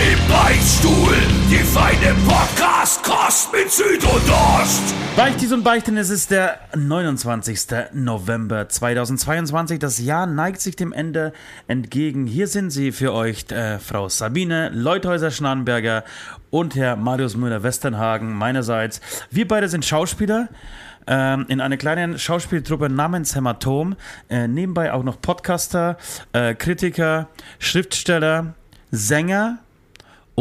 [0.00, 1.14] Im Beichtstuhl,
[1.50, 4.94] die feine Podcast-Kost mit Süd und Ost.
[5.14, 7.66] Beichtis und Beichten, es ist der 29.
[7.92, 9.78] November 2022.
[9.78, 11.34] Das Jahr neigt sich dem Ende
[11.68, 12.26] entgegen.
[12.26, 16.04] Hier sind sie für euch, äh, Frau Sabine Leuthäuser-Schnarrenberger
[16.48, 19.02] und Herr Marius Müller-Westernhagen meinerseits.
[19.30, 20.48] Wir beide sind Schauspieler
[21.08, 23.96] ähm, in einer kleinen Schauspieltruppe namens Hämatom.
[24.30, 25.98] Äh, nebenbei auch noch Podcaster,
[26.32, 27.28] äh, Kritiker,
[27.58, 28.54] Schriftsteller,
[28.90, 29.58] Sänger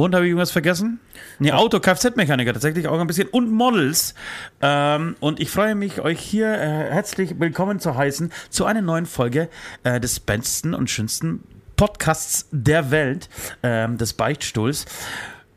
[0.05, 0.99] und habe ich irgendwas vergessen?
[1.39, 4.13] Nee, Auto, Kfz-Mechaniker tatsächlich auch ein bisschen und Models.
[4.61, 9.05] Ähm, und ich freue mich, euch hier äh, herzlich willkommen zu heißen zu einer neuen
[9.05, 9.49] Folge
[9.83, 11.43] äh, des besten und schönsten
[11.75, 13.29] Podcasts der Welt,
[13.63, 14.85] ähm, des Beichtstuhls.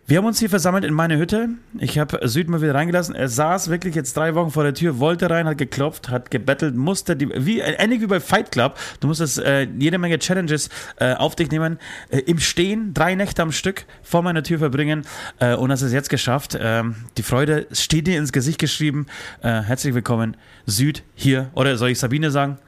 [0.04, 1.50] Wir haben uns hier versammelt in meine Hütte.
[1.78, 3.14] Ich habe Süd mal wieder reingelassen.
[3.14, 6.74] Er saß wirklich jetzt drei Wochen vor der Tür, wollte rein, hat geklopft, hat gebettelt,
[6.74, 8.76] musste die, wie ähnlich wie bei Fight Club.
[8.98, 11.78] Du musstest äh, jede Menge Challenges äh, auf dich nehmen,
[12.10, 15.06] äh, im Stehen drei Nächte am Stück vor meiner Tür verbringen
[15.38, 16.58] äh, und hast es jetzt geschafft.
[16.60, 19.06] Ähm, die Freude steht dir ins Gesicht geschrieben.
[19.40, 22.58] Äh, herzlich willkommen, Süd hier oder soll ich Sabine sagen?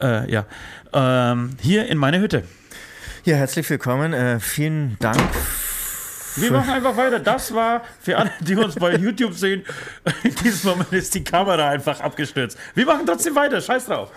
[0.00, 0.46] Äh, ja,
[0.94, 2.44] ähm, hier in meine Hütte.
[3.26, 4.14] Ja, herzlich willkommen.
[4.14, 5.20] Äh, vielen Dank
[6.36, 7.18] wir machen einfach weiter.
[7.18, 9.64] Das war für alle, die uns bei YouTube sehen.
[10.22, 12.58] In diesem Moment ist die Kamera einfach abgestürzt.
[12.74, 13.60] Wir machen trotzdem weiter.
[13.60, 14.10] Scheiß drauf.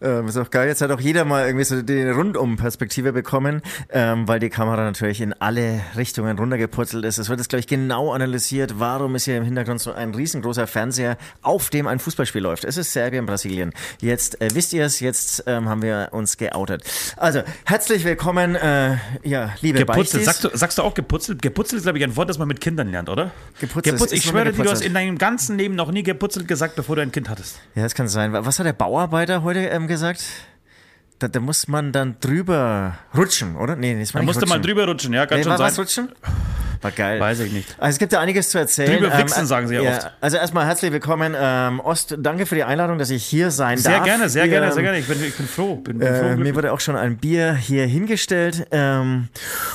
[0.00, 0.68] Ähm, ist auch geil.
[0.68, 5.20] Jetzt hat auch jeder mal irgendwie so die Rundum-Perspektive bekommen, ähm, weil die Kamera natürlich
[5.20, 7.18] in alle Richtungen runtergepurzelt ist.
[7.18, 10.68] Es wird jetzt, glaube ich, genau analysiert, warum ist hier im Hintergrund so ein riesengroßer
[10.68, 12.64] Fernseher, auf dem ein Fußballspiel läuft.
[12.64, 13.72] Es ist Serbien, Brasilien.
[14.00, 16.84] Jetzt äh, wisst ihr es, jetzt ähm, haben wir uns geoutet.
[17.16, 20.24] Also, herzlich willkommen, äh, ja, liebe Geputzelt.
[20.24, 21.42] Sagst du, sagst du auch geputzelt?
[21.42, 23.32] Geputzelt ist, glaube ich, ein Wort, das man mit Kindern lernt, oder?
[23.60, 23.96] Geputzelt.
[23.96, 24.12] geputzelt.
[24.12, 27.02] Ich schwöre dir, du hast in deinem ganzen Leben noch nie geputzelt gesagt, bevor du
[27.02, 27.58] ein Kind hattest.
[27.74, 28.32] Ja, das kann sein.
[28.32, 30.24] Was hat der Bauarbeiter heute ähm, gesagt?
[31.18, 33.74] Da, da, muss man dann drüber rutschen, oder?
[33.74, 34.56] Nee, das war da musste rutschen.
[34.56, 35.66] man drüber rutschen, ja, kann nee, schon war sein.
[35.66, 36.08] Was rutschen?
[36.80, 37.20] War geil.
[37.20, 37.74] Weiß ich nicht.
[37.78, 39.00] Also es gibt ja einiges zu erzählen.
[39.00, 40.10] Drüber wichsen, ähm, sagen sie ja, oft.
[40.20, 41.34] Also erstmal herzlich willkommen.
[41.36, 44.04] Ähm, Ost, danke für die Einladung, dass ich hier sein sehr darf.
[44.04, 44.98] Sehr gerne, sehr hier, gerne, sehr gerne.
[44.98, 45.76] Ich bin, ich bin froh.
[45.76, 48.66] Bin, bin äh, froh mir wurde auch schon ein Bier hier hingestellt.
[48.70, 49.28] Ähm,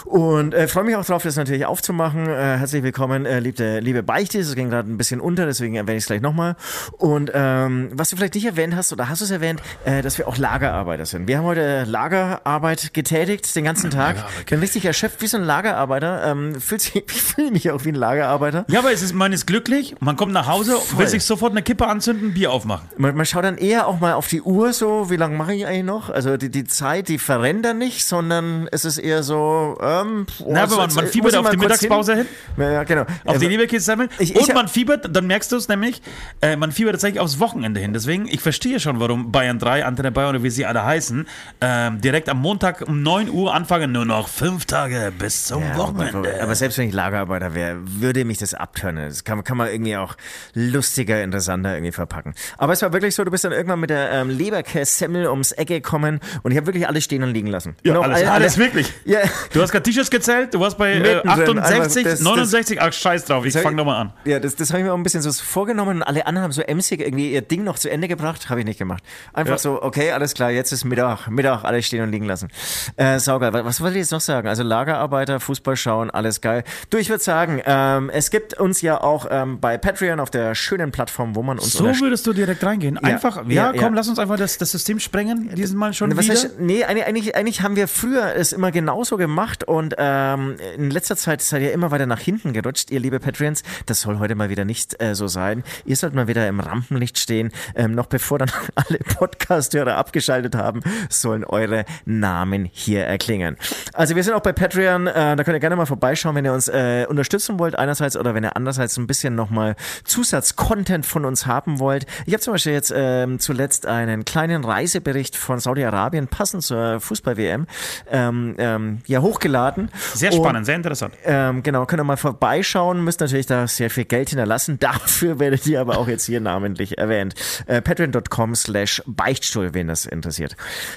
[0.06, 2.28] und äh, freue mich auch darauf, das natürlich aufzumachen.
[2.28, 4.48] Äh, herzlich willkommen, äh, liebe, liebe Beichtis.
[4.48, 6.56] Es ging gerade ein bisschen unter, deswegen erwähne ich es gleich nochmal.
[6.98, 10.18] Und ähm, was du vielleicht nicht erwähnt hast, oder hast du es erwähnt, äh, dass
[10.18, 11.28] wir auch Lagerarbeiter sind.
[11.28, 14.16] Wir haben heute Lagerarbeit getätigt, den ganzen Tag.
[14.50, 16.24] Bin richtig erschöpft wie so ein Lagerarbeiter.
[16.26, 18.66] Ähm, fühlt sich, ich fühle mich auch wie ein Lagerarbeiter.
[18.70, 21.00] Ja, aber es ist, man ist glücklich, man kommt nach Hause, Voll.
[21.00, 22.90] will sich sofort eine Kippe anzünden, ein Bier aufmachen.
[22.98, 25.66] Man, man, schaut dann eher auch mal auf die Uhr so, wie lange mache ich
[25.66, 26.10] eigentlich noch?
[26.10, 30.52] Also die, die Zeit, die verrennt dann nicht, sondern es ist eher so, ähm, oh,
[30.54, 32.28] Na, aber man, man fiebert auf die Mittagspause hin.
[32.56, 32.66] hin.
[32.66, 33.06] Ja, genau.
[33.26, 34.10] Auf die Leberkäse sammeln.
[34.20, 36.02] Ich, und man fiebert, dann merkst du es nämlich,
[36.42, 37.94] äh, man fiebert tatsächlich aufs Wochenende hin.
[37.94, 41.28] Deswegen, ich verstehe schon, warum Bayern 3, Antenne Bayern oder wie sie alle heißen,
[41.60, 45.78] äh, direkt am Montag um 9 Uhr anfangen, nur noch fünf Tage bis zum ja,
[45.78, 46.42] Wochenende.
[46.42, 49.10] Aber selbst wenn ich Lagerarbeiter wäre, würde mich das abtönen.
[49.10, 50.16] Das kann, kann man irgendwie auch
[50.54, 52.34] lustiger, interessanter irgendwie verpacken.
[52.58, 55.68] Aber es war wirklich so, du bist dann irgendwann mit der ähm, Leberkässemmel ums Eck
[55.68, 57.76] gekommen und ich habe wirklich alles stehen und liegen lassen.
[57.84, 58.94] Ja, alles, alle, alles wirklich.
[59.06, 59.20] Ja.
[59.52, 63.26] Du hast gerade T-Shirts gezählt, du warst bei äh, 68, das, 69, das, ach scheiß
[63.26, 64.14] drauf, ich fange nochmal an.
[64.26, 66.52] Ja, das, das habe ich mir auch ein bisschen so vorgenommen und alle anderen haben
[66.52, 69.04] so emsig irgendwie ihr Ding noch zu Ende gebracht, habe ich nicht gemacht.
[69.34, 69.58] Einfach ja.
[69.58, 72.50] so, okay, alles klar, jetzt ist Mittag, Mittag, alles stehen und liegen lassen.
[72.96, 73.54] Äh, saugeil.
[73.54, 74.48] Was, was wollte ich jetzt noch sagen?
[74.48, 76.64] Also Lagerarbeiter, Fußball schauen, alles geil.
[76.90, 80.56] Du, ich würde sagen, ähm, es gibt uns ja auch ähm, bei Patreon auf der
[80.56, 82.98] schönen Plattform, wo man uns So würdest du direkt reingehen.
[82.98, 83.96] Einfach, ja, ja komm, ja.
[83.96, 86.36] lass uns einfach das, das System sprengen, diesen Mal schon Was wieder.
[86.36, 91.16] Heißt, nee, eigentlich, eigentlich haben wir früher es immer genauso gemacht und ähm, in letzter
[91.16, 93.64] Zeit seid ihr immer weiter nach hinten gerutscht, ihr liebe Patreons.
[93.86, 95.64] Das soll heute mal wieder nicht äh, so sein.
[95.86, 97.52] Ihr sollt mal wieder im Rampenlicht stehen.
[97.76, 103.58] Ähm, noch bevor dann alle Podcast-Hörer abgeschaltet haben, sollen eure Namen hier erklingen.
[103.94, 106.54] Also wir sind auch bei Patreon, äh, da könnt ihr gerne mal vorbeischauen, wenn ihr
[106.54, 111.46] uns äh, unterstützen wollt einerseits oder wenn ihr andererseits ein bisschen nochmal Zusatzcontent von uns
[111.46, 112.06] haben wollt.
[112.26, 117.68] Ich habe zum Beispiel jetzt ähm, zuletzt einen kleinen Reisebericht von Saudi-Arabien passend zur Fußball-WM
[118.12, 119.90] ähm, ähm, ja hochgeladen.
[120.14, 121.14] Sehr spannend, Und, sehr interessant.
[121.24, 124.80] Ähm, genau, könnt ihr mal vorbeischauen, müsst natürlich da sehr viel Geld hinterlassen.
[124.84, 127.36] Dafür werdet ihr aber auch jetzt hier namentlich erwähnt.
[127.66, 130.56] Äh, Patreon.com slash Beichtstuhl, wen das interessiert.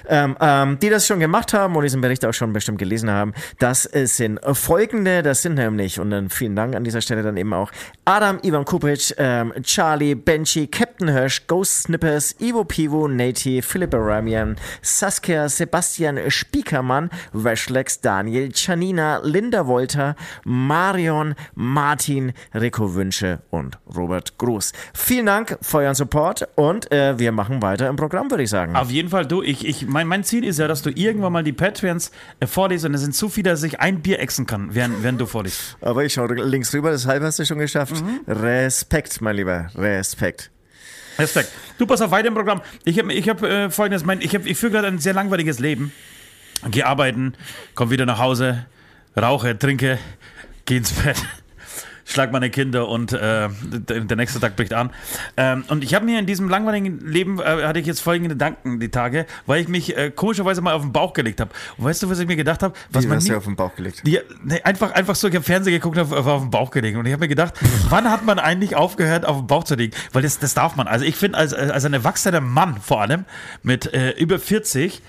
[0.09, 3.33] Ähm, ähm, die das schon gemacht haben und diesen Bericht auch schon bestimmt gelesen haben,
[3.59, 7.53] das sind folgende, das sind nämlich, und dann vielen Dank an dieser Stelle dann eben
[7.53, 7.71] auch
[8.05, 14.57] Adam, Ivan Kupic, ähm, Charlie, Benji, Captain Hirsch, Ghost Snippers, Ivo Pivo, Nati, Philipp Ramian,
[14.83, 20.15] Saskia, Sebastian Spiekermann, Washlex, Daniel, Janina, Linda Wolter,
[20.45, 24.73] Marion, Martin, Rico Wünsche und Robert Gruß.
[24.95, 28.77] Vielen Dank für euren Support und äh, wir machen weiter im Programm, würde ich sagen.
[28.77, 31.43] Auf jeden Fall, du, ich, ich, mein, mein Ziel ist ja, dass du irgendwann mal
[31.45, 34.75] die Patreons äh, vorliest und es sind zu viele, dass ich ein Bier exen kann,
[34.75, 35.77] während, während du vorliest.
[35.81, 38.03] Aber ich schaue links rüber, das halbe hast du schon geschafft.
[38.27, 40.51] Respekt, mein Lieber, Respekt.
[41.19, 41.51] Respekt.
[41.79, 42.61] Du, pass auf, weiter im Programm.
[42.85, 45.59] Ich habe ich hab, äh, folgendes, mein, ich, hab, ich führe gerade ein sehr langweiliges
[45.59, 45.93] Leben.
[46.71, 47.35] Geh arbeiten,
[47.75, 48.67] komm wieder nach Hause,
[49.17, 49.99] rauche, trinke,
[50.65, 51.17] geh ins Bett,
[52.07, 54.91] schlag meine Kinder und äh, der, nächste Tag bricht an.
[55.37, 58.81] Ähm, und ich habe mir in diesem langweiligen Leben, äh, hatte ich jetzt folgende Gedanken
[58.81, 61.51] die Tage, weil ich mich äh, komischerweise mal auf den Bauch gelegt habe.
[61.77, 62.75] Und weißt du, was ich mir gedacht habe?
[62.91, 64.03] Was Wie man hast du auf den Bauch gelegt?
[64.07, 66.97] ja, nee, einfach, einfach so, ich habe Fernsehen geguckt, auf, auf, auf den Bauch gelegt.
[66.97, 67.55] Und ich habe mir gedacht,
[67.91, 69.95] wann hat man eigentlich aufgehört, auf den Bauch zu legen?
[70.13, 70.87] Weil das, das darf man.
[70.87, 73.25] Also ich finde, als, als ein erwachsener Mann vor allem,
[73.63, 75.03] mit äh, über 40,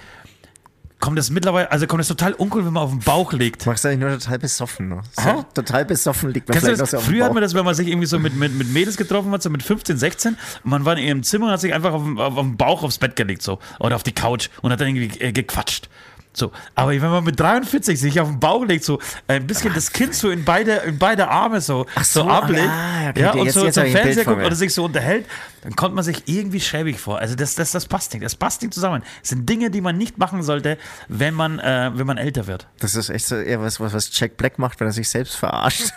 [0.99, 3.65] kommt das mittlerweile, also kommt es total uncool, wenn man auf den Bauch legt.
[3.65, 4.89] Machst du eigentlich nur total besoffen.
[4.89, 5.01] Ne?
[5.11, 6.93] So, total besoffen liegt man Kennst du vielleicht das?
[6.93, 8.97] noch so Früher hat man das, wenn man sich irgendwie so mit, mit, mit Mädels
[8.97, 11.73] getroffen hat, so mit 15, 16, und man war in ihrem Zimmer und hat sich
[11.73, 14.71] einfach auf, auf, auf den Bauch aufs Bett gelegt, so, oder auf die Couch und
[14.71, 15.89] hat dann irgendwie äh, gequatscht.
[16.37, 19.91] So, aber wenn man mit 43 sich auf den Bauch legt, so ein bisschen das
[19.91, 23.45] Kind so in beide, in beide Arme so, so, so ablegt, ah, okay, ja, und
[23.45, 25.25] jetzt- so jetzt zum Fernseher guckt oder sich so unterhält,
[25.63, 27.17] dann kommt man sich irgendwie schäbig vor.
[27.17, 28.23] Also das, das, das passt nicht.
[28.23, 29.01] Das passt nicht zusammen.
[29.21, 32.67] Das sind Dinge, die man nicht machen sollte, wenn man, äh, wenn man älter wird.
[32.79, 35.91] Das ist echt so eher was, was Jack Black macht, wenn er sich selbst verarscht.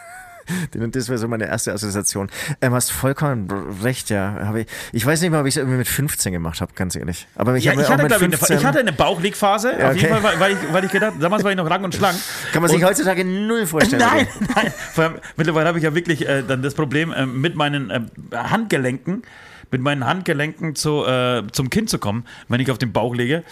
[0.92, 2.30] Das wäre so meine erste Assoziation.
[2.60, 3.48] Ähm, hast vollkommen
[3.82, 4.54] recht, ja.
[4.56, 7.26] Ich, ich weiß nicht mal, ob ich es irgendwie mit 15 gemacht habe, ganz ehrlich.
[7.34, 9.90] Aber ich, Ja, ich hatte, mit glaube ich, eine, 15 ich hatte eine Bauchlegphase, Ja,
[9.90, 10.22] auf jeden okay.
[10.22, 12.16] Fall, weil, weil, ich, weil ich gedacht, damals war ich noch lang und schlank.
[12.52, 14.02] Kann man sich und, heutzutage null vorstellen.
[14.02, 14.72] Nein, nein.
[14.92, 18.00] Vor allem, mittlerweile habe ich ja wirklich äh, dann das Problem, äh, mit meinen äh,
[18.34, 19.22] Handgelenken,
[19.70, 23.44] mit meinen Handgelenken zu, äh, zum Kind zu kommen, wenn ich auf den Bauch lege.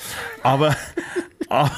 [0.42, 0.76] Aber,
[1.48, 1.70] aber,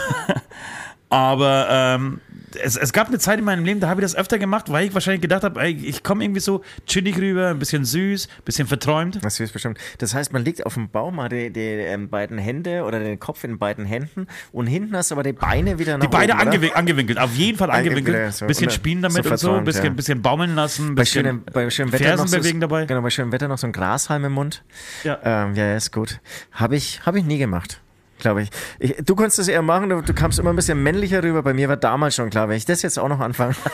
[1.10, 2.20] aber ähm,
[2.56, 4.86] es, es gab eine Zeit in meinem Leben, da habe ich das öfter gemacht, weil
[4.86, 8.44] ich wahrscheinlich gedacht habe, ey, ich komme irgendwie so chillig rüber, ein bisschen süß, ein
[8.44, 9.18] bisschen verträumt.
[9.22, 9.78] Das ist bestimmt.
[9.98, 13.18] Das heißt, man liegt auf dem Baum, hat die, die ähm, beiden Hände oder den
[13.18, 16.32] Kopf in beiden Händen und hinten hast du aber die Beine wieder nach Die beide
[16.32, 16.50] oben, oder?
[16.50, 18.16] angewi angewinkelt, auf jeden Fall angewinkelt.
[18.16, 18.46] ja, so.
[18.46, 19.90] bisschen Und, äh, spielen so damit und so, verträumt, bisschen, ja.
[19.90, 22.86] bisschen baumeln lassen, Bei bisschen schönem, bei schönem Wetter Fersen noch so, bewegen dabei.
[22.86, 24.62] Genau, bei schönem Wetter noch so ein Grashalm im Mund.
[25.04, 25.18] Ja.
[25.24, 26.20] Ähm, ja, ist gut.
[26.52, 27.80] Habe ich, hab ich nie gemacht.
[28.20, 28.50] Glaube ich.
[28.78, 28.96] ich.
[29.04, 31.42] Du konntest es eher machen, du, du kamst immer ein bisschen männlicher rüber.
[31.42, 33.54] Bei mir war damals schon klar, wenn ich das jetzt auch noch anfange.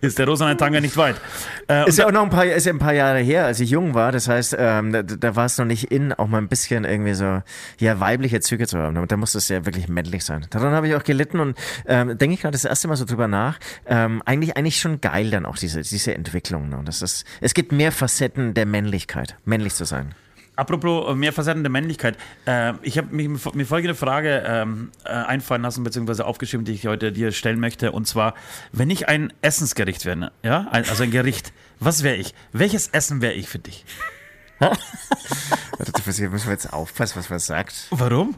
[0.00, 1.16] Ist der Rosanne Tanga nicht weit.
[1.68, 3.70] Äh, Ist ja auch noch ein paar, ist ja ein paar Jahre her, als ich
[3.70, 4.12] jung war.
[4.12, 7.14] Das heißt, ähm, da, da war es noch nicht in, auch mal ein bisschen irgendwie
[7.14, 7.42] so,
[7.78, 9.06] ja, weibliche Züge zu haben.
[9.06, 10.46] Da musste es ja wirklich männlich sein.
[10.50, 11.56] Daran habe ich auch gelitten und
[11.86, 13.58] ähm, denke ich gerade das erste Mal so drüber nach.
[13.86, 16.68] Ähm, eigentlich, eigentlich schon geil dann auch diese, diese Entwicklung.
[16.68, 16.78] Ne?
[16.78, 20.14] Und das ist, es gibt mehr Facetten der Männlichkeit, männlich zu sein.
[20.60, 22.18] Apropos mehr Facetten der Männlichkeit.
[22.44, 26.86] Äh, ich habe mich mir folgende Frage ähm, äh, einfallen lassen, beziehungsweise aufgeschrieben, die ich
[26.86, 27.92] heute dir stellen möchte.
[27.92, 28.34] Und zwar,
[28.70, 30.32] wenn ich ein Essensgericht wäre, ne?
[30.42, 32.34] ja, ein, also ein Gericht, was wäre ich?
[32.52, 33.86] Welches Essen wäre ich für dich?
[34.58, 37.86] Warte, Hier müssen wir jetzt aufpassen, was man sagt.
[37.88, 38.36] Warum?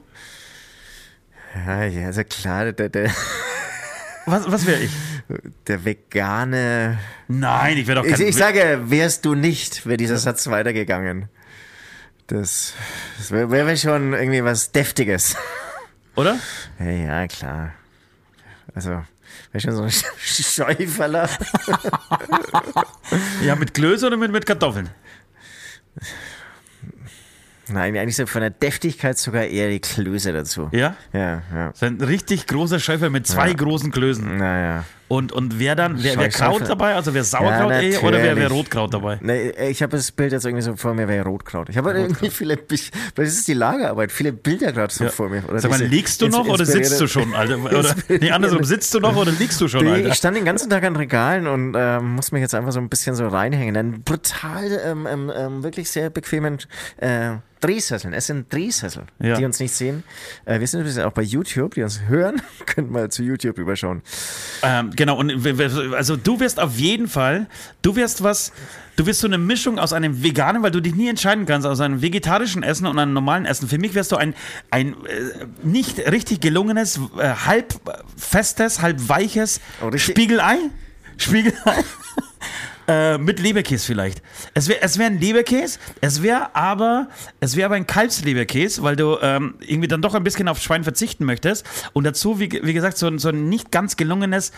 [1.67, 3.11] Ja, ja, also klar, der, der,
[4.27, 4.93] Was, was wäre ich?
[5.67, 7.01] der vegane.
[7.27, 8.29] Nein, ich wäre doch Ich, kein...
[8.29, 11.29] ich sage, wärst du nicht, wäre dieser Satz weitergegangen.
[12.33, 12.73] Das,
[13.19, 15.37] das wäre wär schon irgendwie was Deftiges.
[16.17, 16.39] Oder?
[16.79, 17.73] Ja, klar.
[18.75, 18.91] Also,
[19.53, 21.29] wäre schon so ein Scheuferler.
[23.45, 24.89] Ja, mit Klöße oder mit, mit Kartoffeln?
[27.69, 30.71] Nein, eigentlich so von der Deftigkeit sogar eher die Klöße dazu.
[30.73, 30.97] Ja?
[31.13, 31.73] Ja, ja.
[31.75, 33.55] So ein richtig großer Schäufer mit zwei Ja.
[33.55, 34.39] großen Klößen.
[34.39, 34.85] Naja.
[35.13, 36.31] Und, und wer dann, wer, wer.
[36.31, 36.95] Kraut dabei?
[36.95, 38.49] Also wer Sauerkraut Ja, eh, oder wer, wer.
[38.51, 39.19] Rotkraut dabei?
[39.21, 41.69] Nee, ich habe das Bild jetzt irgendwie so vor mir, wäre Rotkraut.
[41.69, 45.29] Ich habe halt irgendwie viele, weil das ist die Lagerarbeit, viele Bilder gerade so vor
[45.29, 45.47] mir.
[45.47, 47.63] Oder Sag mal, liegst du noch oder sitzt du schon, Alter?
[47.63, 50.09] Oder, nee, andersrum, sitzt du noch oder liegst du schon, Nee, Alter?
[50.09, 52.89] ich stand den ganzen Tag an Regalen und ähm, muss mich jetzt einfach so ein
[52.89, 53.77] bisschen so reinhängen.
[53.77, 56.57] Einen brutal, ähm, ähm, ähm, wirklich sehr bequemen
[56.97, 58.13] äh, Drehsesseln.
[58.13, 59.37] Es sind Drehsessel, Ja.
[59.37, 60.03] die uns nicht sehen.
[60.45, 62.43] Äh, wir sind übrigens auch bei YouTube, die uns hören.
[62.67, 64.03] Könnt mal zu YouTube rüberschauen.
[64.63, 65.45] Ähm, genau, und
[65.95, 67.49] also du wirst auf jeden Fall,
[67.83, 68.53] du wirst was,
[68.95, 71.81] du wirst so eine Mischung aus einem veganen, weil du dich nie entscheiden kannst, aus
[71.81, 73.67] einem vegetarischen Essen und einem normalen Essen.
[73.67, 74.33] Für mich wärst du ein,
[74.71, 77.75] ein äh, nicht richtig gelungenes, äh, halb
[78.17, 80.59] festes, halb weiches Oh, Spiegelei.
[81.17, 81.57] Spiegelei.
[82.89, 84.23] Äh, mit Leberkäse vielleicht.
[84.55, 88.97] Es wäre es wär ein Leberkäse, es wäre aber, es wäre aber ein Kalbsleberkäse, weil
[88.97, 91.65] du ähm, irgendwie dann doch ein bisschen auf Schwein verzichten möchtest.
[91.93, 94.51] Und dazu, wie, wie gesagt, so, so ein nicht ganz gelungenes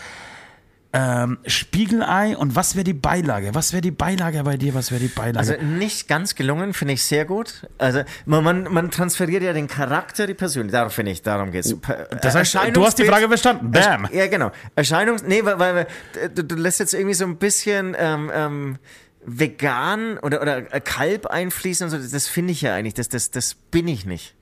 [0.96, 3.52] ähm, Spiegelei und was wäre die Beilage?
[3.52, 4.74] Was wäre die Beilage bei dir?
[4.74, 5.38] Was wäre die Beilage?
[5.38, 7.68] Also nicht ganz gelungen, finde ich sehr gut.
[7.78, 10.78] Also man, man, man transferiert ja den Charakter, die Persönlichkeit.
[10.78, 11.74] Darum finde ich, darum geht's.
[11.74, 11.80] Oh,
[12.22, 13.72] das heißt, du hast die Frage verstanden.
[13.72, 14.08] Bam.
[14.12, 14.52] Ja, genau.
[14.76, 15.24] Erscheinungs...
[15.24, 15.86] Nee, weil, weil
[16.32, 17.96] du, du lässt jetzt irgendwie so ein bisschen...
[17.98, 18.78] Ähm, ähm,
[19.26, 23.54] vegan oder, oder Kalb einfließen und so, das finde ich ja eigentlich, das, das, das
[23.54, 24.34] bin ich nicht.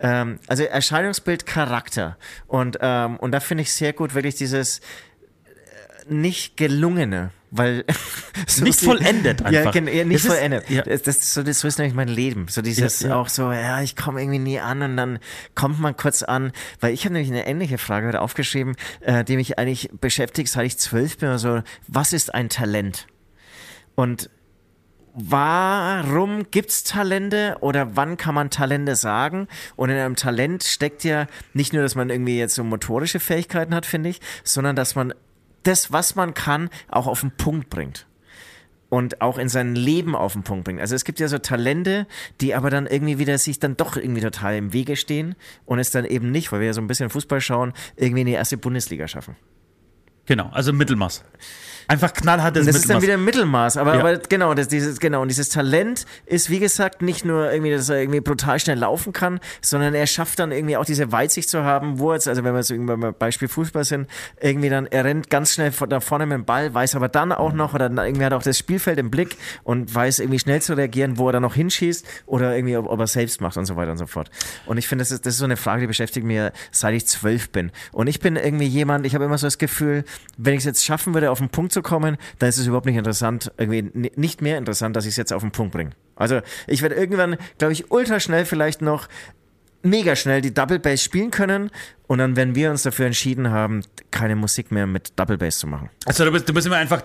[0.00, 2.16] Ähm, also Erscheinungsbild, Charakter.
[2.46, 4.82] Und, ähm, und da finde ich sehr gut wirklich dieses äh,
[6.10, 7.84] nicht gelungene, weil
[8.46, 9.74] so nicht vollendet einfach.
[9.74, 10.64] Ja, ja nicht das vollendet.
[10.64, 10.82] Ist, ja.
[10.82, 12.46] Das, das, so, das so ist nämlich mein Leben.
[12.48, 13.16] So dieses ja, ja.
[13.16, 15.18] auch so, ja, ich komme irgendwie nie an und dann
[15.54, 19.36] kommt man kurz an, weil ich habe nämlich eine ähnliche Frage heute aufgeschrieben, äh, die
[19.36, 21.62] mich eigentlich beschäftigt, seit ich zwölf bin oder so.
[21.88, 23.06] Was ist ein Talent?
[23.94, 24.30] Und
[25.14, 29.48] warum gibt's Talente oder wann kann man Talente sagen?
[29.76, 33.74] Und in einem Talent steckt ja nicht nur, dass man irgendwie jetzt so motorische Fähigkeiten
[33.74, 35.12] hat, finde ich, sondern dass man
[35.62, 38.06] das, was man kann, auch auf den Punkt bringt.
[38.88, 40.80] Und auch in sein Leben auf den Punkt bringt.
[40.80, 42.08] Also es gibt ja so Talente,
[42.40, 45.92] die aber dann irgendwie wieder sich dann doch irgendwie total im Wege stehen und es
[45.92, 48.56] dann eben nicht, weil wir ja so ein bisschen Fußball schauen, irgendwie in die erste
[48.56, 49.36] Bundesliga schaffen.
[50.26, 51.24] Genau, also Mittelmaß.
[51.90, 54.00] Einfach knallhartes Das ist dann wieder Mittelmaß, aber, ja.
[54.00, 57.88] aber genau, das, dieses, genau, und dieses Talent ist, wie gesagt, nicht nur irgendwie, dass
[57.88, 61.64] er irgendwie brutal schnell laufen kann, sondern er schafft dann irgendwie auch diese Weitsicht zu
[61.64, 64.06] haben, wo jetzt, also wenn wir jetzt irgendwie beim Beispiel Fußball sind,
[64.40, 67.52] irgendwie dann, er rennt ganz schnell da vorne mit dem Ball, weiß aber dann auch
[67.52, 71.18] noch, oder irgendwie hat auch das Spielfeld im Blick und weiß irgendwie schnell zu reagieren,
[71.18, 73.90] wo er dann noch hinschießt oder irgendwie, ob, ob er selbst macht und so weiter
[73.90, 74.30] und so fort.
[74.64, 77.08] Und ich finde, das ist, das ist so eine Frage, die beschäftigt mir, seit ich
[77.08, 77.72] zwölf bin.
[77.90, 80.04] Und ich bin irgendwie jemand, ich habe immer so das Gefühl,
[80.38, 82.86] wenn ich es jetzt schaffen würde, auf den Punkt zu kommen, dann ist es überhaupt
[82.86, 85.90] nicht interessant, irgendwie nicht mehr interessant, dass ich es jetzt auf den Punkt bringe.
[86.16, 89.08] Also ich werde irgendwann, glaube ich, ultra schnell vielleicht noch
[89.82, 91.70] mega schnell die Double Bass spielen können
[92.06, 95.66] und dann werden wir uns dafür entschieden haben, keine Musik mehr mit Double Bass zu
[95.66, 95.90] machen.
[96.04, 97.02] Also du bist, du bist immer einfach,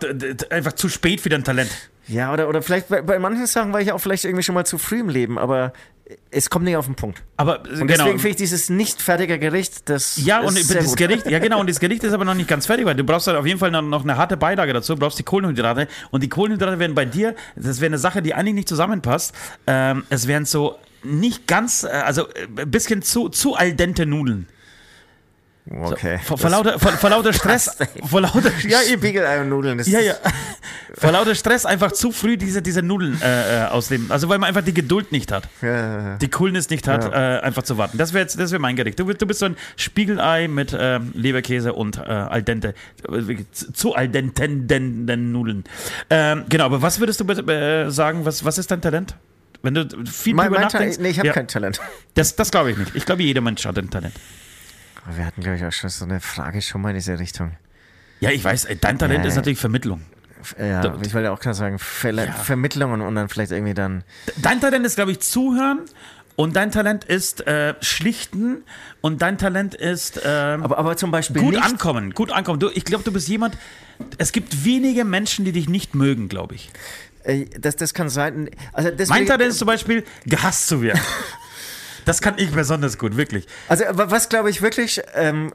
[0.50, 1.70] einfach zu spät für dein Talent.
[2.08, 4.66] Ja, oder, oder vielleicht bei, bei manchen Sachen war ich auch vielleicht irgendwie schon mal
[4.66, 5.74] zu früh im Leben, aber
[6.30, 7.24] es kommt nicht auf den Punkt.
[7.38, 7.86] Aber und genau.
[7.88, 10.98] deswegen finde ich dieses nicht fertige Gericht, das ja und das gut.
[10.98, 13.28] Gericht, ja genau und das Gericht ist aber noch nicht ganz fertig, weil du brauchst
[13.28, 14.94] halt auf jeden Fall noch eine harte Beilage dazu.
[14.94, 18.34] Du brauchst die Kohlenhydrate und die Kohlenhydrate werden bei dir, das wäre eine Sache, die
[18.34, 19.34] eigentlich nicht zusammenpasst.
[19.66, 24.06] Ähm, es wären so nicht ganz, äh, also ein äh, bisschen zu zu al dente
[24.06, 24.48] Nudeln.
[25.68, 26.20] Okay.
[26.20, 27.76] So, vor, vor, lauter, vor, vor, lauter Stress.
[28.08, 29.82] vor lauter, ja, Spiegelei-Nudeln.
[29.86, 30.14] Ja, ja.
[30.94, 34.12] vor lauter Stress einfach zu früh diese, diese Nudeln äh, äh ausleben.
[34.12, 35.50] Also, weil man einfach die Geduld nicht hat.
[35.64, 36.18] Ja, ja, ja.
[36.18, 37.98] Die Coolness nicht hat, äh, einfach zu warten.
[37.98, 39.00] Das wäre jetzt, das wäre mein Gericht.
[39.00, 42.76] Du, du bist so ein Spiegelei mit ähm, Leberkäse und äh, al dente,
[43.74, 45.64] zu al denten Nudeln.
[46.12, 49.16] Ähm, genau, aber was würdest du äh, sagen, was, was ist dein Talent?
[49.64, 51.00] Wenn du viel mein, drüber mein nachdenkst.
[51.00, 51.82] Nee, ich habe kein Talent.
[52.14, 52.96] Das, das glaube ich nicht.
[52.96, 54.14] Ich glaube, jeder Mensch hat ein Talent.
[55.14, 57.52] Wir hatten, glaube ich, auch schon so eine Frage schon mal in diese Richtung.
[58.20, 60.02] Ja, ich weiß, dein Talent ja, ist natürlich Vermittlung.
[60.60, 62.32] Ja, du, ich wollte auch gerade sagen, Ver ja.
[62.32, 64.04] Vermittlung und, und, dann vielleicht irgendwie dann.
[64.38, 65.80] Dein Talent ist, glaube ich, Zuhören.
[66.38, 68.64] Und dein Talent ist äh, schlichten
[69.00, 72.60] und dein Talent ist ähm, aber, aber zum Beispiel gut nicht ankommen, gut ankommen.
[72.60, 73.58] Du, ich glaube, du bist jemand.
[74.18, 76.72] Es gibt wenige Menschen, die dich nicht mögen, glaube ich.
[77.24, 78.50] Äh, das, das kann sein.
[78.74, 81.00] Also mein Talent ist zum Beispiel gehasst zu werden.
[82.06, 83.48] Das kann ich besonders gut, wirklich.
[83.68, 85.52] Also, was glaube ich wirklich ähm,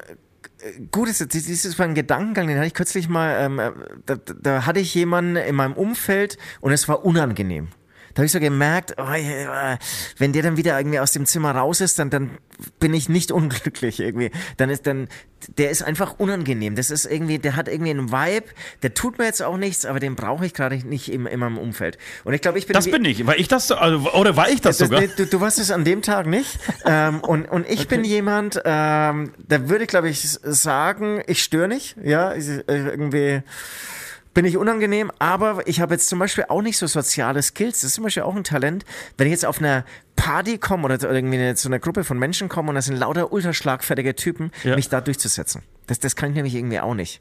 [0.90, 3.71] gut ist, das ist ein Gedankengang, den hatte ich kürzlich mal, ähm, äh,
[4.07, 7.69] da, da hatte ich jemanden in meinem Umfeld und es war unangenehm.
[8.14, 9.05] Da habe ich so gemerkt, oh,
[10.19, 12.38] wenn der dann wieder irgendwie aus dem Zimmer raus ist, dann, dann
[12.79, 14.31] bin ich nicht unglücklich irgendwie.
[14.57, 15.09] Dann ist dann,
[15.59, 16.75] der ist einfach unangenehm.
[16.75, 18.47] Das ist irgendwie, der hat irgendwie einen Vibe,
[18.83, 21.59] der tut mir jetzt auch nichts, aber den brauche ich gerade nicht in, in meinem
[21.59, 21.99] Umfeld.
[22.25, 22.75] Und ich glaube, ich bin.
[22.75, 25.02] Das bin ich, weil ich das, also, oder war ich das, das sogar?
[25.07, 26.59] Du, du warst es an dem Tag nicht.
[26.85, 27.97] ähm, und, und ich okay.
[27.97, 33.43] bin jemand, ähm, da würde ich, glaube ich, sagen, ich störe nicht, ja, äh, irgendwie
[34.40, 37.80] bin ich unangenehm, aber ich habe jetzt zum Beispiel auch nicht so soziale Skills.
[37.80, 38.87] Das ist zum Beispiel auch ein Talent.
[39.18, 39.85] Wenn ich jetzt auf einer
[40.16, 44.14] Party komme oder irgendwie zu einer Gruppe von Menschen komme und das sind lauter ultraschlagfertige
[44.16, 44.76] Typen, ja.
[44.76, 45.61] mich da durchzusetzen.
[45.90, 47.20] Das, das kann ich nämlich irgendwie auch nicht.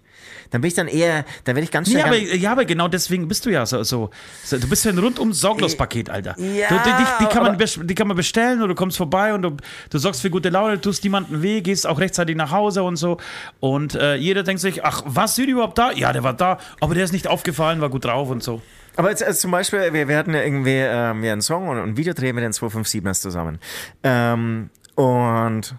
[0.51, 2.01] Dann bin ich dann eher, dann werde ich ganz schnell.
[2.01, 3.81] Ja aber, ja, aber genau deswegen bist du ja so.
[3.81, 4.11] so,
[4.43, 6.39] so du bist ja ein rundum sorglos Paket, Alter.
[6.39, 9.33] Ja, du, die, die, die, kann man, die kann man bestellen oder du kommst vorbei
[9.33, 9.57] und du,
[9.89, 13.17] du sorgst für gute Laune, tust niemanden weh, gehst auch rechtzeitig nach Hause und so.
[13.59, 15.91] Und äh, jeder denkt sich, ach, was, Süd überhaupt da?
[15.91, 18.61] Ja, der war da, aber der ist nicht aufgefallen, war gut drauf und so.
[18.97, 21.79] Aber jetzt, also zum Beispiel, wir, wir hatten ja irgendwie ähm, ja, einen Song und
[21.79, 23.57] ein Videodreh mit den 257ers zusammen.
[24.03, 25.73] Ähm, und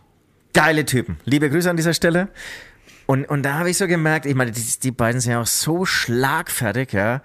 [0.52, 1.18] geile Typen.
[1.24, 2.28] Liebe Grüße an dieser Stelle.
[3.10, 5.46] Und, und da habe ich so gemerkt, ich meine, die, die beiden sind ja auch
[5.48, 7.22] so schlagfertig, ja.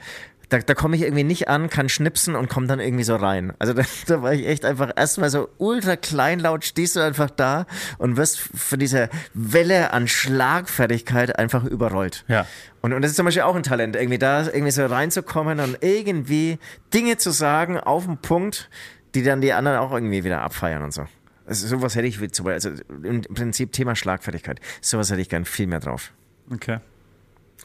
[0.49, 3.53] da, da komme ich irgendwie nicht an, kann schnipsen und komme dann irgendwie so rein.
[3.59, 7.67] Also da, da war ich echt einfach erstmal so ultra kleinlaut, stehst du einfach da
[7.99, 12.25] und wirst von dieser Welle an Schlagfertigkeit einfach überrollt.
[12.27, 12.47] Ja.
[12.81, 15.77] Und, und das ist zum Beispiel auch ein Talent, irgendwie da irgendwie so reinzukommen und
[15.81, 16.57] irgendwie
[16.95, 18.71] Dinge zu sagen auf den Punkt,
[19.13, 21.05] die dann die anderen auch irgendwie wieder abfeiern und so.
[21.45, 25.29] Also sowas hätte ich, wie zum Beispiel- also im Prinzip Thema Schlagfertigkeit, sowas hätte ich
[25.29, 26.11] gern viel mehr drauf.
[26.51, 26.79] Okay.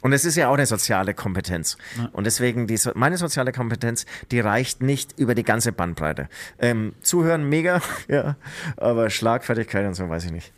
[0.01, 1.77] Und es ist ja auch eine soziale Kompetenz.
[2.11, 6.27] Und deswegen, die, meine soziale Kompetenz, die reicht nicht über die ganze Bandbreite.
[6.57, 8.35] Ähm, zuhören, mega, ja,
[8.77, 10.53] aber Schlagfertigkeit und so weiß ich nicht.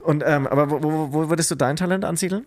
[0.00, 2.46] Und, ähm, aber wo, wo, wo würdest du dein Talent ansiedeln?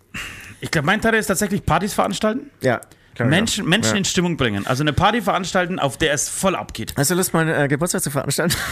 [0.62, 2.52] Ich glaube, mein Teil ist tatsächlich Partys veranstalten.
[2.62, 2.82] Ja.
[3.18, 3.70] Menschen, ja.
[3.70, 3.98] Menschen ja.
[3.98, 4.66] in Stimmung bringen.
[4.66, 6.94] Also eine Party veranstalten, auf der es voll abgeht.
[6.96, 8.56] Hast du Lust, meinen äh, Geburtstag zu veranstalten?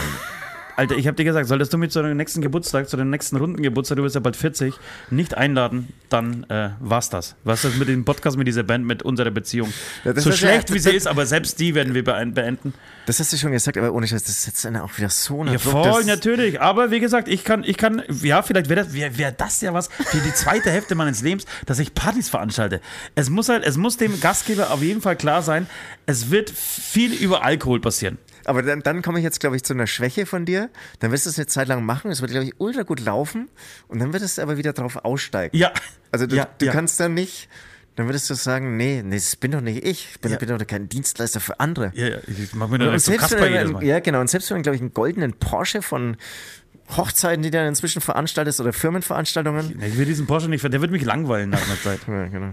[0.78, 3.34] Alter, ich habe dir gesagt, solltest du mich zu deinem nächsten Geburtstag, zu deinem nächsten
[3.36, 4.72] runden Geburtstag, du bist ja bald 40,
[5.10, 7.34] nicht einladen, dann äh, war's das.
[7.42, 9.72] Was ist das mit dem Podcast, mit dieser Band, mit unserer Beziehung?
[10.04, 12.74] Ja, so ist ja- schlecht wie sie ist, aber selbst die werden wir beenden.
[13.06, 15.54] Das hast du schon gesagt, aber ohne Scheiß, das setzt dann auch wieder so eine
[15.54, 16.60] Ja, voll, natürlich.
[16.60, 19.74] Aber wie gesagt, ich kann, ich kann, ja, vielleicht wäre das, wär, wär das ja
[19.74, 22.80] was für die zweite Hälfte meines Lebens, dass ich Partys veranstalte.
[23.16, 25.66] Es muss halt, es muss dem Gastgeber auf jeden Fall klar sein,
[26.06, 28.18] es wird viel über Alkohol passieren.
[28.48, 30.70] Aber dann, dann komme ich jetzt, glaube ich, zu einer Schwäche von dir.
[31.00, 32.10] Dann wirst du es eine Zeit lang machen.
[32.10, 33.48] Es wird, glaube ich, ultra gut laufen.
[33.88, 35.54] Und dann wird es aber wieder drauf aussteigen.
[35.54, 35.70] Ja.
[36.12, 36.72] Also du, ja, du ja.
[36.72, 37.48] kannst dann nicht,
[37.96, 40.08] dann würdest du sagen, nee, nee, das bin doch nicht ich.
[40.12, 40.38] Ich bin, Ja.
[40.38, 41.92] bin doch kein Dienstleister für andere.
[41.94, 44.20] Ja, ja, ich mach mir nicht so Kasper wenn ja, genau.
[44.20, 46.16] Und selbst wenn du, glaube ich, einen goldenen Porsche von
[46.96, 49.78] Hochzeiten, die du dann inzwischen veranstaltest oder Firmenveranstaltungen.
[49.82, 52.00] Ich will diesen Porsche nicht, der wird mich langweilen nach einer Zeit.
[52.08, 52.52] Ja, genau.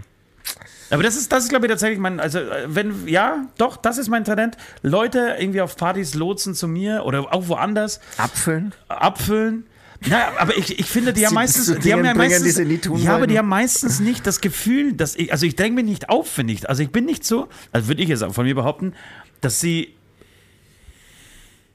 [0.90, 3.98] Aber das ist, das ist, glaube ich, tatsächlich mein, also, äh, wenn, ja, doch, das
[3.98, 4.56] ist mein Talent.
[4.82, 8.72] Leute irgendwie auf Partys lotsen zu mir oder auch woanders, Abfüllen.
[8.88, 9.66] abfüllen.
[10.08, 12.60] Na, aber ich, ich finde, die haben meistens, die haben ja meistens,
[13.02, 16.08] ja, aber die haben meistens nicht das Gefühl, dass ich, also ich dränge mich nicht
[16.10, 16.68] auf, finde ich.
[16.68, 18.92] Also ich bin nicht so, also würde ich jetzt von mir behaupten,
[19.40, 19.94] dass sie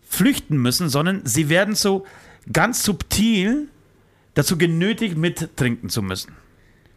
[0.08, 2.06] flüchten müssen, sondern sie werden so
[2.52, 3.68] ganz subtil
[4.34, 6.34] dazu genötigt, mittrinken zu müssen.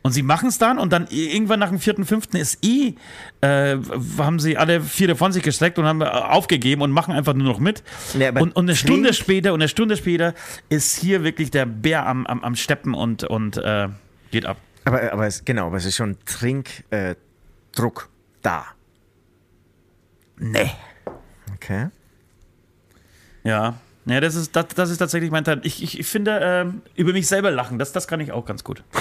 [0.06, 2.94] Und sie machen es dann und dann irgendwann nach dem vierten, fünften ist eh,
[3.40, 3.78] äh,
[4.18, 7.46] haben sie alle vier von sich gestreckt und haben äh, aufgegeben und machen einfach nur
[7.46, 7.82] noch mit.
[8.14, 10.34] Aber und, und eine Stunde später und eine Stunde später
[10.68, 13.88] ist hier wirklich der Bär am, am, am Steppen und, und äh,
[14.30, 14.58] geht ab.
[14.84, 17.14] Aber, aber es, genau, aber es ist schon Trinkdruck äh,
[17.72, 18.10] Druck
[18.42, 18.66] da.
[20.36, 20.70] Nee.
[21.54, 21.88] Okay.
[23.42, 23.78] Ja.
[24.04, 25.62] Ja, das ist, das, das ist tatsächlich mein Teil.
[25.62, 28.64] Ich, ich, ich finde, ähm, über mich selber lachen, das, das kann ich auch ganz
[28.64, 28.84] gut.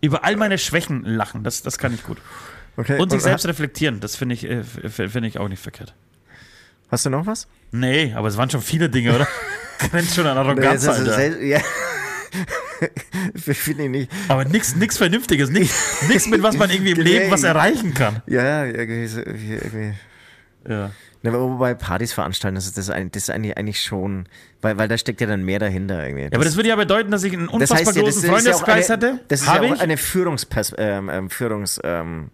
[0.00, 2.18] über all meine Schwächen lachen, das, das kann ich gut.
[2.76, 2.98] okay.
[2.98, 5.94] Und sich selbst reflektieren, das finde ich, äh, f- finde ich auch nicht verkehrt.
[6.90, 7.48] Hast du noch was?
[7.70, 9.28] Nee, aber es waren schon viele Dinge, oder?
[9.90, 11.40] Grenzt schon an Arroganz, ist Alter.
[11.42, 11.60] ja.
[13.34, 14.10] Finde ich nicht.
[14.28, 18.22] Aber nichts nix Vernünftiges, nichts mit was man irgendwie im Leben was erreichen kann.
[18.26, 19.52] Ja, irgendwie.
[19.54, 19.94] irgendwie.
[20.68, 20.90] Ja.
[21.24, 24.28] Aber wobei Partys veranstalten, das ist, das, ein- das ist eigentlich, eigentlich schon,
[24.62, 26.24] weil, weil da steckt ja dann mehr dahinter irgendwie.
[26.24, 28.52] Ja, aber das würde ja bedeuten, dass ich einen das unfassbar ja, großen das ja
[28.52, 29.20] Freundeskreis eine, hätte.
[29.28, 29.80] Das ist ja Habe auch ich.
[29.80, 32.30] eine Führungspers ähm, ähm, Führungs ähm,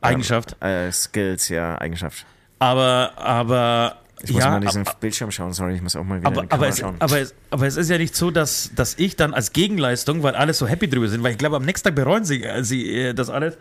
[0.00, 0.56] Eigenschaft.
[0.60, 2.24] Ähm, äh, Skills, ja, Eigenschaft.
[2.58, 6.04] Aber, aber, Ich muss ja, mal in diesen aber, Bildschirm schauen, sorry, ich muss auch
[6.04, 6.96] mal wieder in aber, aber, es, schauen.
[7.00, 10.34] aber, es, aber es ist ja nicht so, dass, dass ich dann als Gegenleistung, weil
[10.36, 12.88] alle so happy drüber sind, weil ich glaube, am nächsten Tag bereuen sie, äh, sie
[12.92, 13.56] äh, das alles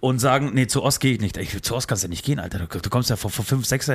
[0.00, 1.36] und sagen, nee, zu Ost gehe ich nicht.
[1.36, 2.60] Ich, zu Ost kannst du nicht gehen, Alter.
[2.60, 3.86] Du, du kommst ja vor, vor fünf, sechs,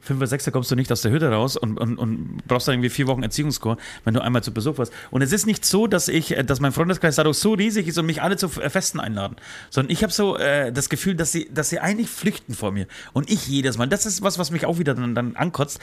[0.00, 2.74] fünf oder sechs kommst du nicht aus der Hütte raus und, und, und brauchst dann
[2.74, 4.92] irgendwie vier Wochen Erziehungskur, wenn du einmal zu Besuch warst.
[5.10, 7.98] Und es ist nicht so, dass ich, äh, dass mein Freundeskreis dadurch so riesig ist
[7.98, 9.36] und mich alle zu äh, Festen einladen,
[9.70, 12.86] sondern ich habe so äh, das Gefühl, dass sie, dass sie eigentlich flüchten vor mir.
[13.12, 13.86] Und ich jedes Mal.
[13.86, 15.78] Das ist was, was mich auch wieder dann, dann ankotzt.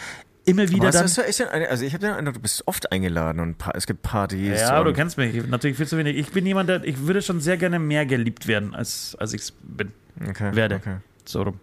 [0.49, 1.49] Immer wieder Aber dann.
[1.49, 4.59] eine, also ich habe den Eindruck, du bist oft eingeladen und es gibt Partys.
[4.59, 5.45] Ja, und du kennst mich.
[5.47, 6.17] Natürlich viel zu wenig.
[6.17, 9.41] Ich bin jemand, der, ich würde schon sehr gerne mehr geliebt werden, als, als ich
[9.41, 9.91] es bin,
[10.27, 10.75] okay, werde.
[10.75, 10.97] Okay.
[11.25, 11.59] So rum.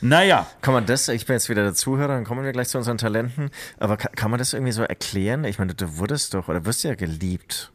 [0.00, 2.76] Naja, Kann man das, ich bin jetzt wieder der Zuhörer, dann kommen wir gleich zu
[2.76, 5.44] unseren Talenten, aber kann, kann man das irgendwie so erklären?
[5.44, 7.72] Ich meine, du wurdest doch, oder wirst ja geliebt.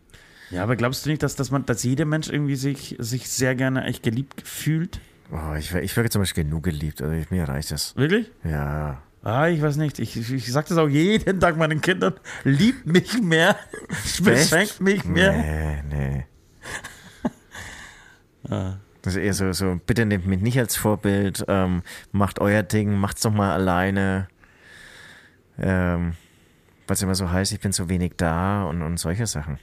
[0.52, 3.56] ja, aber glaubst du nicht, dass, dass, man, dass jeder Mensch irgendwie sich, sich sehr
[3.56, 5.00] gerne echt geliebt fühlt?
[5.32, 7.96] Oh, ich, ich wirke zum Beispiel genug geliebt, also ich, mir reicht das.
[7.96, 8.30] Wirklich?
[8.44, 9.02] Ja.
[9.24, 10.00] Ah, ich weiß nicht.
[10.00, 12.14] Ich, ich, ich sag das auch jeden Tag meinen Kindern.
[12.44, 13.58] Liebt mich mehr.
[14.24, 15.34] Beschenkt mich mehr.
[15.34, 16.26] Nee, nee.
[18.50, 18.78] Ah.
[19.02, 22.98] Das ist eher so, so, bitte nehmt mich nicht als Vorbild, ähm, macht euer Ding,
[22.98, 24.28] macht's doch mal alleine.
[25.58, 26.14] Ähm,
[26.88, 29.60] weil es immer so heißt, ich bin zu wenig da und, und solche Sachen.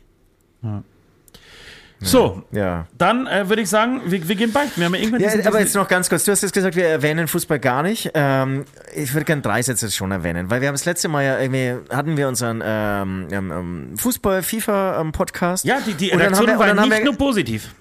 [2.01, 2.87] So, Ja.
[2.99, 4.77] dann äh, würde ich sagen, wir, wir gehen beichten.
[4.81, 6.25] Wir haben ja irgendwann Ja, aber jetzt noch ganz kurz.
[6.25, 8.11] Du hast jetzt gesagt, wir erwähnen Fußball gar nicht.
[8.13, 11.39] Ähm, ich würde gerne drei Sätze schon erwähnen, weil wir haben das letzte Mal ja
[11.41, 15.65] irgendwie, hatten wir unseren ähm, ähm, ähm, Fußball-FIFA-Podcast.
[15.65, 17.75] Ja, die, die wir- waren haben nicht wir- nur positiv.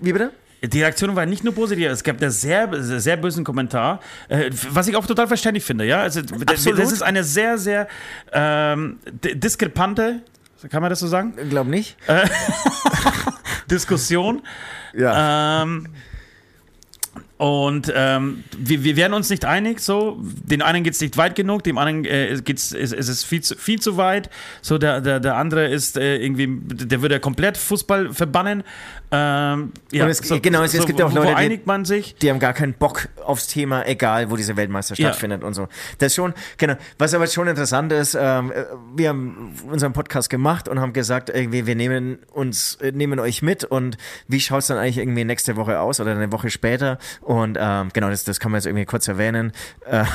[0.00, 0.32] Wie bitte?
[0.64, 2.68] Die Reaktion war nicht nur positiv, es gab einen sehr,
[3.00, 3.98] sehr bösen Kommentar,
[4.28, 6.02] äh, was ich auch total verständlich finde, ja.
[6.02, 6.78] Also, Absolut.
[6.78, 7.88] das ist eine sehr, sehr
[8.32, 10.20] ähm, diskrepante,
[10.70, 11.32] kann man das so sagen?
[11.50, 11.96] Glaub nicht.
[13.70, 14.42] Diskussion.
[14.94, 15.62] Ja.
[15.62, 15.88] Ähm,
[17.42, 20.16] und ähm, wir, wir werden uns nicht einig, so.
[20.22, 23.40] Den einen geht es nicht weit genug, dem anderen äh, geht's, ist, ist es viel
[23.40, 24.30] zu, viel zu weit.
[24.60, 28.62] So, der, der, der andere ist äh, irgendwie, der würde komplett Fußball verbannen.
[29.14, 32.14] Ähm, ja, es- genau, es- es gibt ja auch Leute, die- einigt man sich?
[32.16, 35.08] die haben gar keinen Bock aufs Thema, egal wo diese Weltmeister Ja.
[35.08, 35.68] stattfindet und so.
[35.98, 36.76] Das ist schon, genau.
[36.98, 38.64] Was aber schon interessant ist, ähm, äh,
[38.96, 43.42] wir haben unseren Podcast gemacht und haben gesagt, irgendwie, wir nehmen uns, äh, nehmen euch
[43.42, 43.98] mit und
[44.28, 46.98] wie schaut es dann eigentlich irgendwie nächste Woche aus oder eine Woche später?
[47.20, 49.52] Und ähm, genau, das, das kann man jetzt irgendwie kurz erwähnen.
[49.84, 50.04] Äh,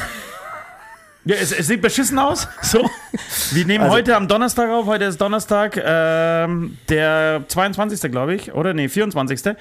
[1.28, 2.48] Ja, es, es sieht beschissen aus.
[2.62, 2.90] So.
[3.52, 4.86] Wir nehmen Also- heute am Donnerstag auf.
[4.86, 8.12] Heute ist Donnerstag, ähm, der 22.
[8.12, 8.54] glaube ich.
[8.54, 9.46] Oder nee, 24.
[9.46, 9.56] Äh,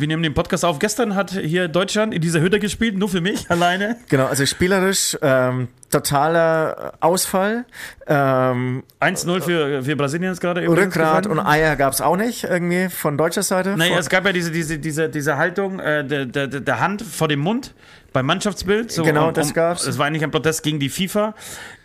[0.00, 0.78] wir nehmen den Podcast auf.
[0.78, 3.96] Gestern hat hier Deutschland in dieser Hütte gespielt, nur für mich alleine.
[4.08, 7.64] genau, also spielerisch ähm, totaler Ausfall.
[8.06, 10.66] Ähm, 1-0 für, für Brasilien ist gerade.
[10.66, 13.76] Rückgrat und Eier gab es auch nicht irgendwie von deutscher Seite.
[13.76, 17.28] Naja, es gab ja diese, diese, diese, diese Haltung äh, der, der, der Hand vor
[17.28, 17.74] dem Mund
[18.12, 18.92] beim Mannschaftsbild.
[18.92, 19.86] So, Genau, das gab's.
[19.86, 21.34] Es war eigentlich ein Protest gegen die FIFA.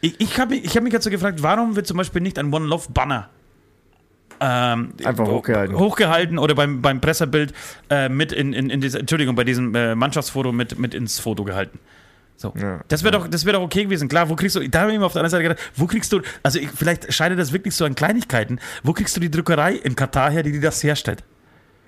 [0.02, 2.54] Ich, ich habe mich, ich hab mich dazu gefragt, warum wird zum Beispiel nicht ein
[2.54, 3.30] One Love Banner
[4.40, 5.78] ähm, Einfach hochgehalten.
[5.78, 7.54] hochgehalten oder beim, beim Pressebild
[7.90, 11.44] äh, mit in, in, in diese, Entschuldigung, bei diesem äh, Mannschaftsfoto mit, mit ins Foto
[11.44, 11.80] gehalten.
[12.36, 12.54] So.
[12.56, 12.82] Ja.
[12.88, 14.08] Das wäre doch, das wär doch okay gewesen.
[14.10, 16.12] Klar, wo kriegst du, da habe ich mir auf der anderen Seite gedacht, wo kriegst
[16.14, 19.74] du, also ich, vielleicht scheidet das wirklich so an Kleinigkeiten, wo kriegst du die Druckerei
[19.74, 21.24] in Katar her, die, die das herstellt?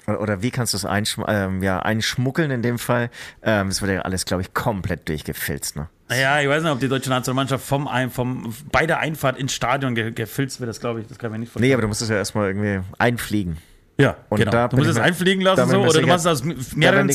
[0.08, 3.10] Oder, wie kannst du es einschm ähm, ja, einschmuggeln in dem Fall?
[3.44, 5.76] Ähm, es wird ja alles, glaube ich, komplett durchgefilzt.
[5.76, 5.88] Ne?
[6.08, 9.94] Naja, ich weiß nicht, ob die deutsche Nationalmannschaft vom, vom, bei der Einfahrt ins Stadion
[9.94, 11.74] ge gefilzt wird, das glaube ich, das kann ich mir nicht Nee, vorstellen.
[11.74, 13.58] aber du musst es ja erstmal irgendwie einfliegen.
[14.00, 14.52] Ja, und genau.
[14.52, 17.10] da du musst es einfliegen da lassen so, oder du machst es aus da mehreren,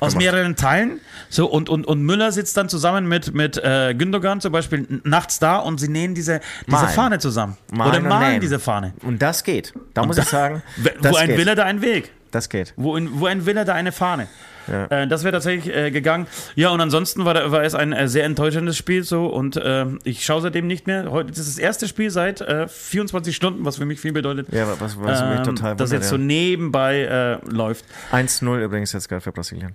[0.00, 1.00] aus mehreren Teilen.
[1.28, 5.40] So, und, und, und Müller sitzt dann zusammen mit, mit äh, Gündogan zum Beispiel nachts
[5.40, 6.88] da und sie nähen diese, diese Malen.
[6.94, 7.56] Fahne zusammen.
[7.72, 8.94] Malen oder und malen diese Fahne.
[9.02, 9.74] Und das geht.
[9.94, 10.62] Da muss ich sagen,
[11.00, 11.38] Wo ein geht.
[11.38, 12.12] Wille, da ein Weg.
[12.30, 12.72] Das geht.
[12.76, 14.28] Wo, in, wo ein Wille, da eine Fahne.
[14.68, 14.86] Ja.
[14.86, 16.26] Äh, das wäre tatsächlich äh, gegangen.
[16.54, 19.86] Ja, und ansonsten war, da- war es ein äh, sehr enttäuschendes Spiel so und äh,
[20.04, 21.10] ich schaue seitdem nicht mehr.
[21.10, 24.48] Heute das ist das erste Spiel seit äh, 24 Stunden, was für mich viel bedeutet.
[24.52, 26.22] Ja, was, was mich ähm, total das jetzt so ja.
[26.22, 27.00] nebenbei
[27.42, 27.84] äh, läuft.
[28.12, 29.74] 1-0 übrigens jetzt gerade für Brasilien.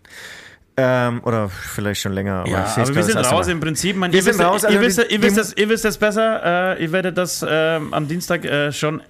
[0.79, 2.41] Ähm, oder vielleicht schon länger.
[2.41, 3.51] Aber Ja, aber wir sind raus Mal.
[3.51, 3.95] im Prinzip.
[3.95, 5.69] Man, Wir ihr, sind wisst, raus, ihr, also wisst, die- ihr, wisst die- das, ihr
[5.69, 6.75] wisst das besser.
[6.77, 9.01] Äh, ihr werdet das äh, am Dienstag äh, schon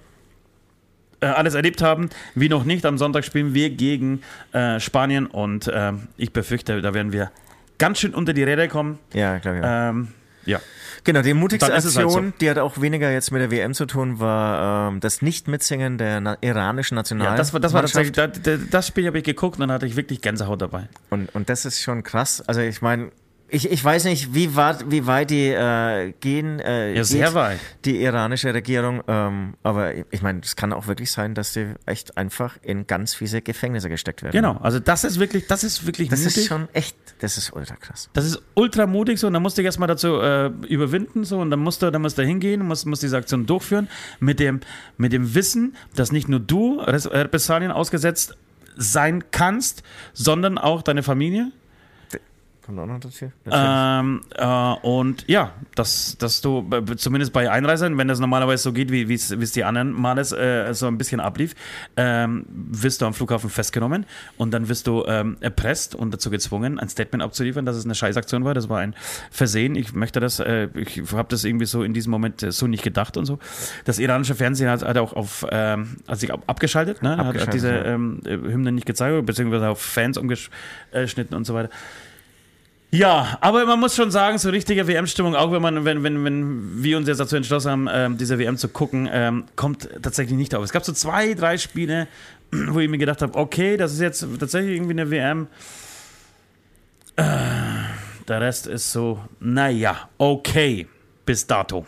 [1.20, 2.10] äh, alles erlebt haben.
[2.34, 2.86] Wie noch nicht.
[2.86, 7.30] Am Sonntag spielen wir gegen äh, Spanien und äh, ich befürchte, da werden wir
[7.78, 8.98] ganz schön unter die Räder kommen.
[9.12, 9.64] Ja, glaube ich.
[9.64, 9.90] Ja.
[9.90, 10.08] Ähm,
[10.44, 10.60] ja.
[11.04, 13.74] Genau, die mutigste ist es halt Aktion, die hat auch weniger jetzt mit der WM
[13.74, 17.28] zu tun, war ähm, das Nicht-Mitsingen der na iranischen National.
[17.28, 17.92] Ja, das war, das war das,
[18.70, 20.88] das Spiel habe ich geguckt und dann hatte ich wirklich Gänsehaut dabei.
[21.10, 22.42] Und, und das ist schon krass.
[22.46, 23.10] Also ich meine,
[23.50, 26.60] ich, ich weiß nicht, wie weit, wie weit die äh, gehen.
[26.60, 27.58] Äh, Ja, sehr geht, weit.
[27.84, 29.02] Die iranische Regierung.
[29.08, 33.14] Ähm, aber ich meine, es kann auch wirklich sein, dass die echt einfach in ganz
[33.14, 34.32] fiese Gefängnisse gesteckt werden.
[34.32, 36.36] Genau, also das ist wirklich, das ist wirklich Das mutig.
[36.36, 38.10] ist schon echt, das ist ultra krass.
[38.12, 41.38] Das ist ultra mutig so und dann musst du dich erstmal dazu äh, überwinden so
[41.40, 43.88] und dann musst du, dann musst du hingehen, musst, musst diese Aktion durchführen
[44.20, 44.60] mit dem,
[44.96, 48.36] mit dem Wissen, dass nicht nur du Res- Repressalien ausgesetzt
[48.76, 49.82] sein kannst,
[50.12, 51.50] sondern auch deine Familie.
[52.68, 53.32] Kommt auch noch dazu?
[53.50, 58.74] Ähm, äh, und ja, dass, dass du b- zumindest bei Einreisern, wenn das normalerweise so
[58.74, 61.54] geht, wie es wie es die anderen Male äh, so ein bisschen ablief,
[61.96, 64.04] ähm, wirst du am Flughafen festgenommen
[64.36, 67.94] und dann wirst du ähm, erpresst und dazu gezwungen, ein Statement abzuliefern, dass es eine
[67.94, 68.52] Scheißaktion war.
[68.52, 68.94] Das war ein
[69.30, 69.74] Versehen.
[69.74, 72.82] Ich möchte das, äh, ich habe das irgendwie so in diesem Moment äh, so nicht
[72.82, 73.38] gedacht und so.
[73.86, 77.12] Das iranische Fernsehen hat, hat auch auf, ähm, hat sich ab, abgeschaltet, ne?
[77.12, 77.84] hat, hat Abgeschaltet, diese ja.
[77.86, 81.70] ähm, äh, Hymne nicht gezeigt, beziehungsweise auf Fans umgeschnitten und so weiter.
[82.90, 86.82] Ja, aber man muss schon sagen, so richtige WM-Stimmung, auch wenn man, wenn, wenn, wenn
[86.82, 90.54] wir uns jetzt dazu entschlossen haben, ähm, diese WM zu gucken, ähm, kommt tatsächlich nicht
[90.54, 90.64] auf.
[90.64, 92.08] Es gab so zwei, drei Spiele,
[92.50, 95.48] wo ich mir gedacht habe, okay, das ist jetzt tatsächlich irgendwie eine WM.
[97.16, 97.24] Äh,
[98.26, 100.86] der Rest ist so, naja, okay,
[101.26, 101.86] bis dato.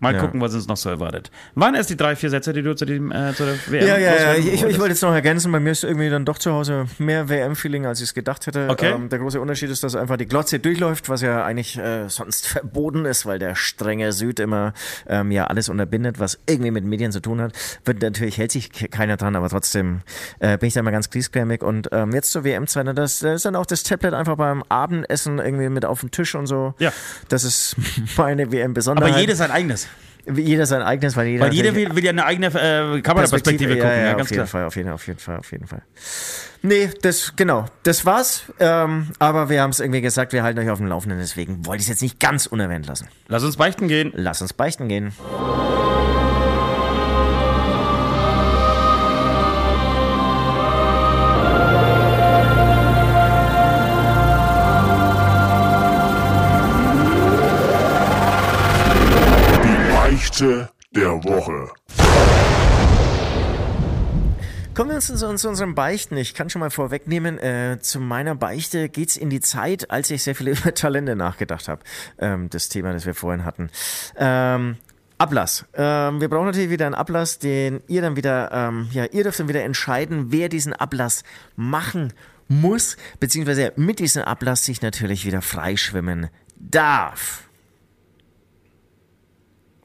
[0.00, 0.20] Mal Ja.
[0.20, 1.30] gucken, was uns noch so erwartet.
[1.54, 3.96] Waren erst die drei, vier Sätze, die du zu dem, äh, zu der WM Ja,
[3.96, 4.34] ja, ja.
[4.34, 7.28] Ich, ich, wollte jetzt noch ergänzen, bei mir ist irgendwie dann doch zu Hause mehr
[7.28, 8.68] WM-Feeling, als ich es gedacht hätte.
[8.68, 8.90] Okay.
[8.92, 12.46] Ähm, der große Unterschied ist, dass einfach die Glotze durchläuft, was ja eigentlich äh, sonst
[12.48, 14.74] verboten ist, weil der strenge Süd immer
[15.06, 17.52] ähm, ja alles unterbindet, was irgendwie mit Medien zu tun hat.
[17.84, 20.00] Wird natürlich hält sich ke- keiner dran, aber trotzdem
[20.40, 21.62] äh, bin ich da mal ganz griesgrämig.
[21.62, 24.64] Und ähm, jetzt zur WM-Zeit, ne, das, das ist dann auch das Tablet einfach beim
[24.68, 26.74] Abendessen irgendwie mit auf dem Tisch und so.
[26.78, 26.92] Ja.
[27.28, 27.76] Das ist
[28.16, 29.12] meine WM-Besonderheit.
[29.12, 29.88] Aber jedes sein eigenes.
[30.32, 31.44] Jeder sein eigenes, weil jeder.
[31.44, 34.30] Weil jeder will, will ja eine eigene äh, Kameraperspektive gucken, ja, ja, ja, auf ganz
[34.30, 34.46] jeden klar.
[34.46, 35.82] Fall, auf jeden, auf jeden Fall, auf jeden Fall.
[36.62, 38.44] Nee, das, genau, das war's.
[38.58, 41.80] Ähm, aber wir haben es irgendwie gesagt, wir halten euch auf dem Laufenden, deswegen wollte
[41.80, 43.08] ich es jetzt nicht ganz unerwähnt lassen.
[43.28, 44.12] Lass uns beichten gehen.
[44.14, 45.12] Lass uns beichten gehen.
[60.34, 61.70] Die Beichte der Woche.
[64.74, 66.16] Kommen wir uns zu, zu unserem Beichten.
[66.16, 70.24] Ich kann schon mal vorwegnehmen, äh, zu meiner Beichte geht's in die Zeit, als ich
[70.24, 71.82] sehr viel über Talente nachgedacht habe.
[72.18, 73.70] Ähm, das Thema, das wir vorhin hatten.
[74.16, 74.76] Ähm,
[75.18, 75.66] Ablass.
[75.74, 79.38] Ähm, wir brauchen natürlich wieder einen Ablass, den ihr dann wieder, ähm, ja, ihr dürft
[79.38, 81.22] dann wieder entscheiden, wer diesen Ablass
[81.54, 82.12] machen
[82.48, 87.44] muss, beziehungsweise mit diesem Ablass sich natürlich wieder freischwimmen darf.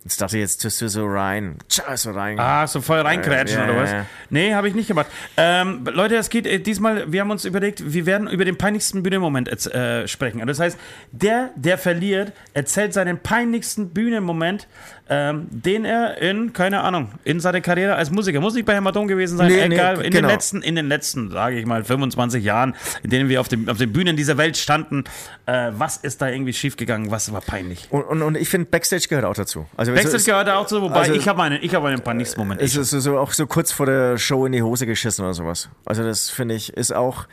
[0.04, 2.40] Jetzt dachte ich, jetzt tust du so rein, tja, so rein.
[2.40, 3.92] Ah, so voll reinkrätschen Ja, oder ja, was?
[3.92, 4.06] ja.
[4.30, 5.08] Nee, habe ich nicht gemacht.
[5.36, 9.04] Ähm, Leute, es geht äh, diesmal, wir haben uns überlegt, wir werden über den peinlichsten
[9.04, 10.40] Bühnenmoment äh, sprechen.
[10.42, 10.80] Und das heißt,
[11.12, 14.68] der, der verliert, erzählt seinen peinlichsten Bühnenmoment,
[15.10, 19.08] ähm, den er in, keine Ahnung, in seiner Karriere als Musiker, muss nicht bei Hämatom
[19.08, 20.28] gewesen sein, Nee, nee, egal, in genau.
[20.28, 23.68] den letzten, in den letzten, sage ich mal, 25 Jahren, in denen wir auf, dem,
[23.70, 25.04] auf den Bühnen dieser Welt standen,
[25.48, 27.88] äh, was ist da irgendwie schiefgegangen, was war peinlich?
[27.90, 29.66] Und, und, und ich finde, Backstage gehört auch dazu.
[29.76, 32.40] Also, Backstage es- gehört auch so, wobei also- ich habe einen, ich habe einen peinlichsten
[32.40, 32.62] Moment.
[32.62, 35.34] Es ist so, so auch so kurz vor der Show in die Hose geschissen oder
[35.34, 35.70] sowas.
[35.86, 37.26] Also das finde ich ist auch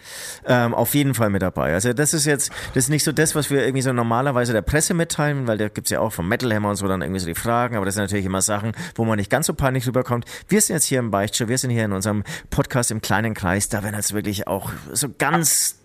[0.47, 1.75] ähm, auf jeden Fall mit dabei.
[1.75, 4.63] Also das ist jetzt das ist nicht so das, was wir irgendwie so normalerweise der
[4.63, 7.27] Presse mitteilen, weil da gibt's ja auch vom Metal Hammer und so dann irgendwie so
[7.27, 7.35] die
[7.67, 10.25] Fragen, aber das sind natürlich immer Sachen, wo man nicht ganz so peinlich rüberkommt.
[10.49, 13.69] Wir sind jetzt hier im Beichtstuhl, wir sind hier in unserem Podcast im kleinen Kreis,
[13.69, 15.77] da werden jetzt wirklich auch so ganz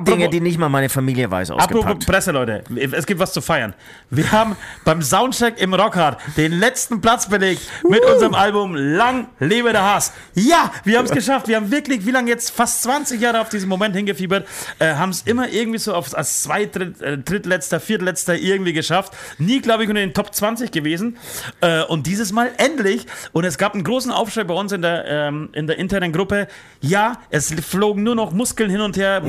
[0.00, 2.06] Dinge, die nicht mal meine Familie weiß, Apropos ausgepackt.
[2.06, 3.74] Presse, Leute, es gibt was zu feiern.
[4.10, 9.72] Wir haben beim Soundcheck im Rockhard den letzten Platz belegt mit unserem Album Lang lebe
[9.72, 10.12] der Hass.
[10.34, 11.48] Ja, wir haben es geschafft.
[11.48, 14.46] Wir haben wirklich, wie lange jetzt, fast 20 Jahre auf diesen Moment hingefiebert,
[14.78, 19.12] äh, haben es immer irgendwie so auf, als zweit, dritt, äh, drittletzter, viertletzter irgendwie geschafft.
[19.38, 21.18] Nie, glaube ich, unter den Top 20 gewesen.
[21.60, 23.06] Äh, und dieses Mal endlich.
[23.32, 26.46] Und es gab einen großen Aufschrei bei uns in der, ähm, in der internen Gruppe.
[26.80, 29.22] Ja, es flogen nur noch Muskeln hin und her,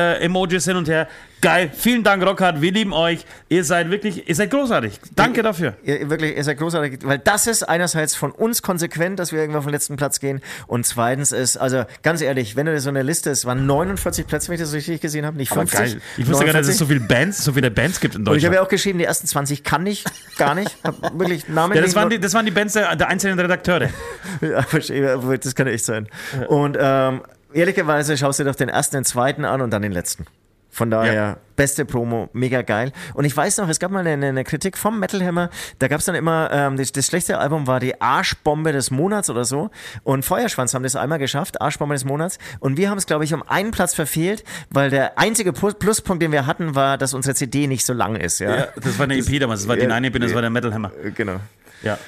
[0.00, 1.08] Muskel-Emojis hin und her.
[1.42, 1.70] Geil.
[1.74, 2.60] Vielen Dank, Rockhard.
[2.60, 3.24] Wir lieben euch.
[3.48, 5.00] Ihr seid wirklich, ihr seid großartig.
[5.16, 5.74] Danke dafür.
[5.82, 9.60] Ihr, wirklich, ihr seid großartig, weil das ist einerseits von uns konsequent, dass wir irgendwann
[9.60, 13.02] auf den letzten Platz gehen und zweitens ist, also ganz ehrlich, wenn du so eine
[13.02, 15.78] Liste, es waren 49 Plätze, wenn ich das richtig gesehen habe, nicht 50.
[15.78, 16.00] Geil.
[16.18, 18.24] Ich wusste gar nicht, dass es so viele Bands, so viele Bands gibt in und
[18.24, 18.54] ich habe Deutschland.
[18.56, 20.04] ja auch geschrieben, die ersten 20 kann ich
[20.36, 20.76] gar nicht.
[20.84, 23.88] Hab wirklich Namen Ja, das waren, die, das waren die Bands der, der einzelnen Redakteure.
[24.42, 26.08] Ja, verstehe, aber das kann echt sein.
[26.48, 27.20] Und ähm,
[27.52, 30.26] ehrlicherweise schaust du dir doch den ersten, den zweiten an und dann den letzten.
[30.72, 31.36] Von daher, Ja.
[31.56, 32.92] beste Promo, mega geil.
[33.14, 35.98] Und ich weiß noch, es gab mal eine, eine Kritik vom Metal Hammer, da gab
[35.98, 39.70] es dann immer, ähm, das, das schlechte Album war die Arschbombe des Monats oder so.
[40.04, 42.38] Und Feuerschwanz haben das einmal geschafft, Arschbombe des Monats.
[42.60, 46.22] Und wir haben es, glaube ich, um einen Platz verfehlt, weil der einzige Plus- Pluspunkt,
[46.22, 48.38] den wir hatten, war, dass unsere CD nicht so lang ist.
[48.38, 49.62] Ja, Ja, das war eine EP damals.
[49.62, 50.92] Das war die Ja, eine EP, das war der Metal Hammer.
[51.04, 51.40] Äh, genau.
[51.82, 51.98] Ja.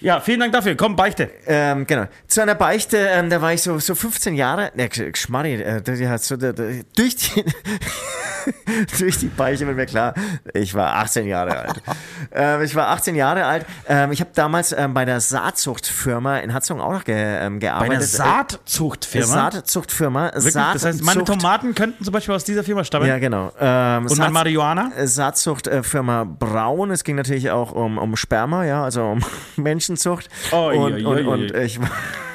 [0.00, 0.76] Ja, vielen Dank dafür.
[0.76, 1.28] Komm, beichte.
[1.46, 2.04] Ähm, genau.
[2.28, 5.82] Zu einer Beichte, ähm, da war ich so, so 15 Jahre, ne, Sch- Schmarri, äh,
[5.82, 7.44] der, der hat so, der, der, durch die,
[8.98, 10.14] durch die Beichte wird mir klar,
[10.54, 11.82] ich war 18 Jahre alt.
[12.32, 13.66] ähm, ich war 18 Jahre alt.
[13.88, 17.66] Ähm, ich habe damals ähm, bei der Saatzuchtfirma in Hatzung auch noch ge, ähm, Bei
[17.66, 17.92] gearbeitet.
[17.96, 19.26] einer Saatzuchtfirma.
[19.26, 20.30] Saatzuchtfirma.
[20.34, 20.54] Wirklich?
[20.54, 23.06] Das heißt, meine Tomaten könnten zum Beispiel aus dieser Firma stammen.
[23.06, 23.52] Ja, genau.
[23.58, 24.92] Ähm, Und mein Marihuana?
[25.04, 26.90] Saatzuchtfirma Braun.
[26.90, 29.24] Es ging natürlich auch um, um Sperma, ja, also um
[29.88, 30.28] Menschenzucht.
[30.52, 31.90] Oi, und, oi, und, oi, und ich war.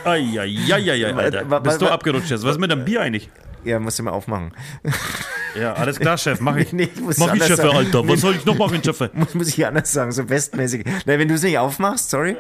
[0.05, 1.45] Eieieiei, Alter.
[1.49, 2.43] Wa- wa- Bist du abgerutscht jetzt?
[2.43, 3.29] Was ist mit dem Bier eigentlich?
[3.63, 4.51] Ja, musst du mal aufmachen.
[5.57, 6.73] Ja, alles klar, Chef, mach ich.
[6.73, 7.77] Nee, muss mach ich, Chef, sagen.
[7.77, 8.05] Alter.
[8.07, 8.99] Was soll ich noch machen, Chef?
[9.13, 10.83] Muss, muss ich anders sagen, so bestmäßig.
[11.05, 12.35] Na, wenn du es nicht aufmachst, sorry.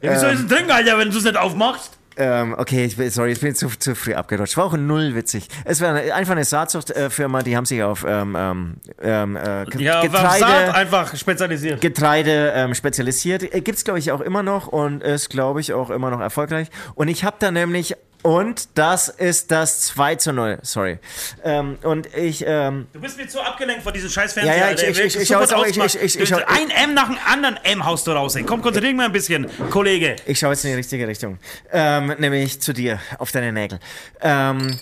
[0.00, 1.98] Ja, wie soll ich denn trinken, Alter, wenn du es nicht aufmachst?
[2.16, 4.56] Ähm, okay, ich bin, sorry, ich bin zu, zu früh abgerutscht.
[4.56, 5.48] War auch null witzig.
[5.64, 10.00] Es war eine, einfach eine Saatzuchtfirma, die haben sich auf ähm, ähm, ähm, äh, Ja,
[10.00, 11.80] auf Getreide, Saat einfach spezialisiert.
[11.80, 13.42] Getreide ähm, spezialisiert.
[13.54, 16.68] Äh, Gibt's glaube ich auch immer noch und ist glaube ich auch immer noch erfolgreich.
[16.94, 20.98] Und ich habe da nämlich und das ist das 2 zu 0, sorry.
[21.44, 24.66] Ähm, und ich, ähm, Du bist mir zu abgelenkt von diesen scheiß Ja, Fernseher, ja,
[24.66, 24.88] Alter.
[24.88, 25.86] ich- Der ich- ich auch- ich- ausmachen.
[25.86, 28.34] ich- ich- ich Du- schau- Ein M nach dem anderen M haust du raus.
[28.34, 28.42] ey.
[28.42, 30.16] Komm, konzentrier dich mal ein bisschen, Kollege.
[30.26, 31.38] ich schaue jetzt in die richtige Richtung.
[31.70, 33.78] Ähm, nämlich zu dir, auf deine Nägel.
[34.22, 34.78] Ähm,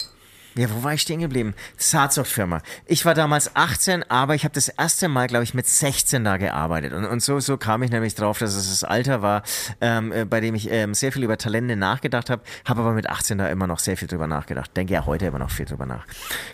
[0.54, 1.54] Ja, wo war ich stehen geblieben?
[1.78, 2.60] Saatzuchtfirma.
[2.84, 6.36] Ich war damals 18, aber ich habe das erste Mal, glaube ich, mit 16 da
[6.36, 6.92] gearbeitet.
[6.92, 9.44] Und, und so, so kam ich nämlich drauf, dass es das Alter war,
[9.80, 13.08] ähm, äh, bei dem ich ähm, sehr viel über Talente nachgedacht habe, habe aber mit
[13.08, 14.76] 18 da immer noch sehr viel drüber nachgedacht.
[14.76, 16.04] Denke ja heute immer noch viel drüber nach.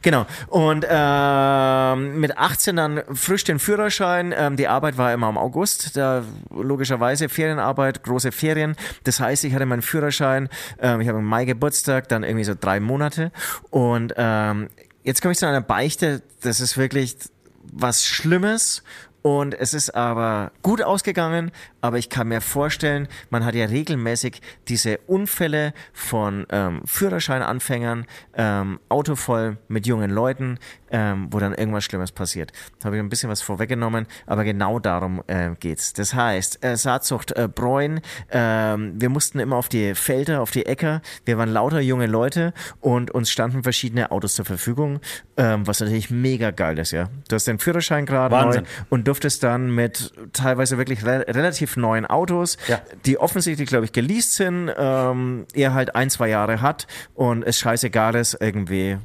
[0.02, 0.26] Genau.
[0.46, 4.32] Und ähm, mit 18 dann frisch den Führerschein.
[4.36, 5.96] Ähm, die Arbeit war immer im August.
[5.96, 8.76] Da logischerweise Ferienarbeit, große Ferien.
[9.02, 10.48] Das heißt, ich hatte meinen Führerschein.
[10.78, 13.32] Ähm, ich habe im Mai Geburtstag, dann irgendwie so drei Monate.
[13.70, 14.68] Und ähm,
[15.02, 16.22] jetzt komme ich zu einer Beichte.
[16.42, 17.16] Das ist wirklich
[17.62, 18.82] was Schlimmes
[19.22, 24.40] und es ist aber gut ausgegangen, aber ich kann mir vorstellen, man hat ja regelmäßig
[24.68, 30.58] diese Unfälle von ähm, Führerscheinanfängern, ähm, Auto voll mit jungen Leuten,
[30.90, 32.52] ähm, wo dann irgendwas Schlimmes passiert.
[32.84, 35.92] Habe ich ein bisschen was vorweggenommen, aber genau darum äh, geht's.
[35.92, 40.66] Das heißt, äh, Saatzucht äh, Bräun, äh, wir mussten immer auf die Felder, auf die
[40.66, 45.00] Äcker, wir waren lauter junge Leute und uns standen verschiedene Autos zur Verfügung,
[45.36, 47.08] ähm, was natürlich mega geil ist, ja.
[47.28, 52.06] Du hast den Führerschein gerade neu und durftest dann mit teilweise wirklich re relativ neuen
[52.06, 52.80] Autos, Ja.
[53.06, 57.58] die offensichtlich, glaube ich, geleast sind, ähm, er halt ein, zwei Jahre hat und es
[57.58, 58.98] scheißegal ist, irgendwie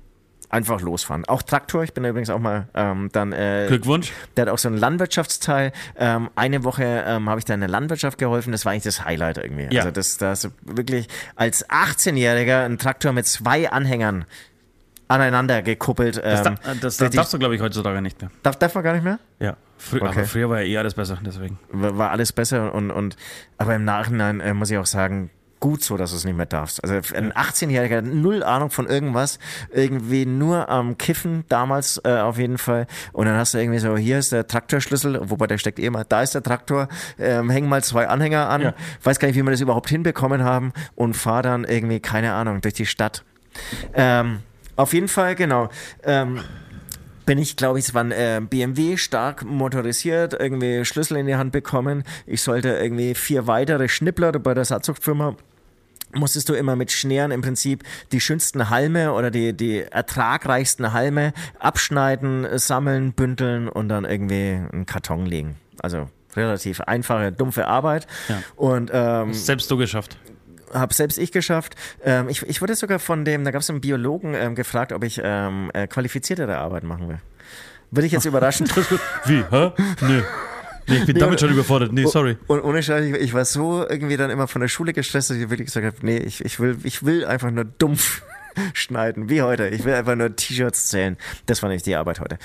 [0.49, 1.25] einfach losfahren.
[1.25, 4.11] Auch Traktor, ich bin übrigens auch mal ähm, dann äh, Glückwunsch.
[4.37, 5.71] der hat auch so einen Landwirtschaftsteil.
[5.97, 8.51] Ähm, eine Woche ähm, habe ich da in der Landwirtschaft geholfen.
[8.51, 9.67] Das war eigentlich das Highlight irgendwie.
[9.73, 9.81] Ja.
[9.81, 14.25] Also das, das wirklich als 18-Jähriger ein Traktor mit zwei Anhängern
[15.07, 16.17] aneinander gekuppelt.
[16.17, 18.29] Das, Ähm, da, das, das die- darfst du, glaube ich, heutzutage nicht mehr.
[18.43, 19.17] darf, darf man gar nicht mehr?
[19.39, 19.57] Ja.
[19.83, 20.07] Frü Okay.
[20.07, 21.59] Aber früher war ja eh alles besser, deswegen.
[21.71, 23.17] War alles besser und, und
[23.57, 26.45] aber im Nachhinein äh, muss ich auch sagen, gut so, dass du es nicht mehr
[26.45, 26.83] darfst.
[26.83, 29.39] Also ein 18-Jähriger, null Ahnung von irgendwas,
[29.71, 32.85] irgendwie nur am Kiffen damals äh, auf jeden Fall.
[33.13, 36.03] Und dann hast du irgendwie so, hier ist der Traktorschlüssel, wobei der steckt eh immer,
[36.03, 38.73] da ist der Traktor, ähm, hängen mal zwei Anhänger an, Ja.
[39.03, 42.59] weiß gar nicht, wie wir das überhaupt hinbekommen haben und fahr dann irgendwie, keine Ahnung,
[42.59, 43.23] durch die Stadt.
[43.93, 44.39] Ähm,
[44.75, 45.69] auf jeden Fall, genau.
[46.03, 46.39] Ähm,
[47.25, 51.35] bin ich, glaube ich, es war ein äh, BMW, stark motorisiert, irgendwie Schlüssel in die
[51.35, 52.03] Hand bekommen.
[52.25, 55.35] Ich sollte irgendwie vier weitere Schnippler bei der Saatzuchtfirma
[56.15, 61.33] musstest du immer mit Schneeren im Prinzip die schönsten Halme oder die, die ertragreichsten Halme
[61.59, 65.55] abschneiden, sammeln, bündeln und dann irgendwie einen Karton legen.
[65.79, 68.07] Also relativ einfache, dumpfe Arbeit.
[68.29, 68.43] Ja.
[68.55, 70.17] Und ähm, Selbst du geschafft.
[70.73, 71.75] Habe selbst ich geschafft.
[72.03, 75.03] Ähm, ich, ich wurde sogar von dem, da gab es einen Biologen ähm, gefragt, ob
[75.03, 77.19] ich ähm, äh, qualifiziertere Arbeit machen will.
[77.91, 78.67] Würde ich jetzt überraschen.
[79.25, 79.43] Wie?
[79.49, 79.71] Hä?
[80.01, 80.23] Nee.
[80.87, 81.93] Nee, ich bin damit schon überfordert.
[81.93, 82.37] Nee, sorry.
[82.47, 85.37] Und ohne Scheiß, ich, ich war so irgendwie dann immer von der Schule gestresst, dass
[85.37, 88.21] ich wirklich gesagt habe, nee, ich, ich, will, ich will einfach nur dumpf
[88.73, 89.69] schneiden, wie heute.
[89.69, 91.17] Ich will einfach nur T-Shirts zählen.
[91.45, 92.37] Das war nicht die Arbeit heute.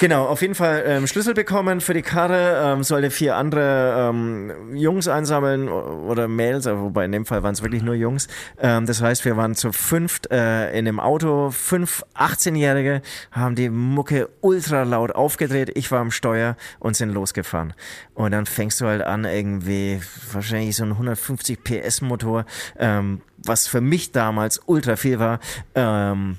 [0.00, 4.74] Genau, auf jeden Fall ähm, Schlüssel bekommen für die Karre, ähm, sollte vier andere ähm,
[4.74, 8.26] Jungs einsammeln oder Mädels, aber wobei in dem Fall waren es wirklich nur Jungs.
[8.58, 13.68] Ähm, das heißt, wir waren zu fünft äh, in dem Auto, fünf 18-Jährige haben die
[13.68, 17.74] Mucke ultra laut aufgedreht, ich war am Steuer und sind losgefahren.
[18.14, 20.00] Und dann fängst du halt an, irgendwie
[20.32, 22.46] wahrscheinlich so ein 150 PS Motor,
[22.78, 25.40] ähm, was für mich damals ultra viel war,
[25.74, 26.38] ähm,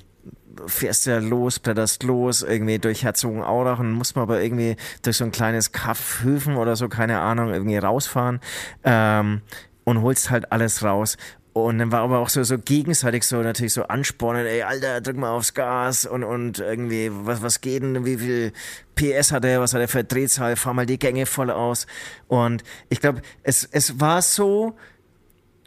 [0.66, 5.24] fährst ja los, blätterst los, irgendwie durch Herzogenaurach und muss man aber irgendwie durch so
[5.24, 8.40] ein kleines Kaff Höfen oder so, keine Ahnung, irgendwie rausfahren
[8.84, 9.42] ähm,
[9.84, 11.16] und holst halt alles raus.
[11.54, 15.18] Und dann war aber auch so, so gegenseitig so natürlich so anspornen, ey, Alter, drück
[15.18, 18.52] mal aufs Gas und, und irgendwie, was, was geht denn, wie viel
[18.94, 21.86] PS hat er, was hat er für Drehzahl, fahr mal die Gänge voll aus.
[22.26, 24.76] Und ich glaube, es, es war so,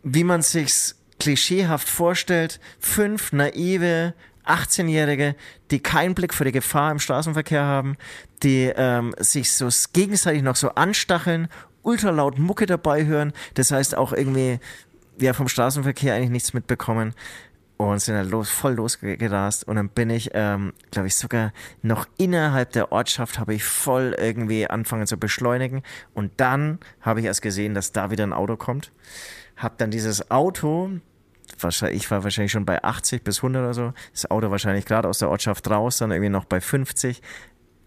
[0.01, 4.13] wie man sich's klischeehaft vorstellt, fünf naive
[4.47, 5.35] 18-Jährige,
[5.71, 7.97] die keinen Blick für die Gefahr im Straßenverkehr haben,
[8.43, 11.47] die ähm, sich so gegenseitig noch so anstacheln,
[11.81, 14.59] ultralaut Mucke dabei hören, das heißt auch irgendwie
[15.19, 17.13] ja vom Straßenverkehr eigentlich nichts mitbekommen
[17.77, 19.67] und sind dann los, voll losgerast.
[19.67, 24.15] Und dann bin ich, ähm, glaube ich, sogar noch innerhalb der Ortschaft habe ich voll
[24.17, 25.83] irgendwie angefangen zu beschleunigen.
[26.13, 28.91] Und dann habe ich erst gesehen, dass da wieder ein Auto kommt,
[29.57, 30.91] habe dann dieses Auto
[31.59, 35.07] wahrscheinlich, ich war wahrscheinlich schon bei 80 bis 100 oder so, das Auto wahrscheinlich gerade
[35.07, 37.21] aus der Ortschaft raus, dann irgendwie noch bei 50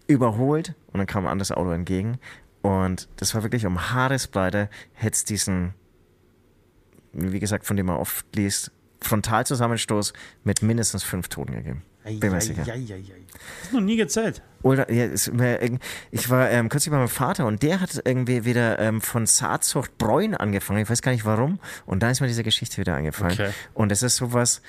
[0.07, 2.19] überholt und dann kam ein anderes Auto entgegen
[2.61, 5.73] und das war wirklich um Haaresbreite hätte es diesen,
[7.13, 11.83] wie gesagt, von dem man oft liest, Frontalzusammenstoß mit mindestens fünf Toten gegeben.
[12.17, 12.63] Bin mir sicher.
[12.65, 14.41] Das noch nie gezählt.
[14.61, 18.79] Oder, ja, irgend- ich war ähm, kürzlich bei meinem Vater und der hat irgendwie wieder
[18.79, 20.79] ähm, von Saatzucht Bräun angefangen.
[20.81, 21.59] Ich weiß gar nicht warum.
[21.85, 23.33] Und da ist mir diese Geschichte wieder eingefallen.
[23.33, 23.49] Okay.
[23.73, 24.61] Und es ist sowas.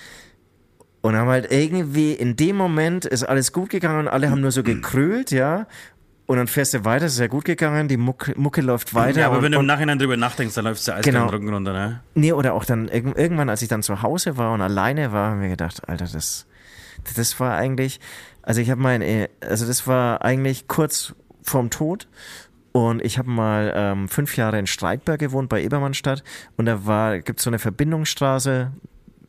[1.03, 4.53] Und haben halt irgendwie in dem Moment ist alles gut gegangen und alle haben nur
[4.53, 5.67] so gekrölt, ja.
[6.27, 9.19] Und dann fährst du weiter, es ist ja gut gegangen, die Mucke, Mucke läuft weiter.
[9.21, 11.23] Ja, aber und, wenn du im Nachhinein drüber nachdenkst, dann läuft es ja alles Genau.
[11.25, 12.01] den Rücken runter, ne?
[12.15, 15.33] Nee, oder auch dann irg- irgendwann, als ich dann zu Hause war und alleine war,
[15.33, 16.47] haben wir gedacht, Alter, das,
[17.17, 18.01] Das war eigentlich,
[18.43, 22.09] also ich habe mein, äh, also das war eigentlich kurz vorm Tod.
[22.73, 26.23] Und ich habe mal ähm, fünf Jahre in Streitberg gewohnt, bei Ebermannstadt.
[26.57, 28.71] Und da war, gibt so eine Verbindungsstraße,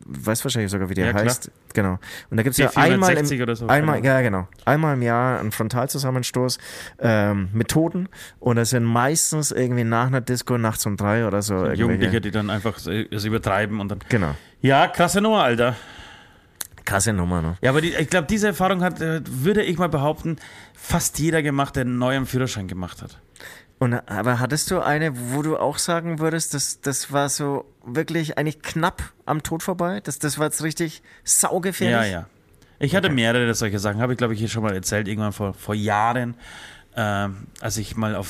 [0.06, 1.26] weiß wahrscheinlich sogar, wie die Ja, klar.
[1.26, 1.50] heißt.
[1.74, 1.98] Genau.
[2.30, 4.96] Und da gibt es ja einmal im, 460 oder so, einmal, keine ja genau, einmal
[4.96, 6.60] im Jahr einen Frontalzusammenstoß
[7.00, 8.10] ähm, mit Toten.
[8.40, 11.66] Und das sind meistens irgendwie nach einer Disco nachts um drei oder so.
[11.72, 14.00] Jugendliche, die dann einfach es übertreiben und dann.
[14.10, 14.36] Genau.
[14.60, 15.76] Ja, krasse Nummer, Alter.
[16.92, 17.58] Krasse Nummer, ne?
[17.62, 20.36] Ja, aber die, ich glaube, diese Erfahrung hat, äh, würde ich mal behaupten,
[20.74, 23.18] fast jeder gemacht, der einen neuen Führerschein gemacht hat.
[23.80, 28.38] Und, aber hattest du eine, wo du auch sagen würdest, das, das war so wirklich
[28.38, 30.02] eigentlich knapp am Tod vorbei?
[30.04, 32.12] Das, das war jetzt richtig saugefährlich?
[32.12, 32.28] Ja, ja.
[32.78, 35.54] Ich hatte mehrere solche Sachen, habe ich glaube ich hier schon mal erzählt, irgendwann vor,
[35.54, 36.36] vor Jahren,
[36.98, 38.28] ähm, als ich mal auf,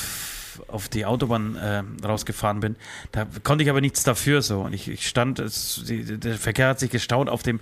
[0.68, 2.76] auf die Autobahn äh, rausgefahren bin.
[3.12, 4.62] Da konnte ich aber nichts dafür so.
[4.62, 7.60] Und ich, ich stand, es, die, der Verkehr hat sich gestaut auf, dem,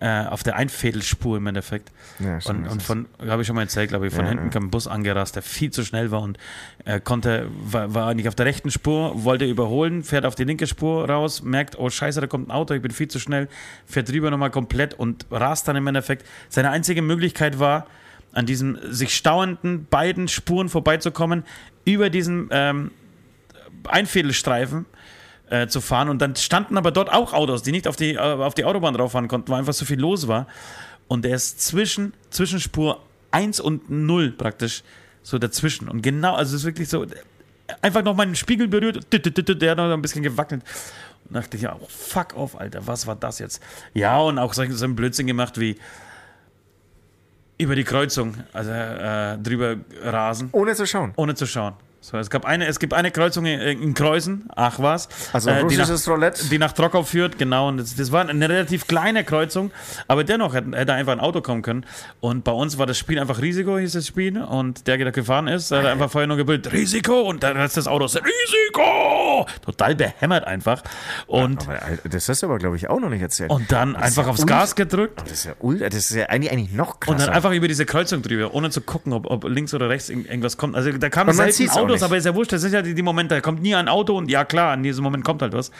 [0.00, 1.90] äh, auf der Einfädelspur im Endeffekt.
[2.18, 4.50] Ja, und, und von, habe ich schon mal erzählt, glaube ich, von Ja, hinten ja.
[4.50, 6.38] kam ein Bus angerast, der viel zu schnell war und
[6.84, 10.66] äh, konnte, war, war nicht auf der rechten Spur, wollte überholen, fährt auf die linke
[10.66, 13.48] Spur raus, merkt, oh scheiße, da kommt ein Auto, ich bin viel zu schnell,
[13.86, 16.26] fährt drüber nochmal komplett und rast dann im Endeffekt.
[16.48, 17.86] Seine einzige Möglichkeit war,
[18.32, 21.44] an diesen sich stauenden beiden Spuren vorbeizukommen,
[21.84, 22.90] über diesen ähm,
[23.88, 24.86] Einfädelstreifen
[25.48, 26.08] äh, zu fahren.
[26.08, 28.94] Und dann standen aber dort auch Autos, die nicht auf die, äh, auf die Autobahn
[28.94, 30.46] drauf fahren konnten, weil einfach so viel los war.
[31.08, 33.02] Und der ist zwischen, zwischen Spur
[33.32, 34.82] 1 und 0 praktisch
[35.22, 35.88] so dazwischen.
[35.88, 37.04] Und genau, also es ist wirklich so,
[37.82, 40.62] einfach noch meinen Spiegel berührt, der hat noch ein bisschen gewackelt.
[41.28, 43.62] Und dachte ich, ja, oh, fuck off, Alter, was war das jetzt?
[43.94, 45.76] Ja, und auch so, so einen Blödsinn gemacht wie
[47.60, 51.12] über die Kreuzung, also äh, drüber rasen Ohne zu schauen.
[51.16, 51.74] ohne zu schauen.
[52.02, 55.06] So, es, gab eine, es gibt eine Kreuzung in, in Kreuzen, ach was.
[55.34, 56.48] Also äh, die, nach, russisches Roulette.
[56.48, 57.68] die nach Trockau führt, genau.
[57.68, 59.70] Und das, das war eine relativ kleine Kreuzung,
[60.08, 61.84] aber dennoch hätte, hätte einfach ein Auto kommen können.
[62.20, 64.40] Und bei uns war das Spiel einfach Risiko, hieß das Spiel.
[64.40, 67.20] Und der, der da gefahren ist, hat einfach vorher nur gebrüllt, Risiko!
[67.20, 69.46] Und dann ist das Auto, Risiko!
[69.62, 70.82] Total behämmert einfach.
[71.26, 73.50] Und, Aber Alter, das hast du aber, glaube ich, auch noch nicht erzählt.
[73.50, 75.20] und dann einfach ja aufs Gas gedrückt.
[75.24, 75.54] Das ist ja,
[75.88, 77.12] das ist ja eigentlich, eigentlich noch krasser.
[77.12, 80.08] Und dann einfach über diese Kreuzung drüber, ohne zu gucken, ob, ob links oder rechts
[80.08, 80.74] irgend- irgendwas kommt.
[80.76, 82.52] Also da man selten auch Autos, aber ist ja wurscht.
[82.52, 84.82] Das sind ja die, die Momente, da kommt nie ein Auto und ja klar, in
[84.82, 85.70] diesem Moment kommt halt was.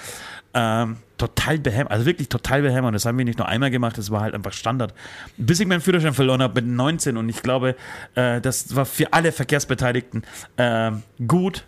[0.53, 2.95] Ähm, total behämmert, also wirklich total behämmert.
[2.95, 4.95] Das haben wir nicht nur einmal gemacht, das war halt einfach Standard.
[5.37, 7.77] Bis ich meinen Führerschein verloren habe mit 19 und ich glaube,
[8.15, 10.25] äh, das war für alle Verkehrsbeteiligten
[10.59, 11.67] ähm, gut,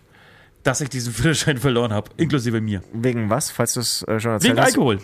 [0.63, 2.83] dass ich diesen Führerschein verloren habe, inklusive mir.
[2.91, 4.73] Wegen was, falls du es äh, schon erzählt Wegen hast?
[4.73, 4.99] Alkohol.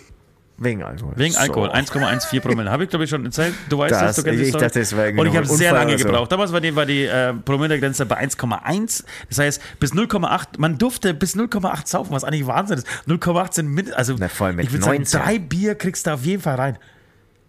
[0.62, 1.14] Wegen Alkohol.
[1.16, 1.40] Wegen So.
[1.40, 2.70] Alkohol, 1,14 Promille.
[2.70, 3.54] Habe ich, glaube ich, schon erzählt.
[3.70, 4.64] Du weißt Das- das, du kennst ich Story.
[4.64, 6.04] dachte, wäre irgendwie Und ich habe sehr lange so.
[6.04, 6.30] gebraucht.
[6.30, 9.04] Damals war die, war die äh, Promillegrenze bei 1,1.
[9.30, 12.86] Das heißt, bis 0,8, man durfte bis 0,8 saufen, was eigentlich Wahnsinn ist.
[13.08, 15.20] 0,8 sind mit, also Na, voll mit ich würde sagen, 19.
[15.22, 16.78] drei Bier kriegst du auf jeden Fall rein.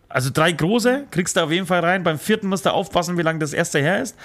[0.07, 2.03] Also drei große kriegst du auf jeden Fall rein.
[2.03, 4.16] Beim vierten musst du aufpassen, wie lange das erste her ist.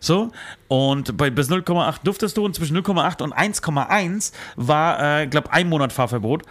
[0.00, 0.32] So.
[0.68, 5.68] Und bei, bis 0,8 durftest du und zwischen 0,8 und 1,1 war, äh, glaube ein
[5.68, 6.42] Monat Fahrverbot.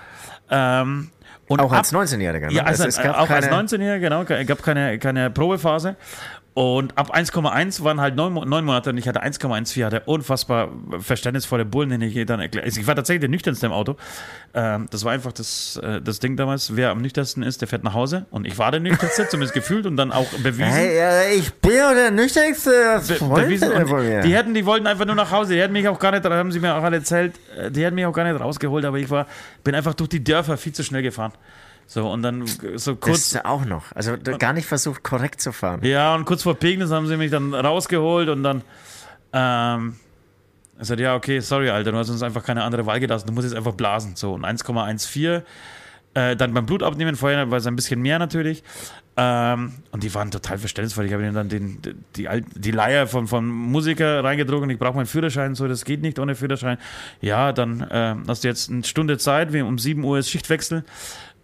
[0.49, 1.09] Ähm,
[1.52, 2.47] und Auch ab- als 19-Jähriger.
[2.47, 2.54] Ne?
[2.54, 4.24] ja, also es, es gab auch als keine, 19-Jähriger, genau.
[4.24, 5.95] Es gab keine, keine Probephase.
[6.54, 11.64] Und ab 1,1 waren halt neun, neun Monate und ich hatte 1,14, hatte unfassbar verständnisvolle
[11.64, 12.68] Bullen, den ich dann erklärt.
[12.68, 13.95] Ich war tatsächlich der nüchternste im Auto.
[14.54, 16.76] Ähm, das war einfach das, äh, das Ding damals.
[16.76, 18.26] Wer am nüchternsten ist, der fährt nach Hause.
[18.32, 20.66] Und ich war der nüchternste, zumindest gefühlt und dann auch bewiesen.
[20.66, 23.72] Hey, äh, ich bin ja der nüchternste Be bewiesen.
[24.26, 25.54] Die hätten, die wollten einfach nur nach Hause.
[25.54, 27.95] Die hätten mich auch gar nicht, haben sie mir auch alle erzählt, äh, die hätten
[27.95, 29.26] mich auch gar nicht rausgeholt, aber ich war,
[29.64, 31.32] bin einfach durch die Dörfer viel zu schnell gefahren.
[31.91, 33.33] So, und dann so das kurz.
[33.33, 33.93] ja auch noch.
[33.93, 35.83] Also gar nicht versucht, korrekt zu fahren.
[35.83, 38.61] Ja, und kurz vor Pegnitz haben sie mich dann rausgeholt und dann.
[39.33, 39.97] Ähm,
[40.79, 43.27] ich sagte, ja, okay, sorry, Alter, du hast uns einfach keine andere Wahl gelassen.
[43.27, 44.15] Du musst jetzt einfach blasen.
[44.15, 45.43] So, und 1,14.
[46.13, 48.63] Äh, dann beim Blut abnehmen, vorher war es ein bisschen mehr natürlich.
[49.17, 51.05] Ähm, und die waren total verständnisvoll.
[51.05, 51.81] Ich habe ihnen dann den,
[52.15, 55.55] die, die Leier von, von Musiker reingedruckt und ich brauche meinen Führerschein.
[55.55, 56.77] So, das geht nicht ohne Führerschein.
[57.19, 59.51] Ja, dann äh, hast du jetzt eine Stunde Zeit.
[59.51, 60.85] Wir, um 7 Uhr ist Schichtwechsel.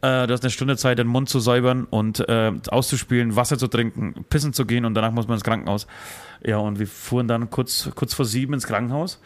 [0.02, 3.68] Äh, du hast eine Stunde Zeit, den Mund zu säubern und äh, auszuspülen, Wasser zu
[3.68, 5.88] trinken, pissen zu gehen und danach muss man ins Krankenhaus.
[6.46, 9.20] Ja, und wir fuhren dann kurz, kurz vor sieben ins Krankenhaus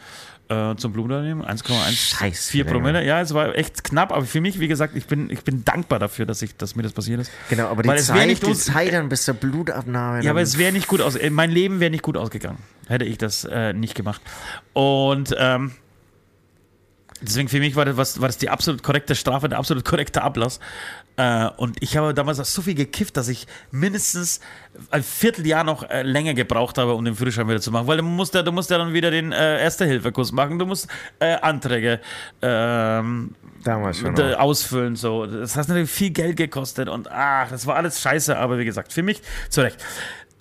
[0.51, 1.45] äh, zum Blutunternehmen.
[1.45, 3.05] 1,14 Scheiße, Promille.
[3.05, 5.99] Ja, es war echt knapp, aber für mich, wie gesagt, ich bin, ich bin dankbar
[5.99, 7.31] dafür, dass, ich, dass mir das passiert ist.
[7.49, 10.23] Genau, aber die Weil Zeit, nicht die Zeit dann bis zur Blutabnahme.
[10.23, 11.17] Ja, aber es wäre nicht gut aus.
[11.29, 14.21] Mein Leben wäre nicht gut ausgegangen, hätte ich das äh, nicht gemacht.
[14.73, 15.71] Und ähm,
[17.21, 20.21] Deswegen für mich war das, was- war das die absolut korrekte Strafe, der absolut korrekte
[20.23, 20.59] Ablass.
[21.17, 24.39] Äh, und ich habe damals auch so viel gekifft, dass ich mindestens
[24.89, 27.85] ein Vierteljahr noch äh, länger gebraucht habe, um den Führerschein wieder zu machen.
[27.87, 30.87] Weil du musst ja, du musst ja dann wieder den äh, Erste-Hilfe-Kurs machen, du musst
[31.19, 31.99] Anträge
[32.41, 34.17] ähm, Damals schon.
[34.35, 34.95] ausfüllen.
[34.95, 35.25] So.
[35.25, 38.91] Das hat natürlich viel Geld gekostet und ach, das war alles scheiße, aber wie gesagt,
[38.93, 39.77] für mich zurecht.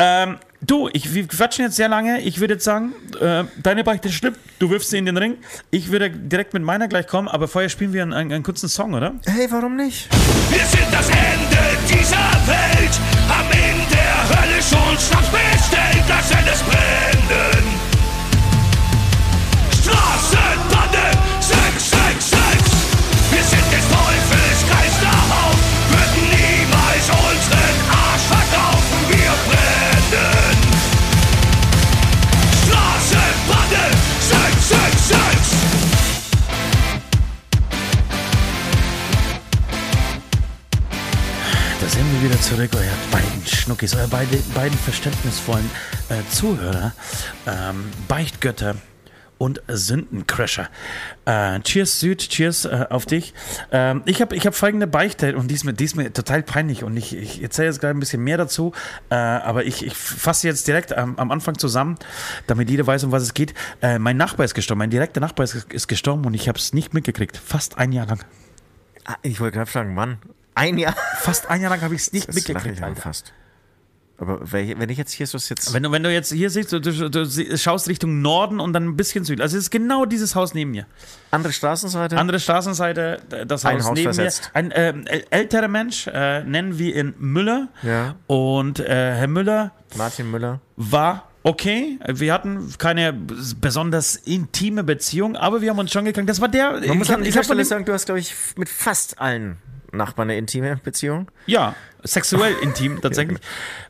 [0.03, 2.23] Ähm, du, ich, wir quatschen jetzt sehr lange.
[2.23, 4.39] Ich würde jetzt sagen, äh, deine Beichte stimmt.
[4.59, 5.37] Du wirfst sie in den Ring.
[5.71, 8.71] Ich würde direkt mit meiner gleich kommen, aber vorher spielen wir einen, einen, einen kurzen
[8.71, 9.13] Song, oder?
[9.27, 10.09] Hey, warum nicht?
[10.51, 16.63] Wir sind das Ende dieser Welt, haben in der Hölle schon Schnaps bestellt, lassen es
[16.63, 17.81] brennen.
[19.83, 20.60] Straßenbande
[41.91, 45.69] sind wir wieder zurück, euer beiden Schnuckis, euer beide, beiden verständnisvollen
[46.09, 46.93] äh, Zuhörer,
[47.47, 48.77] ähm, Beichtgötter
[49.39, 50.69] und Sündencrasher.
[51.25, 53.35] Äh, cheers Süd, cheers äh, auf dich.
[53.73, 55.67] Ähm, ich habe ich hab folgende Beichte und die ist
[56.15, 58.73] total peinlich und ich, ich erzähle jetzt gleich ein bisschen mehr dazu,
[59.11, 61.97] äh, aber ich, ich fasse jetzt direkt am, am Anfang zusammen,
[62.47, 63.53] damit jeder weiß, um was es geht.
[63.83, 66.73] Äh, mein Nachbar ist gestorben, mein direkter Nachbar ist, ist gestorben und ich habe es
[66.73, 68.21] nicht mitgekriegt, fast ein Jahr lang.
[69.07, 70.19] Ah, Ich wollte gerade fragen, Mann.
[70.55, 70.95] Ein Jahr.
[71.21, 72.83] Fast ein Jahr lang habe ich es nicht Das mitgekriegt.
[72.83, 73.01] Alter.
[73.01, 73.33] fast.
[74.19, 75.73] Aber wenn ich jetzt hier so sitze.
[75.73, 78.85] Wenn du, wenn du jetzt hier siehst, du, du, du schaust Richtung Norden und dann
[78.85, 79.43] ein bisschen südlich.
[79.43, 80.85] Also es ist genau dieses Haus neben mir.
[81.31, 82.19] Andere Straßenseite.
[82.19, 84.51] Andere Straßenseite, das Ein Haus, Haus neben versetzt.
[84.53, 84.59] mir.
[84.59, 87.69] Ein äl- älterer Mensch, äh, nennen wir ihn Müller.
[87.83, 88.15] Ja.
[88.27, 90.61] Und äh, Herr Müller Martin Müller.
[90.77, 91.99] war okay.
[92.07, 96.29] Wir hatten keine besonders intime Beziehung, aber wir haben uns schon gekannt.
[96.29, 96.73] Das war der.
[96.87, 99.57] Man muss ich an dieser Stelle sagen, du hast, glaube ich, mit fast allen
[99.93, 101.29] Nachbarn eine intime Beziehung.
[101.47, 103.39] Ja, sexuell intim tatsächlich.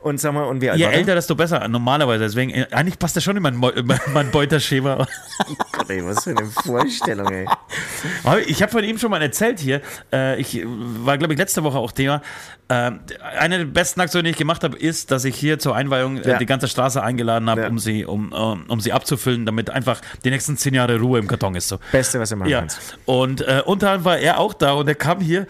[0.01, 2.23] Und sag mal, und wie alt Je älter, desto besser, normalerweise.
[2.23, 5.07] Deswegen, äh, eigentlich passt das schon in mein, in mein Beuterschema.
[5.71, 7.47] Gott, ey, was für eine Vorstellung, ey.
[8.47, 9.81] Ich habe von ihm schon mal erzählt hier.
[10.11, 12.21] Äh, ich war, glaube ich, letzte Woche auch Thema.
[12.67, 12.91] Äh,
[13.37, 16.29] eine der besten Aktionen, die ich gemacht habe, ist, dass ich hier zur Einweihung äh,
[16.31, 16.37] Ja.
[16.37, 17.67] die ganze Straße eingeladen habe, Ja.
[17.67, 21.27] um sie, um, um, um sie abzufüllen, damit einfach die nächsten zehn Jahre Ruhe im
[21.27, 21.67] Karton ist.
[21.67, 21.79] So.
[21.91, 22.59] Beste, was du machen Ja.
[22.59, 22.97] kannst.
[23.05, 25.47] Und äh, unter anderem war er auch da und er kam hier.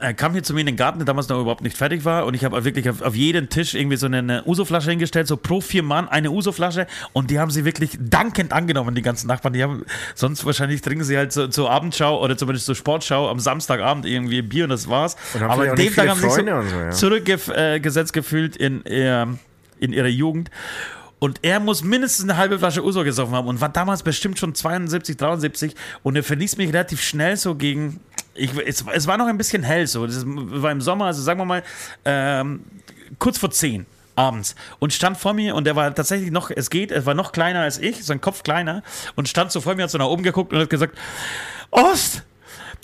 [0.00, 2.26] Er kam hier zu mir in den Garten, der damals noch überhaupt nicht fertig war.
[2.26, 5.60] Und ich habe wirklich auf, auf jeden Tisch irgendwie so eine, Uso-Flasche hingestellt, so pro
[5.60, 6.86] vier Mann eine Uso-Flasche.
[7.12, 9.54] Und die haben sie wirklich dankend angenommen, die ganzen Nachbarn.
[9.54, 9.84] Die haben,
[10.14, 14.42] sonst wahrscheinlich trinken sie halt so, zur Abendschau oder zumindest zur Sportschau am Samstagabend irgendwie
[14.42, 15.16] Bier und das war's.
[15.34, 16.90] Und Aber an dem Tag haben sie sich so, so ja.
[16.90, 19.38] zurückgesetzt gefühlt in, ihr,
[19.80, 20.50] in ihrer Jugend.
[21.18, 24.54] Und er muss mindestens eine halbe Flasche Uso gesoffen haben und war damals bestimmt schon
[24.54, 28.00] 72, 73 und er verließ mich relativ schnell so gegen.
[28.36, 30.06] Ich, es, es war noch ein bisschen hell so.
[30.06, 31.62] Das war im Sommer, also sagen wir mal
[32.04, 32.64] ähm,
[33.18, 36.90] kurz vor 10 abends und stand vor mir und er war tatsächlich noch, es geht,
[36.90, 38.82] er war noch kleiner als ich, sein Kopf kleiner
[39.14, 40.96] und stand so vor mir, hat so nach oben geguckt und hat gesagt,
[41.70, 42.22] Ost,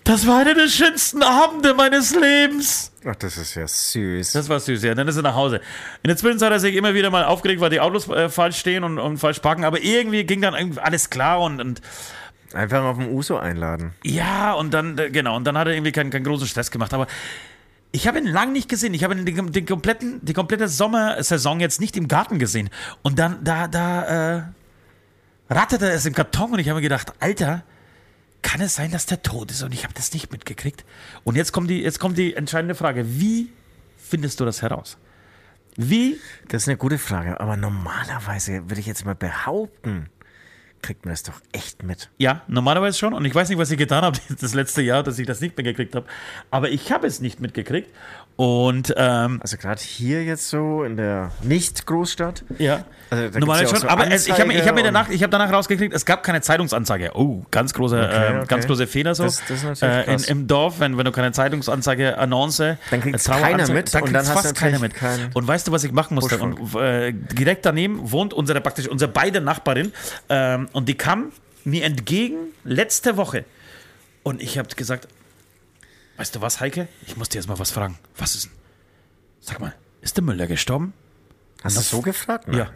[0.04, 2.90] das war einer der schönsten Abende meines Lebens.
[3.06, 4.32] Ach, das ist ja süß.
[4.32, 4.94] Das war süß, ja.
[4.94, 5.60] Dann ist er nach Hause.
[6.02, 8.58] In der Zwischenzeit hat er sich immer wieder mal aufgeregt, weil die Autos äh, falsch
[8.58, 9.64] stehen und, und falsch parken.
[9.64, 11.80] Aber irgendwie ging dann irgendwie alles klar und, und
[12.54, 13.92] Einfach auf dem Uso einladen.
[14.04, 16.92] ja, und dann, äh, genau, und dann hat er irgendwie keinen, keinen großen Stress gemacht.
[16.94, 17.06] Aber
[17.92, 18.94] ich habe ihn lang nicht gesehen.
[18.94, 22.70] Ich habe ihn den, den kompletten, die komplette Sommersaison jetzt nicht im Garten gesehen.
[23.02, 24.42] Und dann, da, da, äh,
[25.52, 27.62] ratterte es im Karton und ich habe mir gedacht, Alter,
[28.42, 29.62] kann es sein, dass der tot ist?
[29.62, 30.84] Und ich habe das nicht mitgekriegt.
[31.24, 33.20] Und jetzt kommt die, jetzt kommt die entscheidende Frage.
[33.20, 33.52] Wie
[33.96, 34.98] findest du das heraus?
[35.76, 40.10] Wie Das ist eine gute Frage, aber normalerweise würde ich jetzt mal behaupten,
[40.82, 42.10] kriegt man das doch echt mit.
[42.18, 43.14] Ja, normalerweise schon.
[43.14, 45.56] Und ich weiß nicht, was ich getan habe das letzte Jahr, dass ich das nicht
[45.56, 46.06] mitgekriegt habe.
[46.50, 47.88] Aber ich habe es nicht mitgekriegt.
[48.36, 52.44] Und ähm, Also gerade hier jetzt so in der Nicht-Großstadt.
[52.58, 53.80] ja, Also normalerweise ja schon.
[53.80, 57.10] so aber es, ich habe hab mir danach, ich danach rausgekriegt, es gab keine Zeitungsanzeige.
[57.14, 58.46] Oh, ganz großer, Okay, ähm, okay.
[58.48, 59.24] ganz großer Fehler so.
[59.24, 60.20] Das- das ist natürlich äh, in.
[60.24, 64.12] Im Dorf, wenn, wenn du keine Zeitungsanzeige, Annonce, Dann kriegt's äh, keiner mit dann und
[64.12, 64.92] dann fast keiner mit.
[65.34, 66.38] Und weißt du, was ich machen musste?
[66.38, 69.92] Und äh, direkt daneben wohnt unsere praktisch unsere beide Nachbarin
[70.28, 71.32] ähm, und die kam
[71.64, 73.44] mir entgegen letzte Woche
[74.22, 75.06] und ich habe gesagt,
[76.16, 76.88] weißt du was, Heike?
[77.06, 77.98] Ich muss dir jetzt mal was fragen.
[78.16, 78.52] Was ist denn?
[79.40, 80.92] Sag mal, ist der Müller gestorben?
[81.62, 82.48] Hast du so gefragt?
[82.48, 82.58] Nein.
[82.58, 82.70] Ja.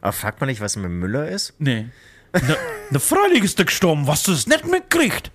[0.00, 1.54] Aber fragt man nicht, was mit Müller ist?
[1.58, 1.88] Nee.
[2.32, 2.56] Na,
[2.90, 5.30] na freilich ist der gestorben, was du das nicht mitkriegt.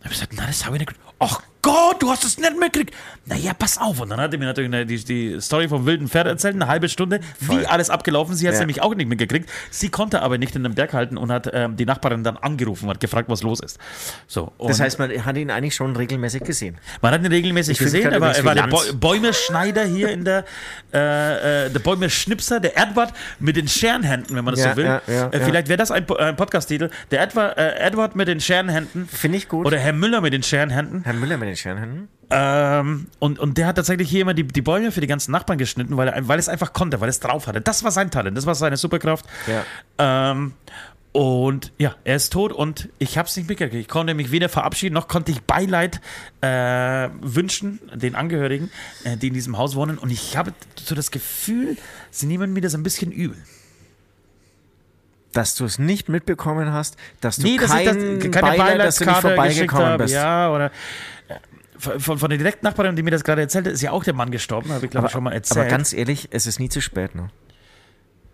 [0.00, 0.94] Da hab ich gesagt, na, das habe ich nicht.
[1.18, 2.94] Ach Gott, du hast es nicht mitgekriegt.
[3.26, 3.98] Naja, pass auf.
[4.00, 6.90] Und dann hat er mir natürlich die, die Story vom wilden Pferd erzählt, eine halbe
[6.90, 8.34] Stunde, wie alles abgelaufen.
[8.34, 8.62] Sie hat es Ja.
[8.66, 9.48] nämlich auch nicht mitgekriegt.
[9.70, 12.84] Sie konnte aber nicht in den Berg halten und hat ähm, die Nachbarin dann angerufen
[12.84, 13.78] und hat gefragt, was los ist.
[14.26, 16.76] So, Das heißt, man hat ihn eigentlich schon regelmäßig gesehen.
[17.00, 18.02] man hat ihn regelmäßig Ich gesehen.
[18.10, 20.44] gerade Er war, er der Bäumeschneider hier in der,
[20.92, 24.84] äh, äh, der Bäumeschnipser, der Edward mit den Scherenhänden, wenn man das Ja, so will.
[24.84, 26.90] ja, äh, vielleicht wäre das ein, ein Podcast-Titel.
[27.10, 29.08] Der Edward, äh, Edward mit den Scherenhänden.
[29.08, 29.64] Finde ich gut.
[29.66, 31.04] Oder Herr Müller mit den Scherenhänden.
[31.04, 32.08] Herr Müller mit den Scherenhänden.
[32.30, 35.58] Ähm, und, und der hat tatsächlich hier immer die, die Bäume für die ganzen Nachbarn
[35.58, 37.60] geschnitten, weil er weil es einfach konnte, weil es drauf hatte.
[37.60, 39.26] Das war sein Talent, das war seine Superkraft.
[39.46, 40.32] Ja.
[40.32, 40.54] Ähm,
[41.14, 43.82] und ja, er ist tot und ich habe es nicht mitgekriegt.
[43.82, 46.00] Ich konnte mich weder verabschieden, noch konnte ich Beileid
[46.40, 48.68] äh, wünschen den Angehörigen,
[49.04, 49.96] äh, die in diesem Haus wohnen.
[49.96, 51.76] Und ich habe so das Gefühl,
[52.10, 53.36] sie nehmen mir das ein bisschen übel.
[55.32, 58.80] Dass du es nicht mitbekommen hast, dass du Nee, dass kein ich das, keine Beileid,
[58.80, 60.14] dass du nicht vorbeigekommen bist.
[60.14, 60.72] Ja, oder
[61.78, 64.70] von, von der Direktnachbarin, die mir das gerade erzählte, ist ja auch der Mann gestorben,
[64.72, 65.60] habe ich glaube ich schon mal erzählt.
[65.66, 67.14] aber ganz ehrlich, es ist nie zu spät.
[67.14, 67.30] Ne?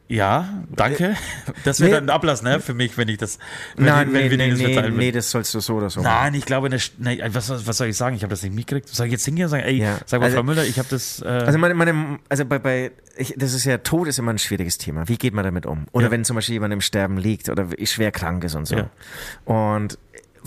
[0.08, 1.14] Ja, danke.
[1.64, 1.96] Das wird Nee.
[1.98, 3.38] ein Ablass, ne, für mich, wenn ich das,
[3.76, 5.88] wenn, Nein, ich, wenn nee, wir nee, das nee, nee, das sollst du so oder
[5.90, 6.00] so.
[6.00, 8.16] Nein, ich glaube, was, was was soll ich sagen?
[8.16, 8.88] Ich habe das nicht mitgekriegt.
[8.88, 9.98] Soll ich jetzt hingehen und sagen, ey, Ja.
[10.06, 11.22] sag mal, Also- Frau Müller, ich habe das.
[11.22, 14.38] Äh, Also meine, meine, also bei, bei ich, das ist ja Tod ist immer ein
[14.38, 15.06] schwieriges Thema.
[15.08, 15.86] Wie geht man damit um?
[15.92, 16.10] Oder Ja.
[16.10, 18.76] wenn zum Beispiel jemand im Sterben liegt oder schwer krank ist und so.
[18.76, 18.90] Ja.
[19.44, 19.98] Und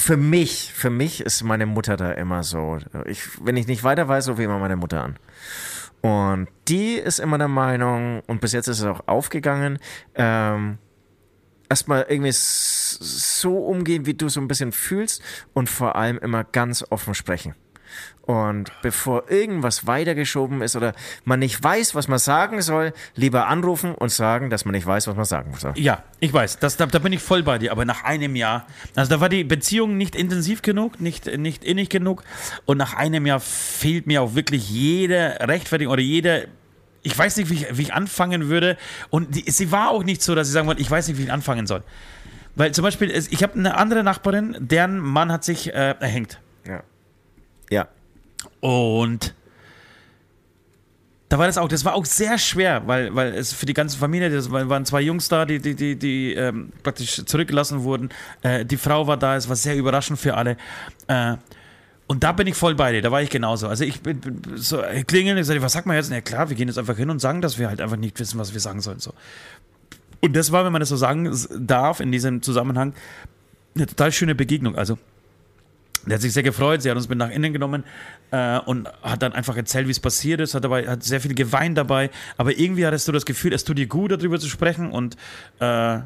[0.03, 2.77] für mich, für mich ist meine Mutter da immer so.
[3.05, 5.17] Ich, wenn ich nicht weiter weiß, rufe ich immer meine Mutter an.
[6.01, 9.79] Und die ist immer der Meinung, und bis jetzt ist es auch aufgegangen,
[10.15, 10.77] ähm,
[11.69, 15.23] erstmal irgendwie so umgehen, wie du so ein bisschen fühlst
[15.53, 17.55] und vor allem immer ganz offen sprechen.
[18.25, 20.93] Und bevor irgendwas weitergeschoben ist oder
[21.25, 25.07] man nicht weiß, was man sagen soll, lieber anrufen und sagen, dass man nicht weiß,
[25.07, 25.73] was man sagen soll.
[25.75, 28.65] ja, ich weiß, das, da, da bin ich voll bei dir, aber nach einem Jahr,
[28.95, 32.23] also da war die Beziehung nicht intensiv genug, nicht, nicht innig genug
[32.63, 36.47] und nach einem Jahr fehlt mir auch wirklich jede Rechtfertigung oder jede,
[37.01, 38.77] ich weiß nicht, wie ich, wie ich anfangen würde
[39.09, 41.23] und die, sie war auch nicht so, dass sie sagen wollte, ich weiß nicht, wie
[41.23, 41.83] ich anfangen soll.
[42.55, 46.39] Weil zum Beispiel, ich habe eine andere Nachbarin, deren Mann hat sich äh, erhängt.
[46.65, 46.83] Ja.
[47.69, 47.87] Ja.
[48.59, 49.33] Und
[51.33, 53.97] da war das auch, das war auch sehr schwer, weil, weil es für die ganze
[53.97, 58.09] Familie, das waren zwei Jungs da, die, die, die, die ähm, praktisch zurückgelassen wurden.
[58.43, 60.57] Äh, die Frau war da, es war sehr überraschend für alle.
[61.07, 61.37] Äh,
[62.05, 63.67] und da bin ich voll bei dir, da war ich genauso.
[63.67, 64.21] Also ich bin,
[64.55, 66.11] so äh, klingeln, ich sage, was sagt man jetzt?
[66.11, 68.37] Na klar, wir gehen jetzt einfach hin und sagen, dass wir halt einfach nicht wissen,
[68.39, 68.99] was wir sagen sollen.
[68.99, 69.15] So.
[70.19, 72.93] Und das war, wenn man das so sagen darf, in diesem Zusammenhang,
[73.75, 74.75] eine total schöne Begegnung.
[74.75, 74.99] Also
[76.05, 77.83] der hat sich sehr gefreut, sie hat uns mit nach innen genommen
[78.31, 81.33] äh, und hat dann einfach erzählt, wie es passiert ist, hat dabei hat sehr viel
[81.33, 84.91] geweint dabei, aber irgendwie hattest du das Gefühl, es tut dir gut, darüber zu sprechen
[84.91, 85.17] und
[85.59, 85.99] äh,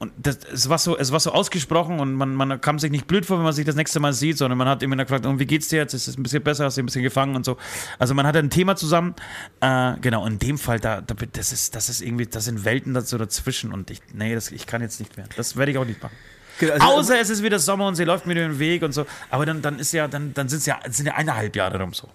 [0.00, 3.06] und das, es, war so, es war so ausgesprochen und man, man kam sich nicht
[3.06, 5.38] blöd vor, wenn man sich das nächste Mal sieht, sondern man hat immer gefragt, und
[5.38, 5.92] wie geht's dir jetzt?
[5.92, 6.64] Ist es ein bisschen besser?
[6.64, 7.58] Hast du ein bisschen gefangen und so?
[7.98, 9.14] Also man hatte ein Thema zusammen.
[9.60, 12.94] Äh, genau, in dem Fall, da, da, das, ist, das ist irgendwie, das sind Welten
[12.94, 15.26] dazu dazwischen und ich, nee, das, ich kann jetzt nicht mehr.
[15.36, 16.16] Das werde ich auch nicht machen.
[16.62, 19.06] Also, Außer es ist wieder Sommer und sie läuft mir den Weg und so.
[19.30, 22.08] Aber dann, dann ist ja, dann, dann sind's ja, sind ja eineinhalb Jahre rum so.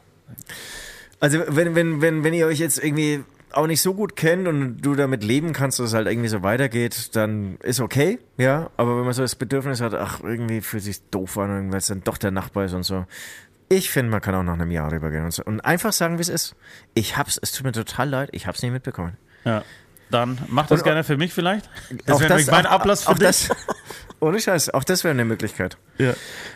[1.19, 4.81] Also wenn, wenn, wenn, wenn ihr euch jetzt irgendwie auch nicht so gut kennt und
[4.81, 8.69] du damit leben kannst, dass es halt irgendwie so weitergeht, dann ist okay, ja.
[8.75, 11.87] Aber wenn man so das Bedürfnis hat, ach, irgendwie fühlt sich doof an, weil es
[11.87, 13.05] dann doch der Nachbar ist und so.
[13.69, 15.43] Ich finde, man kann auch nach einem Jahr rübergehen und so.
[15.43, 16.55] Und einfach sagen, wie es ist.
[16.93, 19.17] Ich hab's, es tut mir total leid, ich hab's nicht mitbekommen.
[19.45, 19.63] Ja.
[20.11, 21.69] Dann mach das Und- gerne für mich vielleicht.
[22.05, 23.21] Das wäre nämlich mein Ablass für dich.
[23.21, 23.49] Das,
[24.25, 25.77] ohne Scheiß, auch das wäre eine Möglichkeit.
[25.97, 26.13] Ja.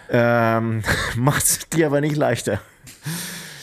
[0.09, 0.84] Ähm,
[1.15, 2.59] macht's dir aber nicht leichter.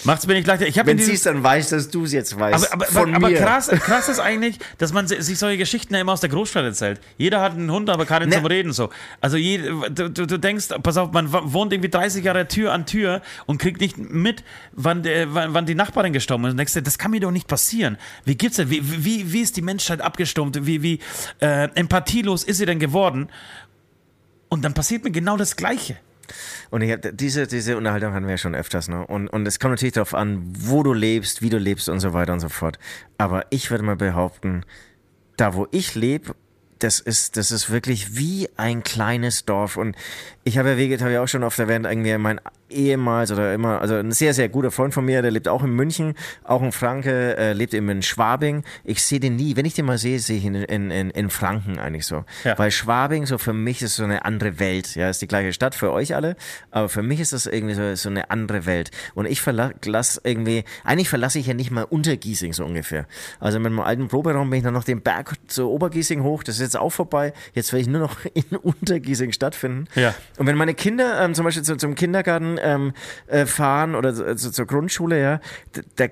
[0.05, 0.69] Macht's mir nicht leichter.
[0.69, 2.73] Ich Wenn sie es dann weiß, dass du es jetzt weißt.
[2.73, 6.13] aber, aber, aber krass, krass ist eigentlich, dass man si- sich solche Geschichten ja immer
[6.13, 7.01] aus der Großstadt erzählt.
[7.19, 8.37] Jeder hat einen Hund, aber keinen Ne.
[8.37, 8.73] zum Reden.
[8.73, 8.91] So.
[9.21, 12.87] Also je, du, du, du denkst, pass auf, man wohnt irgendwie 30 Jahre Tür an
[12.87, 16.53] Tür und kriegt nicht mit, wann, der, wann, wann die Nachbarin gestorben ist.
[16.53, 17.99] Und denkst dir, das kann mir doch nicht passieren.
[18.25, 18.71] Wie gibt's denn?
[18.71, 20.65] Wie, wie, wie ist die Menschheit abgestumpft?
[20.67, 21.01] Wie, wie
[21.41, 23.29] äh, empathielos ist sie denn geworden?
[24.57, 25.99] Und dann passiert mir genau das Gleiche.
[26.71, 28.89] Und ich diese, diese Unterhaltung hatten wir ja schon öfters.
[28.89, 29.07] Ne?
[29.07, 32.15] Und, und es kommt natürlich darauf an, wo du lebst, wie du lebst und so
[32.15, 32.79] weiter und so fort.
[33.19, 34.65] Aber ich würde mal behaupten,
[35.37, 36.35] da wo ich lebe,
[36.79, 39.77] das ist, das ist wirklich wie ein kleines Dorf.
[39.77, 39.95] Und
[40.47, 42.41] ich habe ja, wie gesagt, habe ja auch schon oft erwähnt, irgendwie mein
[42.71, 45.71] ehemals oder immer, also ein sehr, sehr guter Freund von mir, der lebt auch in
[45.71, 48.63] München, auch ein Franke, äh, lebt eben in Schwabing.
[48.85, 49.57] Ich sehe den nie.
[49.57, 52.25] Wenn ich den mal sehe, sehe ich ihn in, in, in Franken eigentlich so.
[52.45, 52.57] Ja.
[52.61, 54.95] Weil Schwabing so für mich ist so eine andere Welt.
[54.95, 56.37] Ja, ist die gleiche Stadt für euch alle,
[56.71, 58.93] aber für mich ist das irgendwie so, so eine andere Welt.
[59.17, 63.07] Und ich verlasse irgendwie, eigentlich verlasse ich ja nicht mal Untergiesing so ungefähr.
[63.41, 66.57] Also mit meinem alten Proberaum bin ich dann noch den Berg zu Obergiesing hoch, das
[66.57, 67.33] ist jetzt auch vorbei.
[67.53, 69.89] Jetzt werde ich nur noch in Untergiesing stattfinden.
[69.97, 70.15] Ja.
[70.39, 72.93] Und wenn meine Kinder ähm, zum Beispiel zu, zum Kindergarten ähm,
[73.27, 75.41] äh, fahren oder so- also zur Grundschule, ja,
[75.97, 76.07] da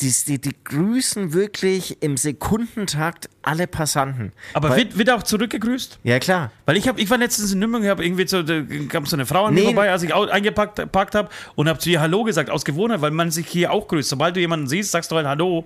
[0.00, 4.32] die, die, die grüßen wirklich im Sekundentakt alle Passanten.
[4.54, 5.98] Aber Weil- wird, wird auch zurückgegrüßt?
[6.04, 6.50] ja, klar.
[6.66, 9.26] Weil ich, hab, ich war letztens in Nürnberg, hab irgendwie so, da kam so eine
[9.26, 9.66] Frau an mir Nee.
[9.66, 13.10] vorbei, als ich eingepackt gepackt habe und habe zu ihr Hallo gesagt, aus Gewohnheit, weil
[13.10, 14.08] man sich hier auch grüßt.
[14.08, 15.64] Sobald du jemanden siehst, sagst du halt Hallo.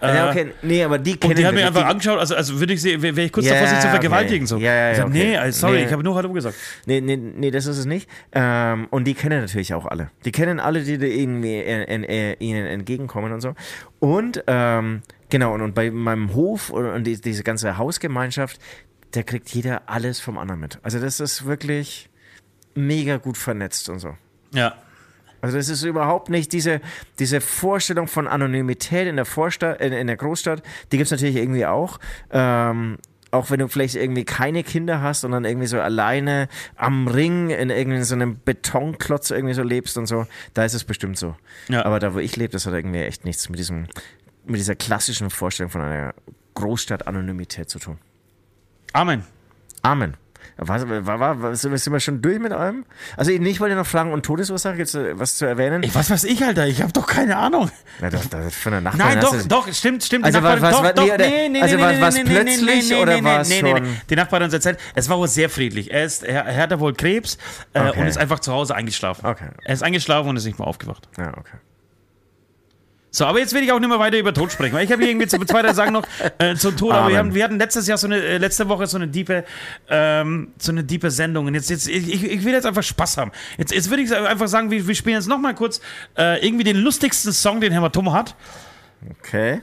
[0.00, 0.52] Äh, ja, okay.
[0.62, 2.72] Nee, aber die kennen Und die hat mir wirklich- einfach die- angeschaut, also, also würde
[2.72, 3.90] ich sie, wäre ich kurz Ja, davor, sie zu okay.
[3.90, 4.46] vergewaltigen.
[4.46, 4.56] So.
[4.58, 5.36] Ja, ja, ja, ich sag, okay.
[5.44, 5.84] Nee, sorry, Nee.
[5.86, 6.56] ich habe nur Hallo gesagt.
[6.86, 8.08] Nee, nee, nee, das ist es nicht.
[8.32, 10.10] Ähm, und die kennen natürlich auch alle.
[10.24, 13.54] Die kennen alle, die, die irgendwie in, in, in, ihnen entgegenkommen und so.
[14.00, 18.60] Und ähm, genau, und, und bei meinem Hof und, und die, diese ganze Hausgemeinschaft,
[19.12, 20.78] da kriegt jeder alles vom anderen mit.
[20.82, 22.10] Also das ist wirklich
[22.74, 24.16] mega gut vernetzt und so.
[24.52, 24.74] Ja.
[25.40, 26.80] Also das ist überhaupt nicht diese,
[27.18, 31.36] diese Vorstellung von Anonymität in der Vorstadt, in, in der Großstadt, die gibt es natürlich
[31.36, 31.98] irgendwie auch.
[32.30, 32.98] Ähm,
[33.30, 37.70] auch wenn du vielleicht irgendwie keine Kinder hast, sondern irgendwie so alleine am Ring in
[37.70, 41.36] irgendwie so einem Betonklotz irgendwie so lebst und so, da ist es bestimmt so.
[41.68, 41.84] Ja.
[41.84, 43.86] Aber da, wo ich lebe, das hat irgendwie echt nichts mit diesem,
[44.48, 46.14] mit dieser klassischen Vorstellung von einer
[46.54, 47.98] Großstadt-Anonymität zu tun.
[48.92, 49.24] Amen.
[49.82, 50.16] Amen.
[50.56, 52.84] Was, war, war, war, sind wir- schon durch mit allem?
[53.16, 55.84] Also ich wollte noch fragen, und Todesursache, gibt es was zu erwähnen?
[55.84, 56.66] Ich, was weiß ich, Alter?
[56.66, 57.70] Ich habe doch keine Ahnung.
[58.00, 60.24] Na, doch, das von der Nachbarin Nein, doch, doch, stimmt, stimmt.
[60.24, 62.22] Also was- was- doch, nee, doch, oder- nee, nee, also nee, was- nee, was nee,
[62.24, 63.70] nee, plötzlich nee, nee, oder nee, nee, nee, nee.
[63.78, 65.92] schon- Die Nachbarin hat uns erzählt, es war wohl sehr friedlich.
[65.92, 67.38] Er, ist, er, er hatte wohl Krebs
[67.74, 68.00] äh, Okay.
[68.00, 69.26] und ist einfach zu Hause eingeschlafen.
[69.26, 69.50] Okay.
[69.64, 71.08] Er ist eingeschlafen und ist nicht mehr aufgewacht.
[71.18, 71.56] Ja, okay.
[73.10, 75.00] So, aber jetzt will ich auch nicht mehr weiter über Tod sprechen, weil ich habe
[75.02, 76.06] hier irgendwie zu zwei drei Sachen noch
[76.38, 77.30] äh, zum Tod, aber wir, Amen.
[77.30, 79.44] haben, wir hatten letztes Jahr so eine, äh, letzte Woche so eine diepe,
[79.88, 83.32] ähm, so eine diepe Sendung und jetzt, jetzt ich, ich will jetzt einfach Spaß haben.
[83.56, 85.80] Jetzt, jetzt würde ich einfach sagen, wir, wir spielen jetzt noch mal kurz
[86.18, 88.36] äh, irgendwie den lustigsten Song, den Hämatom hat.
[89.18, 89.62] Okay.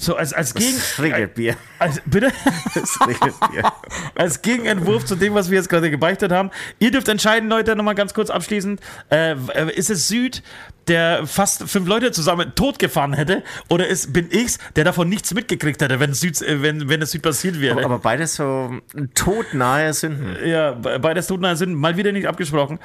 [0.00, 0.76] So als, als Gegen...
[0.76, 1.56] Das Regelbier.
[1.78, 2.32] Als, bitte?
[2.74, 3.70] Das Regelbier.
[4.14, 6.50] Als Gegenentwurf zu dem, was wir jetzt gerade gebeichtet haben.
[6.78, 8.80] Ihr dürft entscheiden, Leute, nochmal ganz kurz abschließend.
[9.10, 10.42] Äh, äh, ist es Süd,
[10.90, 13.42] der fast fünf Leute zusammen totgefahren hätte?
[13.70, 17.12] Oder ist, bin ich's, der davon nichts mitgekriegt hätte, wenn Süd, äh, wenn, wenn es
[17.12, 17.82] Süd passiert wäre?
[17.84, 18.74] Aber beides so
[19.14, 20.36] todnahe Sünden.
[20.46, 22.78] ja, be- beides Toten sind mal wieder nicht abgesprochen.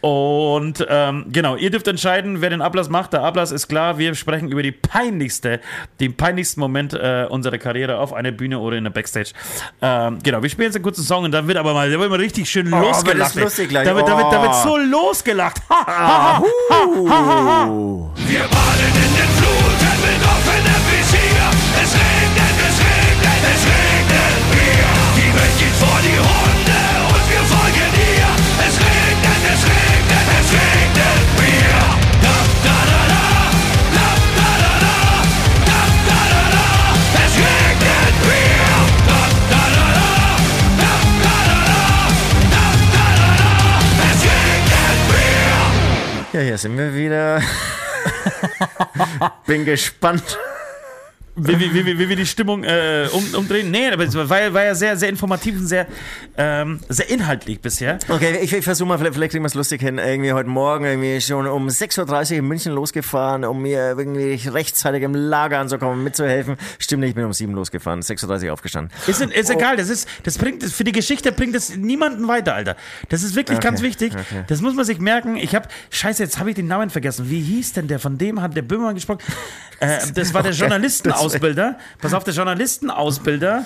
[0.00, 3.12] Und ähm, genau, ihr dürft entscheiden, wer den Ablass macht.
[3.12, 3.98] Der Ablass ist klar.
[3.98, 5.60] Wir sprechen über die peinlichste,
[6.00, 9.32] den peinlichsten Moment äh, unserer Karriere auf einer Bühne oder in der Backstage.
[9.82, 12.08] Ähm, genau, wir spielen jetzt einen kurzen Song und dann wird aber mal, da wird
[12.10, 13.20] mal richtig schön Oh, losgelacht.
[13.20, 13.84] das ist lustig gleich.
[13.86, 14.62] Da wird, da, wird, da wird Oh.
[14.68, 15.58] so losgelacht.
[15.68, 17.64] Ha, ha, ha, ha, ha, ha, ha.
[18.26, 20.89] Wir baden in den Fluten mit offenem
[46.50, 47.40] hier sind wir wieder.
[49.46, 50.36] Bin gespannt.
[51.36, 53.70] Wie, wie, wie, wie, wir die Stimmung äh, um, umdrehen.
[53.70, 55.86] Nee, aber es war, ja- war ja sehr, sehr informativ und sehr,
[56.36, 57.98] ähm, sehr inhaltlich bisher.
[58.08, 59.98] Okay, ich, ich versuche mal, vielleicht, vielleicht kriegen wir es lustig hin.
[59.98, 65.02] Irgendwie heute Morgen irgendwie schon um 6.30 Uhr in München losgefahren, um mir irgendwie rechtzeitig
[65.02, 66.56] im Lager anzukommen, mitzuhelfen.
[66.78, 68.92] Stimmt nicht, ich bin um 7 losgefahren, 6.30 Uhr aufgestanden.
[69.06, 72.76] Ist, ist egal, das ist, das bringt, für die Geschichte bringt es niemanden weiter, Alter.
[73.08, 74.12] Das ist wirklich Okay, ganz wichtig.
[74.14, 74.44] okay.
[74.48, 75.36] Das muss man sich merken.
[75.36, 77.30] Ich habe, scheiße, jetzt habe ich den Namen vergessen.
[77.30, 77.98] Wie hieß denn der?
[78.00, 79.20] Von dem hat der Böhmermann gesprochen.
[79.82, 80.58] Äh, das war der Okay,
[81.20, 81.78] Journalistenausbilder.
[82.00, 83.64] Pass auf, der Journalistenausbilder.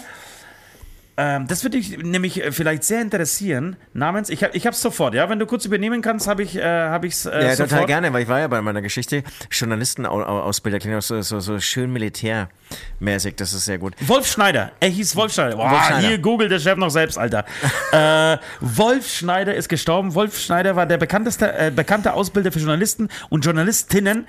[1.16, 3.76] Ähm, das würde dich nämlich äh, vielleicht sehr interessieren.
[3.92, 5.14] Namens, ich habe, ich sofort.
[5.14, 7.70] Ja, wenn du kurz übernehmen kannst, habe ich, äh, habe ich's äh, Ja, sofort.
[7.70, 9.22] total gerne, weil ich war ja bei meiner Geschichte.
[9.48, 13.94] Journalistenausbilder klingt auch so, so, so schön militärmäßig, das ist sehr gut.
[14.00, 14.72] Wolf Schneider.
[14.80, 15.56] Er hieß Wolf Schneider.
[15.56, 16.08] Boah, Wolf Schneider.
[16.08, 17.44] Hier googelt der Chef noch selbst, Alter.
[17.92, 20.14] äh, Wolf Schneider ist gestorben.
[20.16, 24.26] Wolf Schneider war der bekannteste, äh, bekannte Ausbilder für Journalisten und Journalistinnen.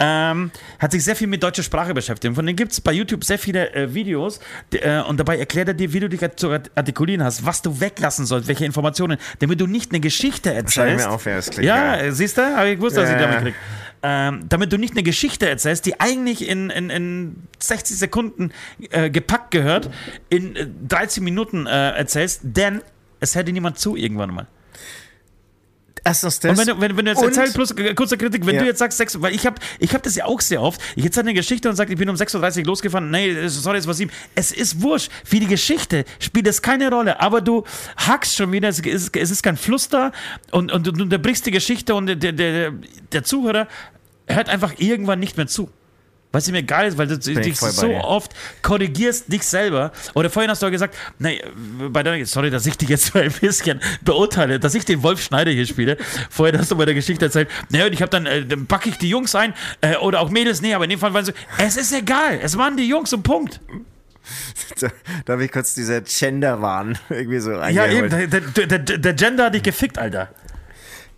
[0.00, 2.30] Ähm, hat sich sehr viel mit deutscher Sprache beschäftigt.
[2.30, 4.40] Und von denen gibt es bei YouTube sehr viele äh, Videos.
[4.72, 7.80] Die, äh, und dabei erklärt er dir, wie du dich zu artikulieren hast, was du
[7.80, 11.06] weglassen sollst, welche Informationen, damit du nicht eine Geschichte erzählst.
[11.06, 12.42] mir auf, ja, das klingt Ja, äh, siehst du?
[12.42, 13.42] Habe ich gewusst, dass Ja, ich damit ja.
[13.42, 13.54] krieg.
[14.00, 18.52] Ähm, damit du nicht eine Geschichte erzählst, die eigentlich in, in, in 60 Sekunden
[18.90, 19.90] äh, gepackt gehört,
[20.28, 22.80] in äh, 13 Minuten äh, erzählst, denn
[23.18, 24.46] es hätte niemand zu irgendwann mal.
[26.04, 26.50] Erstens das.
[26.50, 28.62] Und wenn du, wenn, wenn du jetzt erzählst, plus äh, kurze Kritik, wenn Ja.
[28.62, 31.04] du jetzt sagst, sechs, weil ich habe ich hab das ja auch sehr oft, ich
[31.04, 33.94] erzähle eine Geschichte und sage, ich bin um 6.30 Uhr losgefahren, nee, sorry, es war
[33.94, 34.10] sieben.
[34.34, 37.64] Es ist wurscht, für die Geschichte spielt es keine Rolle, aber du
[37.96, 40.12] hackst schon wieder, es ist, es ist kein Fluss da
[40.50, 42.72] und, und, du unterbrichst die Geschichte und der, der,
[43.12, 43.68] der Zuhörer
[44.26, 45.70] hört einfach irgendwann nicht mehr zu.
[46.30, 49.92] Was mir geil ist, weil du ich dich so oft korrigierst dich selber.
[50.14, 51.42] Oder vorhin hast du ja gesagt, nee,
[51.90, 55.22] bei deiner, sorry, dass ich dich jetzt mal ein bisschen beurteile, dass ich den Wolf
[55.22, 55.96] Schneider hier spiele.
[56.30, 58.90] Vorhin hast du bei der Geschichte erzählt, naja, und ich habe dann, äh, dann backe
[58.90, 61.32] ich die Jungs ein äh, oder auch Mädels, nee, aber in dem Fall waren sie,
[61.56, 63.60] es ist egal, es waren die Jungs und Punkt.
[64.80, 64.88] Da,
[65.24, 69.46] da habe ich kurz dieser Gender-Wahn irgendwie so Ja, eben, der, der, der, der Gender
[69.46, 70.28] hat dich gefickt, Alter.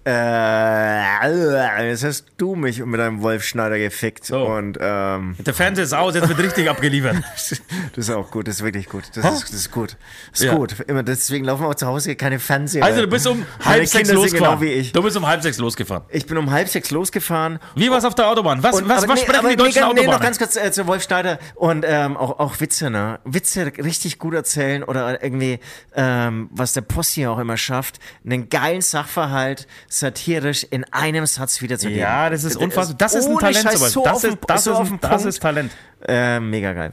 [0.04, 4.24] Äh, jetzt hast du mich mit einem Wolfschneider gefickt.
[4.24, 4.44] So.
[4.46, 7.16] Und ähm, Der Fernseher ist aus, jetzt wird richtig abgeliefert.
[7.34, 7.60] das
[7.96, 9.04] ist auch gut, das ist wirklich gut.
[9.14, 9.96] Das, ist, das ist gut.
[10.30, 10.54] Das ist Ja.
[10.54, 10.80] gut.
[10.86, 12.84] Immer, deswegen laufen auch zu Hause hier keine Fernseher.
[12.84, 14.58] Also du bist um halb sechs losgefahren.
[14.60, 14.90] Genau.
[14.92, 16.04] Du bist um halb sechs losgefahren.
[16.08, 17.58] Ich bin um halb sechs losgefahren.
[17.74, 18.62] Wie war es auf der Autobahn?
[18.62, 20.10] Was, Und- was, was nee, sprechen die deutschen nee, nee, Autobahnen?
[20.12, 23.20] noch ganz kurz äh, zu Wolf Schneider und ähm, auch, auch Witze, ne?
[23.24, 25.58] Witze richtig gut erzählen oder irgendwie,
[25.94, 31.60] ähm, was der Post hier auch immer schafft, einen geilen Sachverhalt satirisch in einem Satz
[31.60, 32.00] wiederzugeben.
[32.00, 32.96] ja, das ist unfassbar.
[32.96, 35.40] Das ist ein Talent, Scheiß, so Das ist, das so ist, ein, den das ist
[35.42, 35.72] Talent.
[36.08, 36.92] Äh, mega geil.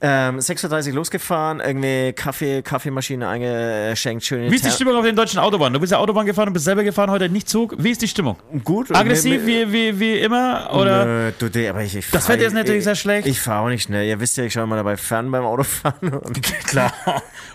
[0.00, 4.96] Ähm, 6.30 Uhr losgefahren, irgendwie Kaffee, Kaffeemaschine eingeschenkt, schön in Wie ist die Ter- Stimmung
[4.96, 5.74] auf den deutschen Autobahnen?
[5.74, 7.74] Du bist ja Autobahn gefahren und bist selber gefahren, heute nicht Zug.
[7.78, 8.36] Wie ist die Stimmung?
[8.62, 8.94] Gut.
[8.94, 10.70] Aggressiv Mir- mir- wie, wie, wie immer?
[10.72, 11.28] Oder?
[11.28, 13.26] Äh, du, aber ich, ich Das Wetter ist natürlich ich, sehr schlecht.
[13.26, 14.06] Ich fahre auch nicht schnell.
[14.06, 16.12] Ihr wisst ja, ich schaue mal dabei fern beim Autofahren.
[16.14, 16.92] Und Klar.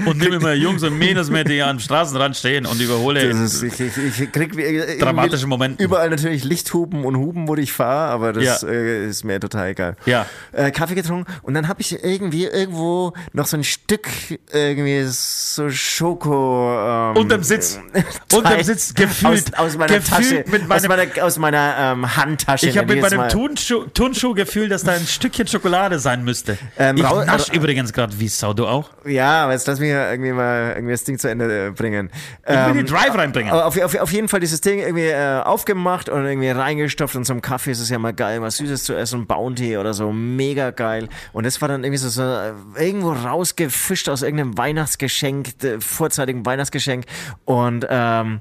[0.05, 3.27] Und nimm immer Jungs und Mädels mit, die am Straßenrand stehen und überhole.
[3.27, 5.83] das ist, ich, ich, ich krieg wie- irgendwie Dramatische Momente.
[5.83, 8.67] Überall natürlich Lichthupen und Hupen, wo ich fahre, aber das Ja.
[8.69, 9.95] äh, ist mir total egal.
[10.05, 10.25] Ja.
[10.53, 14.07] Äh, Kaffee getrunken und dann habe ich irgendwie irgendwo noch so ein Stück
[14.51, 17.11] irgendwie so Schoko.
[17.15, 17.79] Ähm, Unterm Sitz.
[18.33, 19.57] Unterm Sitz, gefühlt.
[19.57, 20.51] Aus, aus meiner gefühlt Tasche.
[20.51, 22.67] mit aus meinem, meiner, aus meiner ähm, Handtasche.
[22.67, 23.27] ich habe mit meinem Mal.
[23.29, 26.57] Turnschuh, Turnschuh-Gefühl, dass da ein Stückchen Schokolade sein müsste.
[26.77, 28.89] Ähm, ich nasch übrigens gerade wie Sau, du auch?
[29.05, 32.09] Ja, aber jetzt lass mich irgendwie mal irgendwie das Ding zu Ende äh, bringen.
[32.43, 33.51] Ich will Ähm, den Drive reinbringen.
[33.51, 37.41] auf, auf, auf jeden Fall dieses Ding irgendwie äh, aufgemacht und irgendwie reingestopft und zum
[37.41, 41.07] Kaffee ist es ja mal geil, was Süßes zu essen, Bounty oder so, mega geil.
[41.33, 46.45] Und das war dann irgendwie so, so äh, irgendwo rausgefischt aus irgendeinem Weihnachtsgeschenk, äh, vorzeitigen
[46.45, 47.05] Weihnachtsgeschenk
[47.45, 48.39] und ähm,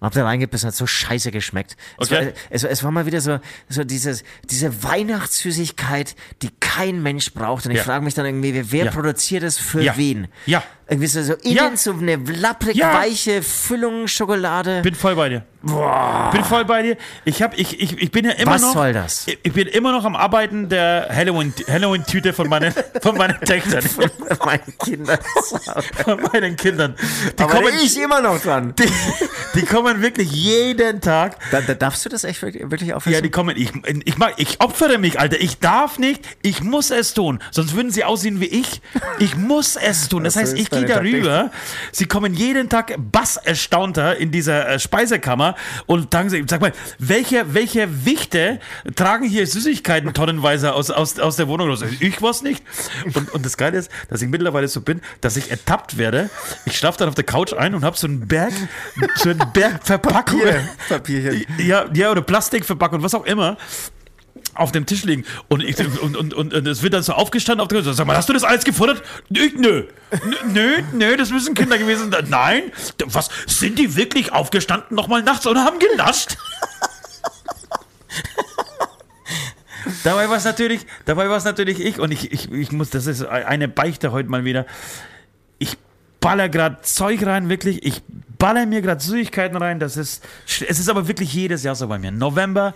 [0.00, 1.76] hab da reingebissen, hat so scheiße geschmeckt.
[1.98, 2.26] Es, Okay.
[2.26, 7.64] war, es, es war mal wieder so, so dieses, diese Weihnachtssüßigkeit, die kein Mensch braucht.
[7.66, 7.84] Und ich Ja.
[7.84, 8.90] frage mich dann irgendwie, wer, Ja.
[8.90, 9.96] produziert es für Ja.
[9.96, 10.28] wen?
[10.46, 10.62] Ja.
[10.90, 11.70] Irgendwie so, so Ja.
[11.76, 12.94] so eine lapprig Ja.
[12.94, 14.80] weiche Füllung Schokolade.
[14.82, 15.42] Bin voll bei dir.
[15.60, 16.96] Bin voll bei dir.
[17.24, 18.72] Ich, hab, ich, ich, ich bin ja immer Was noch.
[18.74, 19.26] soll das?
[19.26, 22.72] Ich, ich bin immer noch am Arbeiten der Halloween- Halloween-Tüte von meinen,
[23.02, 23.84] von meinen Töchtern.
[24.44, 25.18] Meine Kinder.
[26.04, 26.94] Von meinen Kindern.
[27.38, 28.72] Die Aber kommen, ich immer noch dran.
[28.78, 28.88] die,
[29.60, 31.36] die kommen wirklich jeden Tag.
[31.50, 33.14] Da, da darfst du das echt wirklich, aufessen?
[33.14, 33.56] Ja, die kommen.
[33.56, 33.72] Ich,
[34.04, 35.40] ich, mag, ich opfere mich, Alter.
[35.40, 36.22] Ich darf nicht.
[36.40, 37.40] Ich muss es tun.
[37.50, 38.80] Sonst würden sie aussehen wie ich.
[39.18, 40.22] Ich muss es tun.
[40.24, 41.12] Das, Das heißt, ich Taktik.
[41.12, 41.50] darüber.
[41.92, 45.54] Sie kommen jeden Tag basserstaunter in dieser äh, Speisekammer
[45.86, 48.60] und sagen sie, sag mal, welche, welche Wichte
[48.94, 51.82] tragen hier Süßigkeiten tonnenweise aus, aus, aus der Wohnung raus?
[52.00, 52.62] Ich was nicht.
[53.14, 56.30] Und, und das Geile ist, dass ich mittlerweile so bin, dass ich ertappt werde.
[56.66, 58.52] Ich schlafe dann auf der Couch ein und habe so einen Berg,
[59.16, 60.68] so einen Berg Verpackungen.
[60.88, 61.44] Papierchen.
[61.58, 63.56] Ja, ja, oder Plastikverpackung, was auch immer
[64.54, 67.62] auf dem Tisch liegen und, ich, und, und, und, und es wird dann so aufgestanden
[67.62, 69.02] auf der Sag mal, hast du das alles gefuttert?
[69.30, 69.84] Ich, nö.
[70.52, 72.26] Nö, nö, das müssen Kinder gewesen sein.
[72.28, 72.72] Nein.
[73.06, 73.30] Was?
[73.46, 76.36] Sind die wirklich aufgestanden nochmal nachts und haben genascht?
[80.04, 83.06] dabei war es natürlich, dabei war es natürlich ich und ich, ich, ich muss, das
[83.06, 84.66] ist eine Beichte heute mal wieder.
[85.58, 85.76] Ich
[86.20, 87.84] baller gerade Zeug rein, wirklich.
[87.84, 88.02] Ich
[88.38, 89.80] baller mir gerade Süßigkeiten rein.
[89.80, 92.10] Das ist, es ist aber wirklich jedes Jahr so bei mir.
[92.10, 92.74] November,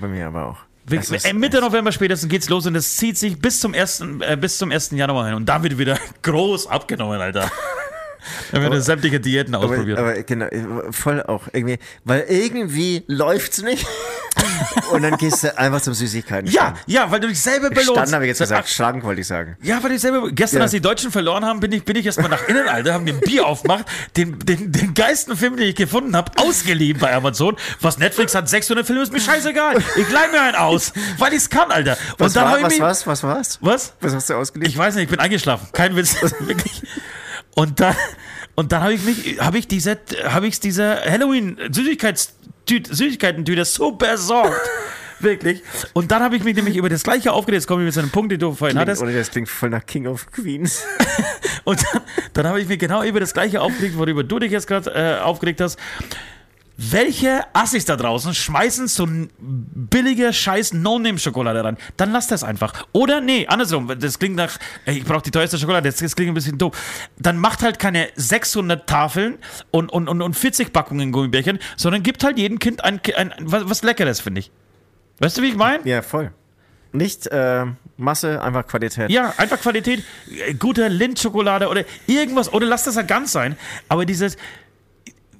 [0.00, 0.69] Bei mir aber auch.
[0.88, 4.20] Ist- äh, Mitte November spätestens geht's los und es zieht sich bis zum 1.
[4.20, 4.90] Äh, bis zum 1.
[4.96, 5.34] Januar hin.
[5.34, 7.50] Und da wird wieder groß abgenommen, Alter.
[8.52, 9.98] Da werden sämtliche Diäten aber, ausprobiert.
[9.98, 10.46] aber genau,
[10.90, 13.86] voll auch irgendwie, weil irgendwie läuft's nicht
[14.92, 16.50] und dann gehst du einfach zum Süßigkeiten.
[16.50, 17.90] ja, ja, weil du dich selber belohnst.
[17.92, 19.56] Stand habe ich jetzt Sag, gesagt, Schrank wollte ich sagen.
[19.62, 20.62] Ja, weil ich selber, gestern, Ja.
[20.64, 23.14] als die Deutschen verloren haben, bin ich, bin ich erstmal nach innen, Alter, haben mir
[23.14, 23.86] ein Bier aufgemacht,
[24.16, 27.56] den, den, den geilsten Film, den ich gefunden habe, ausgeliehen bei Amazon.
[27.80, 29.78] Was Netflix hat, 600 Filme, ist mir scheißegal.
[29.96, 31.96] Ich leih mir einen aus, weil ich's kann, Alter.
[32.12, 33.58] Und Was dann war, ich was mich- war's, was war's?
[33.60, 33.94] Was?
[34.00, 34.70] Was hast du ausgelegt?
[34.70, 35.68] Ich weiß nicht, ich bin eingeschlafen.
[35.72, 36.16] Kein Witz.
[36.40, 36.82] Wirklich.
[37.54, 37.96] Und dann,
[38.54, 41.58] und dann habe ich mich, habe ich diese, habe ich diese Halloween
[42.78, 44.60] Süßigkeiten-Tüte so besorgt.
[45.20, 45.62] Wirklich.
[45.92, 47.62] Und dann habe ich mich nämlich über das Gleiche aufgeregt.
[47.62, 49.02] Jetzt komme ich mit so einem Punkt, den du vorhin hattest.
[49.02, 50.84] Oder das klingt voll nach King of Queens.
[51.64, 52.02] Und dann,
[52.32, 55.20] dann habe ich mich genau über das Gleiche aufgeregt, worüber du dich jetzt gerade äh,
[55.20, 55.78] aufgeregt hast.
[56.82, 59.06] Welche Assis da draußen schmeißen so
[59.38, 61.76] billige scheiß No-Name-Schokolade rein?
[61.98, 62.86] Dann lass das einfach.
[62.92, 63.92] Oder nee, andersrum.
[63.98, 64.56] Das klingt nach,
[64.86, 66.74] ey, ich brauche die teuerste Schokolade, das, das klingt ein bisschen doof.
[67.18, 69.36] Dann macht halt keine 600 Tafeln
[69.70, 73.68] und, und, und, und 40 Packungen Gummibärchen, sondern gibt halt jedem Kind ein, ein, was,
[73.68, 74.50] was Leckeres, finde ich.
[75.18, 75.86] Weißt du, wie ich meine?
[75.86, 76.32] Ja, voll.
[76.92, 77.66] Nicht äh,
[77.98, 79.10] Masse, einfach Qualität.
[79.10, 83.56] Ja, einfach Qualität, äh, gute Lindschokolade oder irgendwas, oder lass das ja ganz sein,
[83.88, 84.38] aber dieses.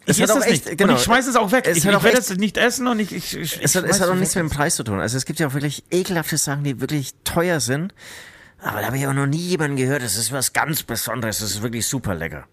[0.06, 0.78] Es Ich hat auch echt- nicht.
[0.78, 0.92] genau.
[0.94, 1.66] Und ich schmeiß es auch weg.
[1.66, 3.12] Es ich werde es nicht essen und ich.
[3.12, 5.00] ich, ich Es hat, es hat auch nichts mit dem Preis zu tun.
[5.00, 7.94] Also es gibt ja auch wirklich ekelhafte Sachen, die wirklich teuer sind.
[8.62, 11.50] Aber da habe ich auch noch nie jemanden gehört, das ist was ganz Besonderes, das
[11.50, 12.46] ist wirklich super lecker.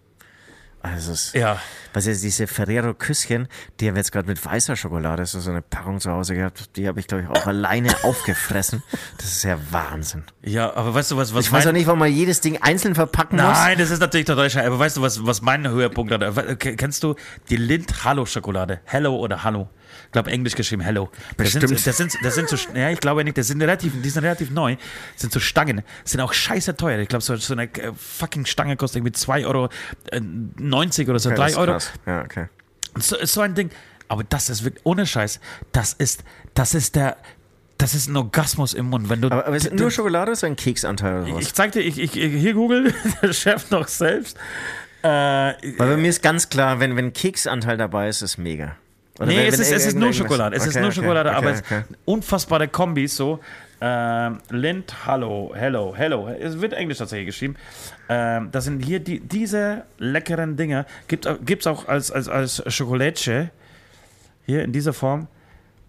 [0.94, 1.58] Also es Ja.
[1.94, 3.48] Was ist diese Ferrero Küsschen,
[3.80, 6.76] die haben wir jetzt gerade mit weißer Schokolade, so so eine Packung zu Hause gehabt,
[6.76, 8.82] die habe ich glaube ich auch alleine aufgefressen.
[9.16, 10.24] Das ist ja Wahnsinn.
[10.42, 12.60] Ja, aber weißt du was, was Ich weiß mein- auch nicht, warum man jedes Ding
[12.62, 13.44] einzeln verpacken muss.
[13.46, 14.66] Nein, das ist natürlich total scheiße.
[14.66, 16.20] Aber weißt du, was, was mein Höhepunkt hat?
[16.60, 17.14] Ke- Kennst du
[17.48, 18.80] die Lind Hallo Schokolade?
[18.84, 19.68] Hello oder Hallo?
[20.08, 21.10] Ich glaube, englisch geschrieben Hello.
[21.36, 21.68] Das Bestimmt.
[21.68, 24.24] Sind, das sind, das sind so, ja, ich glaube nicht, das sind relativ, die sind
[24.24, 24.76] relativ neu.
[25.12, 25.82] Das sind so Stangen.
[26.02, 26.98] Sind auch scheiße teuer.
[27.00, 29.68] Ich glaube, so, so eine äh, fucking Stange kostet irgendwie 2,90 Euro
[30.10, 31.72] äh, 90 oder so, Ja, 3 das ist Euro.
[31.72, 31.92] krass.
[32.06, 32.46] Ja, okay.
[32.98, 33.70] So, so ein Ding.
[34.08, 35.40] Aber das ist wirklich, ohne Scheiß,
[35.72, 37.18] das ist, das ist der,
[37.76, 39.10] das ist ein Orgasmus im Mund.
[39.10, 41.42] Wenn du, Aber, aber ist nur Schokolade oder ist ein Keksanteil oder was?
[41.42, 44.38] ich zeig dir, ich, ich, ich hier google, der Chef noch selbst.
[45.02, 48.76] Äh, Weil bei mir ist ganz klar, wenn, wenn Keksanteil dabei ist, ist mega.
[49.18, 50.56] Oder Nee, wenn- es wenn ist, es ist nur Schokolade.
[50.56, 51.82] Es ist Okay, nur okay, Schokolade, okay, aber es okay.
[52.04, 53.40] unfassbare Kombis so.
[53.80, 56.28] Ähm, Lind, Hallo, Hello, Hello.
[56.28, 57.56] Es wird Englisch tatsächlich geschrieben.
[58.08, 60.84] Ähm, das sind hier die, diese leckeren Dinger.
[61.06, 63.50] Gibt es auch als, als, als Schokolade.
[64.46, 65.28] Hier in dieser Form.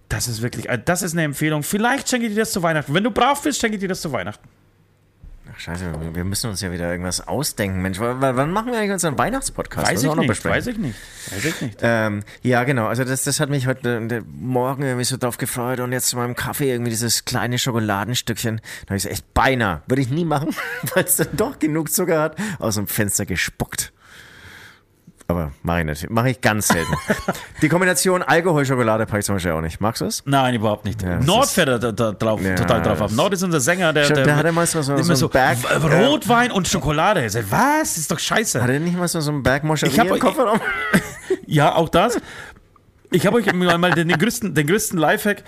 [0.07, 1.63] Das ist wirklich, äh, das ist eine Empfehlung.
[1.63, 2.93] Vielleicht schenke ich dir das zu Weihnachten.
[2.93, 4.47] Wenn du brav bist, schenke ich dir das zu Weihnachten.
[5.59, 7.99] Scheiße, wir- müssen uns ja wieder irgendwas ausdenken, Mensch.
[7.99, 9.87] Wann machen wir eigentlich unseren Weihnachtspodcast?
[9.91, 10.95] Weiß ich nicht, weiß ich nicht.
[11.31, 11.79] Weiß ich nicht.
[11.81, 12.87] Ähm, ja, genau.
[12.87, 16.15] Also das, das hat mich heute äh, Morgen irgendwie so drauf gefreut und jetzt zu
[16.15, 18.61] meinem Kaffee irgendwie dieses kleine Schokoladenstückchen.
[18.85, 20.55] Da habe ich so echt beinahe, würde ich nie machen,
[20.95, 23.91] weil es dann doch genug Zucker hat, aus dem Fenster gespuckt.
[25.29, 26.09] Aber mache ich nicht.
[26.09, 26.91] Mache ich ganz selten.
[27.61, 29.79] Die Kombination Alkohol-Schokolade packe ich zum Beispiel auch nicht.
[29.79, 30.23] Magst du es?
[30.25, 31.03] Nein, überhaupt nicht.
[31.03, 33.11] Ja, Nord fährt da, da drauf, Ja, total drauf ab.
[33.11, 35.31] Nord ist unser Sänger, der, Stimmt, der, der hat immer so- so- immer so einen
[35.31, 35.57] Berg,
[36.07, 37.23] Rotwein und Schokolade.
[37.25, 37.79] Was?
[37.79, 38.59] Das ist doch scheiße.
[38.61, 40.59] Hat er nicht mal so, so einen Berg Moscherie Ich hab im Kofferraum?
[41.45, 42.17] Ja, auch das.
[43.11, 45.43] Ich habe euch mal mal den, den größten, den größten Lifehack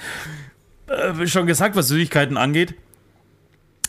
[0.87, 2.75] äh, schon gesagt, was Süßigkeiten angeht.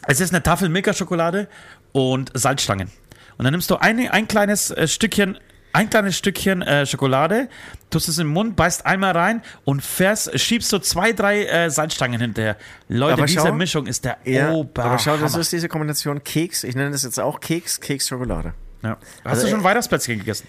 [0.07, 1.49] Es ist eine Tafel Milka-Schokolade
[1.93, 2.91] und Salzstangen.
[3.39, 5.39] Und dann nimmst du eine, ein kleines äh, Stückchen,
[5.73, 7.49] ein kleines Stückchen äh, Schokolade,
[7.91, 12.21] tust es im Mund, beißt einmal rein und fährst, schiebst so zwei, drei äh, Salzstangen
[12.21, 12.57] hinterher.
[12.89, 14.85] Leute, Aber diese schau- Mischung ist der Ja, Ober.
[14.85, 16.65] aber schau, das ist diese Kombination Keks.
[16.65, 18.55] Ich nenne das jetzt auch Keks, Keks, Schokolade.
[18.83, 18.97] ja.
[19.25, 20.47] Hast Also, du schon äh, Weihnachtsplätzchen gegessen?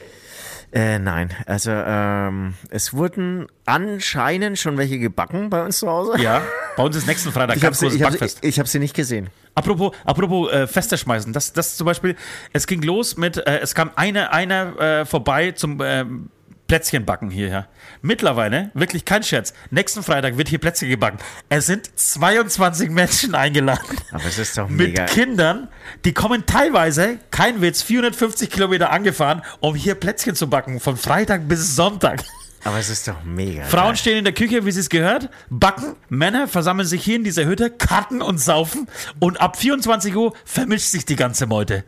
[0.72, 6.20] Äh, nein, also ähm, es wurden anscheinend schon welche gebacken bei uns zu Hause.
[6.20, 6.42] Ja.
[6.76, 8.40] Bei uns ist nächsten Freitag Ich habe ganz sie, großes ich hab, Backfest.
[8.42, 9.30] sie- ich hab sie nicht gesehen.
[9.56, 12.16] Apropos, apropos äh, Feste schmeißen, das, das zum Beispiel,
[12.54, 16.30] es ging los mit, äh, es kam eine, eine äh, vorbei zum ähm,
[16.68, 17.68] Plätzchen backen hierher.
[18.02, 21.20] Mittlerweile, wirklich kein Scherz, nächsten Freitag wird hier Plätzchen gebacken.
[21.50, 23.98] Es sind 22 Menschen eingeladen.
[24.12, 25.06] Aber es ist doch Mit mega.
[25.06, 25.68] Kindern,
[26.04, 31.48] die kommen teilweise, kein Witz, 450 Kilometer angefahren, um hier Plätzchen zu backen, von Freitag
[31.48, 32.24] bis Sonntag.
[32.66, 33.64] Aber es ist doch mega.
[33.66, 33.98] Frauen geil.
[33.98, 37.46] stehen in der Küche, wie sie es gehört, backen, Männer versammeln sich hier in dieser
[37.46, 38.88] Hütte, karten und saufen
[39.20, 41.84] und ab 24 Uhr vermischt sich die ganze Meute.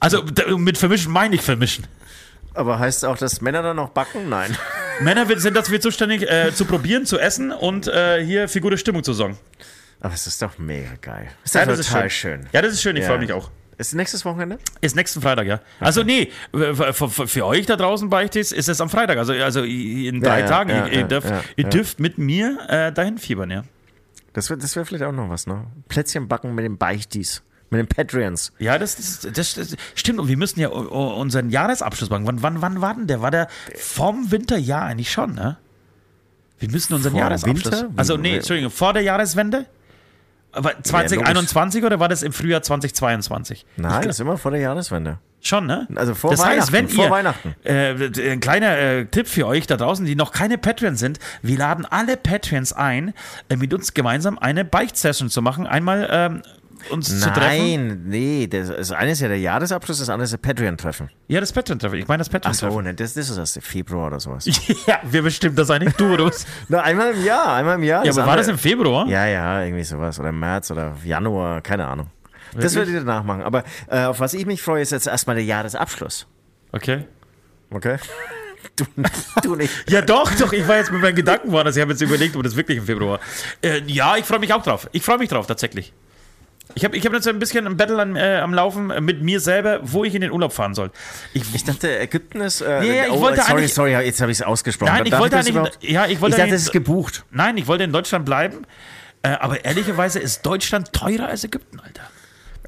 [0.00, 0.24] Also
[0.56, 1.86] mit vermischen meine ich vermischen.
[2.54, 4.28] Aber heißt auch, dass Männer dann noch backen?
[4.28, 4.56] Nein.
[5.00, 9.02] Männer sind dafür zuständig, äh, zu probieren, zu essen und äh, hier für gute Stimmung
[9.04, 9.38] zu sorgen.
[10.00, 11.30] Aber es ist doch mega geil.
[11.44, 12.40] Ist Ja, ja, das ist total schön.
[12.42, 12.48] schön.
[12.52, 13.08] Ja, das ist schön, ich Ja.
[13.08, 13.50] freue mich auch.
[13.88, 14.58] Ist nächstes Wochenende?
[14.80, 15.60] Ist nächsten Freitag, ja.
[15.80, 19.64] Also nee, für, für, für euch da draußen bei ist es am Freitag, also, also
[19.64, 20.70] in drei ja, Tagen.
[20.70, 23.64] ja, ihr, ihr, dürft, ihr dürft mit mir äh, dahin fiebern, ja.
[24.32, 25.66] Das wäre das wär vielleicht auch noch was, ne?
[25.88, 27.42] Plätzchen backen mit den Beichtis.
[27.70, 28.52] Mit den Patreons.
[28.58, 30.20] Ja, das, das, das, das stimmt.
[30.20, 32.26] Und wir müssen ja unseren Jahresabschluss machen.
[32.26, 33.22] Wann, wann, wann war denn der?
[33.22, 35.56] War der vom Winterjahr eigentlich schon, ne?
[36.58, 37.72] Wir müssen unseren Vor Jahresabschluss.
[37.72, 37.90] Winter?
[37.96, 39.66] Also, nee, Entschuldigung, vor der Jahreswende?
[40.52, 43.64] Aber 2021 oder war das im Frühjahr 2022?
[43.76, 45.18] Nein, das ist immer vor der Jahreswende.
[45.44, 45.88] Schon, ne?
[45.96, 47.54] Also vor das heißt, Weihnachten, wenn vor ihr, Weihnachten.
[47.64, 51.18] Äh, ein kleiner äh, Tipp für euch da draußen, die noch keine Patreons sind.
[51.42, 53.12] Wir laden alle Patreons ein,
[53.48, 55.66] äh, mit uns gemeinsam eine Beicht-Session zu machen.
[55.66, 56.42] Einmal ähm,
[56.90, 57.40] uns zu treffen.
[57.86, 61.10] Nein, nee, das, das eine ist ja der Jahresabschluss, das andere ist der Patreon-Treffen.
[61.28, 61.98] Ja, das Patreon-Treffen.
[61.98, 62.72] Ich meine das Ach Patreon-Treffen.
[62.72, 64.46] so, ne, das, das ist erst Februar oder sowas.
[64.86, 66.46] Ja, wir bestimmen das eigentlich du oder uns.
[66.68, 68.04] Na, einmal im Jahr, einmal im Jahr.
[68.04, 69.06] Ja, aber war das andere- im Februar?
[69.08, 70.18] Ja, ja, irgendwie sowas.
[70.18, 72.08] Oder März oder Januar, keine Ahnung.
[72.54, 72.74] Das Wirklich?
[72.76, 73.42] werdet ihr danach machen.
[73.42, 76.26] Aber äh, auf was ich mich freue, ist jetzt erstmal der Jahresabschluss.
[76.72, 77.04] Okay.
[77.70, 77.96] Okay?
[78.76, 78.84] Du,
[79.42, 79.90] du nicht.
[79.90, 80.52] Ja, doch, doch.
[80.52, 81.76] Ich war jetzt mit meinen Gedanken woanders.
[81.76, 83.18] Ich habe jetzt überlegt, ob das wirklich im Februar.
[83.60, 84.88] Äh, ja, ich freue mich auch drauf.
[84.92, 85.92] Ich freue mich drauf, tatsächlich.
[86.74, 89.22] Ich habe ich hab jetzt ein bisschen ein Battle an, äh, am Laufen äh, mit
[89.22, 90.90] mir selber, wo ich in den Urlaub fahren soll.
[91.34, 92.60] Ich, Ich dachte, Ägypten ist.
[92.62, 94.92] Äh, Nee, ja, ich oh, wollte sorry, eigentlich- sorry, jetzt habe ich es ausgesprochen.
[94.92, 97.24] Nein, ich Darf wollte das eigentlich- ja, ich wollte Ich dachte, es ist gebucht.
[97.30, 98.62] nein, ich wollte in Deutschland bleiben.
[99.22, 102.02] Äh, aber ehrlicherweise ist Deutschland teurer als Ägypten, Alter.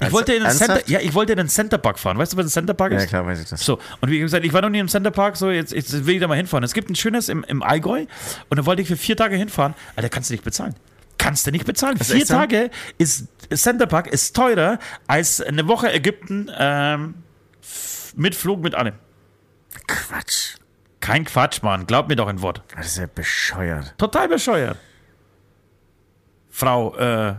[0.01, 2.17] Ich wollte in den Center, ja, ich wollte in den Centerpark fahren.
[2.17, 3.03] Weißt du, was ein Centerpark ist?
[3.03, 3.61] Ja, klar, weiß ich das.
[3.65, 6.21] So, und wie gesagt, ich war noch nie im Centerpark, so jetzt, jetzt will ich
[6.21, 6.63] da mal hinfahren.
[6.65, 8.05] Es gibt ein schönes im, im Allgäu
[8.49, 9.73] und da wollte ich für vier Tage hinfahren.
[9.95, 10.75] Alter, kannst du nicht bezahlen.
[11.25, 11.97] Kannst du nicht bezahlen.
[11.97, 12.35] ist vier echt so?
[12.35, 17.15] Tage ist Centerpark ist teurer als eine Woche Ägypten ähm,
[18.15, 18.93] mit Flug, mit allem.
[19.87, 20.55] Quatsch.
[20.99, 21.85] Kein Quatsch, Mann.
[21.87, 22.63] Glaub mir doch ein Wort.
[22.75, 23.93] Das ist ja bescheuert.
[23.97, 24.77] Total bescheuert.
[26.49, 27.35] Frau, äh,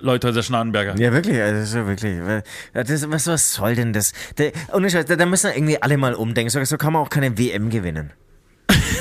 [0.00, 0.96] Leuthäuser Schnarrenberger.
[0.98, 2.16] Ja, wirklich, also das wirklich.
[2.74, 4.12] ja, Das, was, was soll denn das?
[4.36, 6.50] Der, ohne Scheiß, da, da müssen irgendwie alle mal umdenken.
[6.50, 8.12] So, so kann man auch keine WM gewinnen.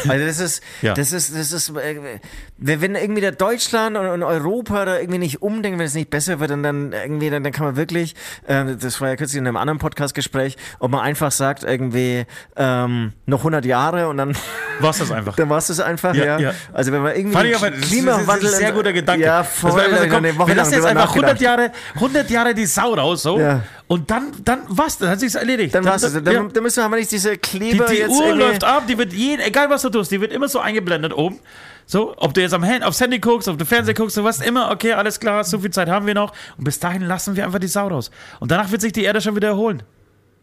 [0.07, 0.93] Also das ist, Ja.
[0.93, 2.19] das ist, das ist, äh,
[2.57, 6.51] wenn irgendwie der Deutschland und, Europa da irgendwie nicht umdenken, wenn es nicht besser wird,
[6.51, 8.15] dann, dann irgendwie, dann, dann kann man wirklich,
[8.47, 12.25] äh, das war ja kürzlich in einem anderen Podcast-Gespräch, ob man einfach sagt irgendwie
[12.55, 14.35] ähm, noch 100 Jahre und dann,
[14.79, 15.35] Was das einfach?
[15.37, 16.53] dann war es das einfach, Ja, ja, ja.
[16.73, 19.23] Also wenn man irgendwie Fand ich aber, das ist, das ist ein sehr guter Gedanke.
[19.25, 19.71] Ja, Das voll.
[19.71, 21.41] war einfach so, da hab ich noch komm, wir lassen jetzt einfach 100 nachgedacht.
[21.41, 23.39] Jahre, 100 Jahre die Sau raus, so.
[23.39, 23.63] Ja.
[23.91, 24.99] Und dann, dann was?
[24.99, 25.75] Dann hat sich's erledigt.
[25.75, 26.13] Dann war's es.
[26.13, 26.41] Dann, ja.
[26.43, 28.45] dann müssen wir nicht diese Die, Kleber die jetzt Uhr irgendwie...
[28.45, 31.41] läuft ab, die wird jeden, egal was du tust, die wird immer so eingeblendet oben.
[31.87, 34.45] So, ob du jetzt am Hand, aufs Handy guckst, auf den Fernseher guckst, du weißt
[34.45, 36.31] immer, okay, alles klar, so viel Zeit haben wir noch.
[36.57, 38.11] Und bis dahin lassen wir einfach die Sau raus.
[38.39, 39.83] Und danach wird sich die Erde schon wieder erholen.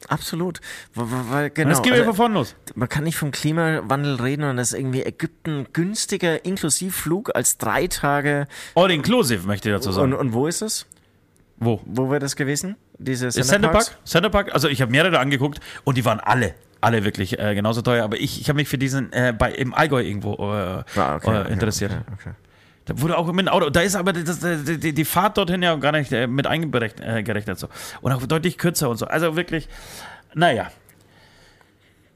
[0.09, 0.61] Absolut.
[0.95, 1.71] Weil, Und genau.
[1.71, 2.55] das geht also, von vorne los.
[2.75, 7.87] man kann nicht vom Klimawandel reden und das ist irgendwie Ägypten günstiger Inklusivflug als drei
[7.87, 8.47] Tage.
[8.75, 10.13] All inclusive, möchte ich dazu Und, sagen.
[10.13, 10.87] und wo ist es?
[11.61, 11.81] Wo?
[11.85, 12.77] Wo wäre das gewesen?
[12.99, 13.69] Diese Center?
[13.69, 13.99] Park?
[14.05, 14.55] Center Park?
[14.55, 18.05] Also ich habe mehrere angeguckt und die waren alle, alle wirklich äh, genauso teuer.
[18.05, 21.45] Aber ich, ich habe mich für diesen äh, bei, im Allgäu irgendwo äh, Ah, okay,
[21.49, 21.93] äh, interessiert.
[21.93, 22.31] Okay, okay.
[22.85, 25.75] Da wurde auch mit dem Auto, da ist aber das, die, die, Fahrt dorthin ja
[25.77, 27.69] gar nicht äh, mit eingerechnet äh, so.
[28.01, 29.07] Und auch deutlich kürzer und so.
[29.07, 29.69] Also wirklich,
[30.35, 30.71] naja.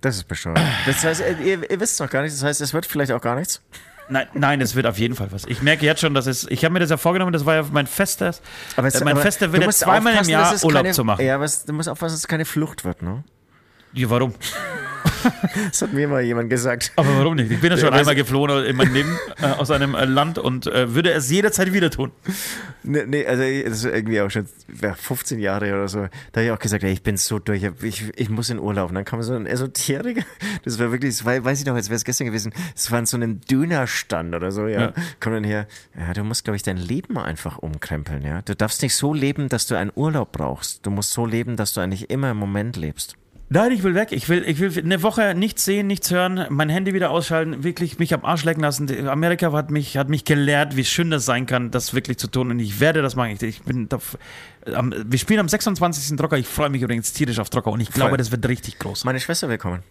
[0.01, 0.59] Das ist bescheuert.
[0.87, 2.35] Das heißt, ihr, ihr wisst es noch gar nicht.
[2.35, 3.61] Das heißt, es wird vielleicht auch gar nichts.
[4.09, 5.45] Nein, nein, es wird auf jeden Fall was.
[5.47, 7.65] Ich merke jetzt schon, dass es, ich habe mir das ja vorgenommen, das war ja
[7.71, 8.43] mein festes,
[8.77, 11.05] Aber es, äh, mein aber fester du Wille, musst zweimal im Jahr Urlaub keine, zu
[11.05, 11.25] machen.
[11.25, 13.25] Ja, aber es, du musst aufpassen, dass es keine Flucht wird, ne?
[13.95, 14.35] Ja, warum?
[15.71, 16.93] Das hat mir mal jemand gesagt.
[16.97, 17.51] Aber warum nicht?
[17.51, 20.39] Ich bin ja schon Ja, einmal geflohen in meinem Leben äh, aus einem äh, Land
[20.39, 22.11] und äh, würde es jederzeit wieder tun.
[22.83, 24.47] Nee, nee, also ich- das ist irgendwie auch schon
[24.81, 26.01] ja, 15 Jahre oder so.
[26.33, 28.89] Da habe ich auch gesagt, ey, ich bin so durch, ich, ich muss in Urlaub.
[28.89, 30.25] Und dann kam so ein Esoteriker,
[30.65, 32.99] das war wirklich, das war, weiß ich noch, als wäre es gestern gewesen, das war
[32.99, 34.81] in so einem Dönerstand oder so, ja.
[34.81, 34.93] Ja.
[35.21, 35.67] Kommt dann her,
[35.97, 38.43] ja, du musst, glaube ich, dein Leben einfach umkrempeln, ja.
[38.43, 40.85] Du darfst nicht so leben, dass du einen Urlaub brauchst.
[40.87, 43.15] Du musst so leben, dass du eigentlich immer im Moment lebst.
[43.53, 44.13] Nein, ich will weg.
[44.13, 47.99] Ich will, ich will eine Woche nichts sehen, nichts hören, mein Handy wieder ausschalten, wirklich
[47.99, 49.07] mich am Arsch lecken lassen.
[49.07, 52.51] Amerika hat mich, hat mich gelehrt, wie schön das sein kann, das wirklich zu tun.
[52.51, 53.33] Und ich werde das machen.
[53.33, 53.99] Ich, ich bin da,
[54.75, 56.17] am, wir spielen am 26.
[56.17, 56.39] Trocker.
[56.39, 58.19] Ich freue mich übrigens tierisch auf Trocker und ich glaube, Voll.
[58.19, 59.05] das wird richtig groß.
[59.05, 59.83] Meine Schwester willkommen.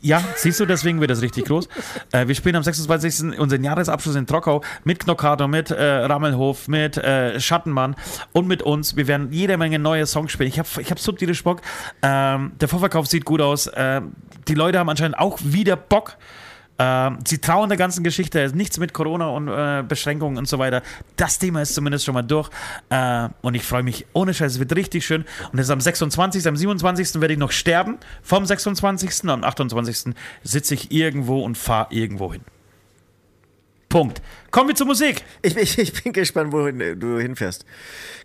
[0.00, 1.68] Ja, siehst du, deswegen wird das richtig groß.
[2.10, 3.38] Äh, wir spielen am 26.
[3.38, 7.96] unseren Jahresabschluss in Trockau mit Knockato, mit äh, Rammelhof, mit äh, Schattenmann
[8.32, 8.96] und mit uns.
[8.96, 10.48] Wir werden jede Menge neue Songs spielen.
[10.48, 11.60] Ich habe ich hab so tierisch Bock.
[12.00, 13.70] Ähm, der Vorverkauf sieht gut aus.
[13.74, 14.12] Ähm,
[14.46, 16.16] die Leute haben anscheinend auch wieder Bock.
[16.78, 18.40] Ähm, sie trauen der ganzen Geschichte.
[18.40, 20.82] Es Nichts mit Corona und äh, Beschränkungen und so weiter.
[21.16, 22.50] Das Thema ist zumindest schon mal durch.
[22.90, 24.52] Äh, und ich freue mich ohne Scheiß.
[24.52, 25.24] Es wird richtig schön.
[25.52, 27.20] Und ist am 26., am 27.
[27.20, 27.98] werde ich noch sterben.
[28.22, 29.24] Vom 26.
[29.24, 30.14] und am 28.
[30.44, 32.42] sitze ich irgendwo und fahre irgendwo hin.
[33.88, 34.20] Punkt.
[34.50, 35.24] Kommen wir zur Musik.
[35.42, 37.64] Ich, ich, ich bin gespannt, wohin äh, du hinfährst.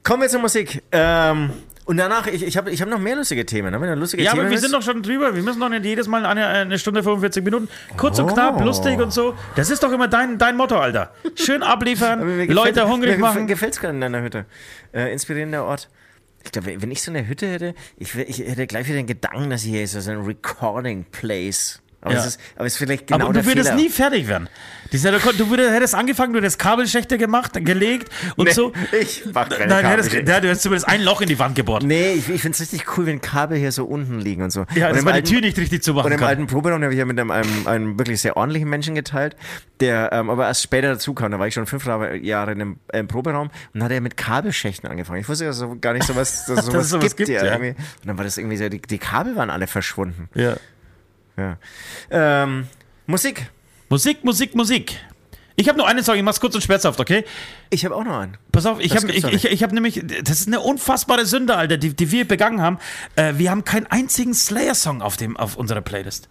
[0.04, 0.84] Kommen wir zur Musik.
[0.92, 1.52] Ähm,
[1.86, 3.74] und danach, ich, ich habe ich hab noch mehr lustige Themen.
[3.74, 4.42] Haben wir noch lustige Ja, Themen?
[4.42, 4.62] aber wir jetzt?
[4.64, 5.36] sind doch schon drüber.
[5.36, 7.68] Wir müssen doch nicht jedes Mal eine, eine Stunde 45 Minuten.
[7.98, 8.34] Kurz und Oh.
[8.34, 9.36] knapp, lustig und so.
[9.56, 11.12] Das ist doch immer dein, dein Motto, Alter.
[11.36, 13.48] Schön abliefern, mir gefällt- Leute hungrig mir machen.
[13.48, 14.46] Gefällt es gerade in deiner Hütte.
[14.94, 15.90] Äh, inspirierender Ort.
[16.46, 19.50] Ich glaube, wenn ich so eine Hütte hätte, ich, ich hätte gleich wieder den Gedanken,
[19.50, 21.82] dass hier ist so ein Recording Place.
[22.04, 22.20] Aber, Ja.
[22.20, 23.82] es ist, aber es ist vielleicht genau aber du würdest Fehler.
[23.82, 24.50] nie fertig werden.
[24.92, 28.74] Dieser, du würdest, hättest angefangen, du hättest Kabelschächte gemacht, gelegt und Nee, so.
[28.92, 31.82] Ich mach keine Nein, hättest, ja, du hättest zumindest ein Loch in die Wand gebohrt.
[31.84, 34.66] Nee, ich, ich finde es richtig cool, wenn Kabel hier so unten liegen und so.
[34.76, 36.28] Ja, und dass man die Tür nicht richtig zumachen Und im kann.
[36.28, 39.36] alten Proberaum habe ich ja mit einem, einem, einem wirklich sehr ordentlichen Menschen geteilt,
[39.80, 41.32] der ähm, aber erst später dazu kam.
[41.32, 44.16] Da war ich schon fünf Jahre in einem ähm, Proberaum und dann hat er mit
[44.18, 45.22] Kabelschächten angefangen.
[45.22, 47.30] Ich wusste ja so gar nicht, sowas, dass es sowas, es sowas gibt.
[47.30, 47.56] gibt, ja.
[47.56, 47.76] Und
[48.06, 50.30] dann war das irgendwie so, die, die Kabel waren alle verschwunden.
[50.36, 50.56] Ja.
[51.38, 51.58] Ja.
[52.12, 52.68] Ähm,
[53.08, 53.50] Musik.
[53.90, 54.96] Musik, Musik, Musik.
[55.56, 57.26] Ich habe nur eine Sorge, ich mach's kurz und schmerzhaft, okay?
[57.70, 58.38] Ich habe auch noch einen.
[58.52, 61.56] Pass auf, ich Das habe ich, ich, ich hab nämlich, das ist eine unfassbare Sünde,
[61.56, 62.80] Alter, die, die wir begangen haben.
[63.16, 66.28] Äh, wir haben keinen einzigen Slayer-Song auf, dem- auf unserer Playlist.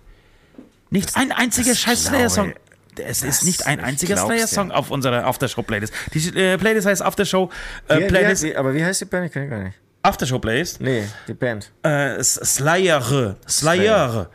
[0.90, 2.53] Nicht ein einziger scheiß Slayer-Song.
[2.96, 4.76] Es das- ist nicht ein einziger Slayer-Song dir.
[4.76, 5.93] auf unserer Aftershow-Playlist.
[6.14, 7.48] Die äh, Playlist heißt Aftershow
[7.89, 9.27] äh, aber wie heißt die Band?
[9.27, 9.78] Ich kenne gar nicht.
[10.02, 10.81] Aftershow Playlist.
[10.81, 11.70] Nee, die Band.
[11.85, 13.36] Äh, S- Slayer.
[13.48, 14.31] Slayer.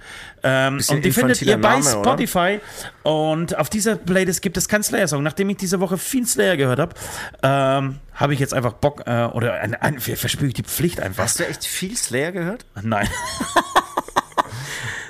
[0.47, 2.11] Äh, Ähm, und die findet ihr bei Name, oder?
[2.11, 2.59] Spotify.
[3.03, 5.21] Und auf dieser Playlist gibt es keinen Slayer-Song.
[5.23, 6.95] Nachdem ich diese Woche viel Slayer gehört habe,
[7.43, 11.23] ähm, habe ich jetzt einfach Bock, äh, oder ein, ein, verspüre ich die Pflicht einfach.
[11.25, 12.65] Hast du echt viel Slayer gehört?
[12.81, 13.07] Nein.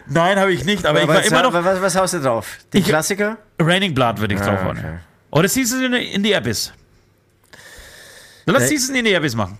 [0.09, 1.53] Nein, habe ich nicht, aber ich war immer noch.
[1.53, 2.57] was, was haust du drauf?
[2.73, 3.37] Die Ich- Klassiker?
[3.59, 4.77] Raining Blood würde ich drauf hauen.
[4.77, 4.97] okay.
[5.31, 6.71] Oder Season in, in the Abyss.
[8.45, 8.67] Lass Nee.
[8.77, 9.59] Season in the Abyss machen.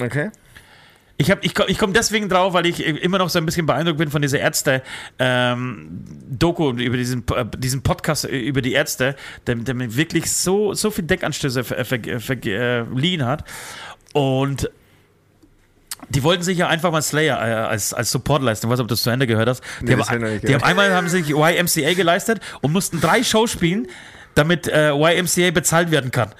[0.00, 0.30] Okay.
[1.20, 3.98] Ich, hab- ich, komm- komme deswegen drauf, weil ich immer noch so ein bisschen beeindruckt
[3.98, 9.16] bin von dieser Ärzte-Doku über diesen, äh, diesen Podcast über die Ärzte,
[9.46, 12.36] der, der mir wirklich so, so viel Deckanstöße ver, ver, ver,
[12.86, 13.44] verliehen hat.
[14.12, 14.70] Und
[16.10, 18.66] die wollten sich ja einfach mal Slayer äh, als, als Support leisten.
[18.66, 19.62] Ich weiß nicht, ob du das zu Ende gehört hast.
[19.80, 23.88] Die, Nee, haben, die haben einmal haben sich YMCA geleistet und mussten drei Shows spielen,
[24.36, 26.30] damit äh, YMCA bezahlt werden kann.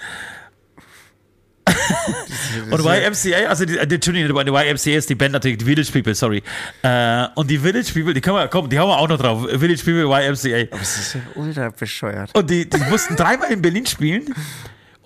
[2.71, 6.43] Und YMCA, also die, Entschuldigung, die YMCA ist die Band natürlich, die Village People, sorry.
[6.83, 9.49] Äh, und die Village People, die können wir, komm, die haben wir auch noch drauf.
[9.49, 10.65] Village People, YMCA.
[10.77, 12.37] Das ist ja ultra bescheuert.
[12.37, 14.35] Und die, die mussten dreimal in Berlin spielen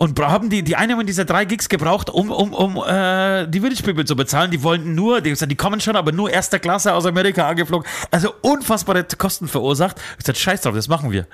[0.03, 3.61] und haben die, die eine von dieser drei Gigs gebraucht, um, um, um äh, die
[3.61, 4.51] Village People zu bezahlen.
[4.51, 7.49] Die wollten nur, die, haben gesagt, die kommen schon, aber nur erster Klasse aus Amerika
[7.49, 7.89] angeflogen.
[8.11, 10.01] Also unfassbare Kosten verursacht.
[10.19, 11.29] Ich gesagt, scheiß drauf, das machen wir.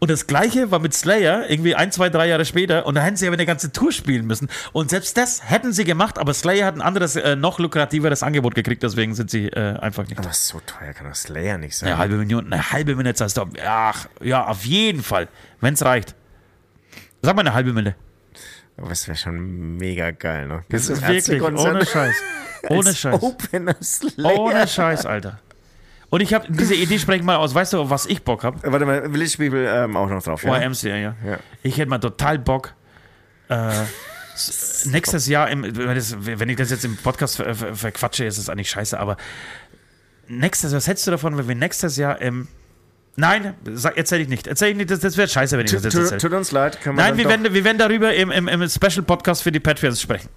[0.00, 2.84] Und das gleiche war mit Slayer, irgendwie ein, zwei, drei Jahre später.
[2.84, 4.48] Und da hätten sie aber eine ganze Tour spielen müssen.
[4.72, 8.56] Und selbst das hätten sie gemacht, aber Slayer hat ein anderes, äh, noch lukrativeres Angebot
[8.56, 10.18] gekriegt, deswegen sind sie äh, einfach nicht.
[10.18, 11.90] Aber so teuer kann das Slayer nicht sein.
[11.90, 13.44] Eine halbe Million, eine halbe Million zahlst du.
[13.64, 15.28] Ach, ja, auf jeden Fall.
[15.60, 16.16] Wenn es reicht.
[17.22, 17.94] Sag mal eine halbe Million.
[18.76, 20.64] Aber das wäre schon mega geil, ne?
[20.70, 22.16] Das ist wirklich, ohne Scheiß.
[22.68, 23.22] Ohne Scheiß.
[24.18, 25.40] Ohne Scheiß, Alter.
[26.10, 27.54] Und ich habe diese Idee, sprech mal aus.
[27.54, 28.58] Weißt du, auf was ich Bock habe?
[28.70, 30.60] Warte mal, Village People ähm, auch noch drauf, ja?
[30.60, 31.14] YMCA, ja.
[31.24, 31.38] Ja.
[31.62, 32.74] Ich hätte mal total Bock.
[33.48, 33.70] Äh,
[34.84, 38.38] nächstes Jahr, im, wenn, das, wenn ich das jetzt im Podcast ver, ver, verquatsche, ist
[38.38, 39.16] es eigentlich scheiße, aber
[40.26, 42.48] nächstes, was hättest du davon, wenn wir nächstes Jahr im.
[43.20, 44.46] Nein, sag, erzähl ich nicht.
[44.46, 46.20] Erzähl ich nicht, das, das wäre scheiße, wenn ich das jetzt tut, erzähle.
[46.20, 49.02] tut uns leid, können wir Nein, wir werden, wir werden darüber im, im, im Special
[49.02, 50.30] Podcast für die Patreons sprechen.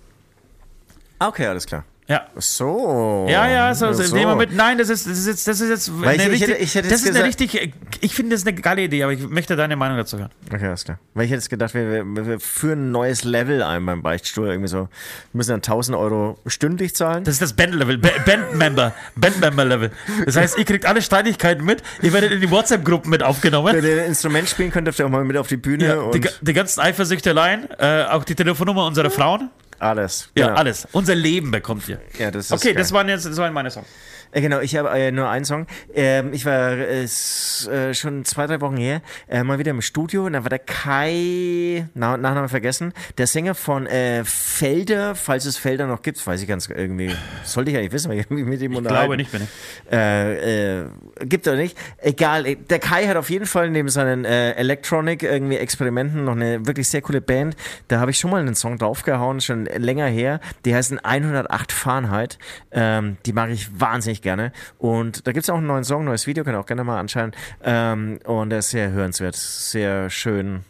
[1.20, 1.86] Okay, alles klar.
[2.08, 2.28] Ja.
[2.36, 3.28] So.
[3.30, 4.14] Ja, ja, so, so.
[4.14, 4.54] nehmen wir mit.
[4.54, 6.64] Nein, das ist, das ist jetzt, das ist jetzt Weil eine ich- ich hätte- richtig,
[6.68, 9.14] ich hätte das ist eine gesagt- richtig, ich finde das ist eine geile Idee, aber
[9.14, 10.30] ich möchte deine Meinung dazu hören.
[10.54, 11.00] Okay, alles klar.
[11.14, 14.48] Weil ich hätte jetzt gedacht, wir, wir, wir führen ein neues Level ein beim Beichtstuhl.
[14.50, 14.78] Irgendwie so.
[14.80, 14.88] Wir
[15.32, 17.24] müssen dann 1000 Euro stündlich zahlen.
[17.24, 19.92] Das ist das Band-Level, Ba- Band-Member, Band-Member-Level.
[20.26, 23.82] Das heißt, ihr kriegt alle Streitigkeiten mit, ihr werdet in die WhatsApp-Gruppen mit aufgenommen.
[23.82, 26.54] der Instrument spielen könnte, dürft ihr auch mal mit auf die Bühne Ja, die, die
[26.54, 29.50] ganzen Eifersüchteleien, äh, auch die Telefonnummer unserer Frauen.
[29.80, 30.30] Alles.
[30.36, 30.58] Ja, Genau.
[30.60, 30.88] alles.
[30.92, 32.00] Unser Leben bekommt ihr.
[32.18, 32.82] Ja, das ist Okay, geil.
[32.82, 33.88] das waren jetzt das waren meine Songs.
[34.34, 35.68] Äh, Genau, ich habe äh, nur einen Song.
[35.94, 40.26] Ähm, ich war äh, äh, schon zwei, drei Wochen her äh, mal wieder im Studio
[40.26, 43.88] und da war der Kai, Na Nachname vergessen, der Sänger von
[44.26, 47.12] Felder, falls es Felder noch gibt, weiß ich ganz irgendwie,
[47.44, 49.02] sollte ich eigentlich wissen, weil ich mit ihm Ich unterhalten.
[49.06, 49.92] glaube nicht, bin ich.
[49.92, 50.86] Äh, äh,
[51.26, 51.78] gibt er nicht.
[52.00, 56.88] Egal, der Kai hat auf jeden Fall neben seinen Electronic irgendwie Experimenten noch eine wirklich
[56.90, 57.56] sehr coole Band.
[57.88, 60.40] Da habe ich schon mal einen Song draufgehauen, schon länger her.
[60.66, 62.38] Die heißen 108 Fahrenheit.
[62.72, 64.52] Ähm, die mag ich wahnsinnig gerne.
[64.80, 67.00] Und da gibt es auch einen neuen Song, neues Video, könnt ihr auch gerne mal
[67.00, 67.32] anschauen.
[67.64, 70.62] Ähm, und der ist sehr hörenswert, sehr schön,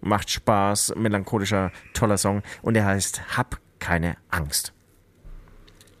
[0.00, 2.42] macht Spaß, melancholischer, toller Song.
[2.62, 4.72] Und der heißt Hab keine Angst.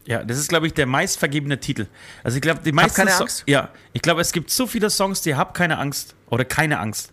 [0.06, 1.86] Ja, das ist, glaube ich, der meistvergebene Titel.
[2.24, 3.44] Also ich glaube, die meisten keine So- Angst?
[3.46, 7.12] Ja, ich glaube, es gibt so viele Songs, die Hab keine Angst oder keine Angst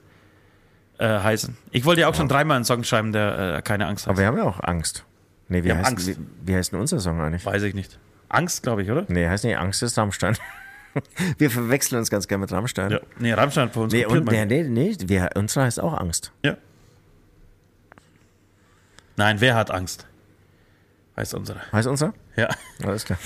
[0.98, 1.58] äh, heißen.
[1.72, 4.22] Ich wollte ja auch schon dreimal einen Song schreiben, der äh, keine Angst Aber heißt.
[4.22, 5.04] wir haben ja auch Angst.
[5.50, 6.08] Nee, wie, Wir haben heißt, Angst.
[6.08, 7.46] Wie, wie heißt denn unser Song eigentlich?
[7.46, 8.00] Weiß ich nicht.
[8.30, 9.06] Angst, glaube ich, oder?
[9.08, 10.38] Nee, heißt nicht Angst ist Rammstein.
[11.38, 12.90] Wir verwechseln uns ganz gerne mit Rammstein.
[12.92, 13.00] Ja.
[13.20, 16.32] Nee, Rammstein vor uns Nee, und, nee, nee, nee, wir, unsere heißt auch Angst.
[16.44, 16.58] Ja.
[19.16, 20.06] Nein, wer hat Angst?
[21.16, 21.60] Heißt unsere.
[21.72, 22.14] Heißt unsere?
[22.36, 22.50] Ja.
[22.84, 23.20] Alles klar.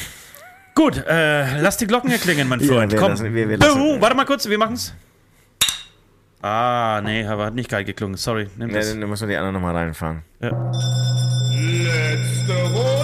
[0.75, 2.91] Gut, äh, lass die Glocken erklingen, mein Ja, Freund.
[2.91, 3.09] wir Komm.
[3.11, 4.93] lassen- wir- wir Buh, lassen- warte mal kurz, wir machen's.
[6.41, 8.17] Ah, nee, aber hat nicht geil geklungen.
[8.17, 8.89] Sorry, nimm Nee, das.
[8.89, 10.23] dann müssen wir die anderen nochmal reinfahren.
[10.39, 10.49] Ja.
[11.51, 13.00] Letzte Runde.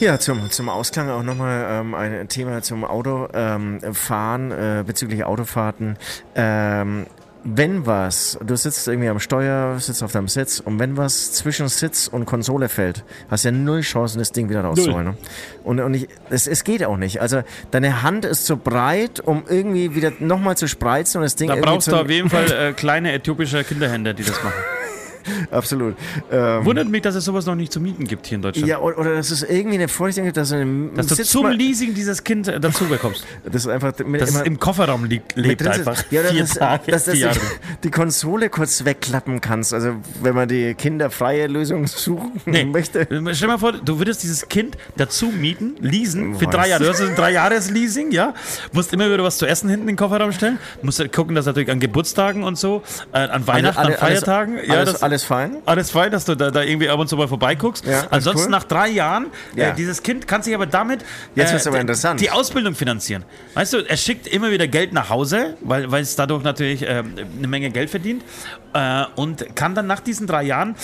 [0.00, 5.24] Ja, zum, zum Ausklang auch nochmal ähm, ein Thema zum Autofahren, ähm, Fahren, äh, bezüglich
[5.24, 5.96] Autofahrten.
[6.34, 7.06] Ähm,
[7.44, 11.68] wenn was, du sitzt irgendwie am Steuer, sitzt auf deinem Sitz und wenn was zwischen
[11.68, 15.08] Sitz und Konsole fällt, hast du ja null Chancen, das Ding wieder rauszuholen.
[15.08, 15.16] Ne?
[15.62, 17.20] Und, und ich, es, es geht auch nicht.
[17.20, 21.48] Also deine Hand ist zu breit, um irgendwie wieder nochmal zu spreizen und das Ding
[21.48, 24.54] Da brauchst du auf jeden Fall äh, kleine äthiopische Kinderhände, die das machen.
[25.50, 25.96] absolut.
[26.30, 28.68] Ähm, Wundert mich, dass es sowas noch nicht zu mieten gibt hier in Deutschland.
[28.68, 31.48] ja, oder, oder dass es irgendwie eine Vorrichtung gibt, dass du, einen Dass du zum
[31.50, 33.24] Leasing dieses Kind äh, dazu bekommst.
[33.44, 36.04] das ist einfach mit, Dass es immer- im Kofferraum liegt, lebt einfach.
[36.10, 37.46] Ja, vier dass, Tage, dass, dass vier du Jahre.
[37.84, 39.72] die Konsole kurz wegklappen kannst.
[39.74, 42.64] Also wenn man die kinderfreie Lösung suchen Nee.
[42.64, 43.06] möchte.
[43.10, 46.54] Stell dir mal vor, du würdest dieses Kind dazu mieten, leasen, für Was?
[46.54, 46.84] drei Jahre.
[46.84, 48.34] Du hast ein Drei-Jahres-Leasing, ja.
[48.72, 50.58] Musst immer wieder was zu essen hinten in den Kofferraum stellen.
[50.82, 52.82] Musst gucken, dass natürlich an Geburtstagen und so,
[53.12, 54.54] äh, an Weihnachten, alle- an Feiertagen.
[54.56, 55.62] Alles, ja, alles, das, alles fein?
[55.64, 57.86] alles fein, dass du da, da irgendwie ab und zu mal vorbeiguckst.
[57.86, 58.50] Ja, Ansonsten cool.
[58.50, 59.68] nach drei Jahren, Ja.
[59.68, 61.02] äh, dieses Kind kann sich aber damit
[61.36, 61.84] äh, aber
[62.16, 63.24] die Ausbildung finanzieren.
[63.54, 67.14] Weißt du, er schickt immer wieder Geld nach Hause, weil, weil es dadurch natürlich ähm,
[67.38, 68.24] eine Menge Geld verdient
[68.72, 70.74] äh, und kann dann nach diesen drei Jahren,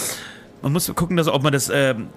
[0.62, 2.08] man muss gucken, dass, ob man das ähm,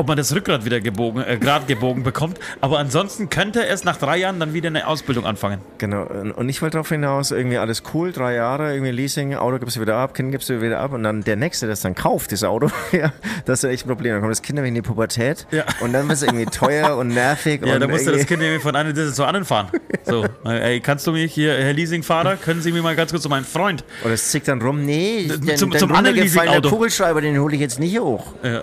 [0.00, 2.38] ob man das Rückgrat wieder gebogen, äh, grad gebogen bekommt.
[2.60, 5.60] Aber ansonsten könnte es nach drei Jahren dann wieder eine Ausbildung anfangen.
[5.78, 6.04] Genau.
[6.04, 9.80] Und ich wollte darauf hinaus, irgendwie alles cool, drei Jahre, irgendwie Leasing, Auto gibst du
[9.80, 12.44] wieder ab, Kind gibst du wieder ab und dann der Nächste, das dann kauft, dieses
[12.44, 13.12] Auto, ja,
[13.44, 14.12] das ist echt ein Problem.
[14.14, 15.64] Dann kommt das Kind nämlich in die Pubertät Ja.
[15.80, 17.64] und dann wird es irgendwie teuer und nervig.
[17.64, 19.68] Ja, und da musst du das irgendwie- Kind nämlich von einer Disse zur anderen fahren.
[20.04, 23.22] So, äh, ey, kannst du mich hier, Herr Leasingfahrer, können Sie mir mal ganz kurz
[23.22, 23.84] zu meinem Freund?
[24.02, 26.70] Und es zickt dann rum, nee, den, zum- den zum anderen Leasingauto.
[26.70, 28.32] Kugelschreiber, den hole ich jetzt nicht hoch.
[28.42, 28.62] Ja, ja.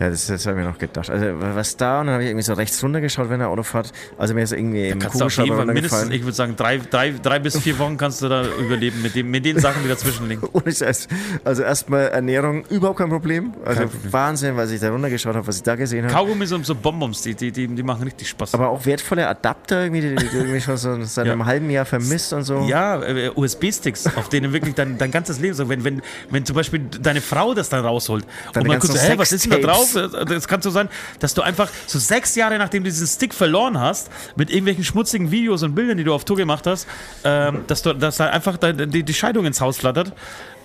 [0.00, 1.08] Ja, das, das habe ich mir noch gedacht.
[1.08, 3.92] Also was da, und dann habe ich irgendwie so rechts runtergeschaut, wenn er Auto fährt.
[4.18, 6.12] Also mir ist irgendwie im auf jeden Kugelschreiber runtergefallen.
[6.12, 9.30] ich würde sagen, drei, drei, drei bis vier Wochen kannst du da überleben mit, dem,
[9.30, 10.42] mit den Sachen, die dazwischen liegen.
[10.52, 11.06] Ohne Scheiß.
[11.44, 13.54] Also erstmal Ernährung, überhaupt kein Problem.
[13.64, 14.12] Also Kein Problem.
[14.12, 16.12] Wahnsinn, was ich da runtergeschaut habe, was ich da gesehen habe.
[16.14, 18.54] Kaugummis und so Bonbons, die, die, die, die machen richtig Spaß.
[18.54, 21.32] Aber auch wertvolle Adapter, irgendwie, die die du irgendwie schon so seit Ja.
[21.32, 22.66] einem halben Jahr vermisst und so.
[22.68, 26.56] Ja, äh, USB-Sticks, auf denen wirklich dein, dein ganzes Leben, so wenn, wenn, wenn zum
[26.56, 29.62] Beispiel deine Frau das dann rausholt Deine und man guckt, so, hä, was ist denn
[29.62, 29.83] da drauf?
[29.84, 30.28] Sextapes.
[30.28, 30.88] Das kann so sein,
[31.20, 35.30] dass du einfach so sechs Jahre nachdem du diesen Stick verloren hast, mit irgendwelchen schmutzigen
[35.30, 36.86] Videos und Bildern, die du auf Tour gemacht hast,
[37.24, 40.12] ähm, dass, du, dass da einfach die, die Scheidung ins Haus flattert,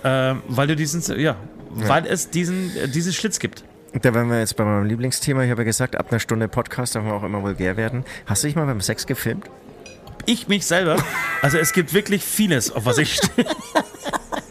[0.03, 1.35] ähm, weil du diesen, ja,
[1.71, 3.63] weil es diesen, äh, diesen Schlitz gibt.
[3.93, 5.43] Da wären wir jetzt bei meinem Lieblingsthema.
[5.43, 8.05] Ich habe ja gesagt, ab einer Stunde Podcast darf man auch immer vulgär werden.
[8.27, 9.49] Hast du dich mal beim Sex gefilmt?
[10.25, 10.97] Ich mich selber,
[11.41, 13.47] also es gibt wirklich vieles, auf was ich stehe.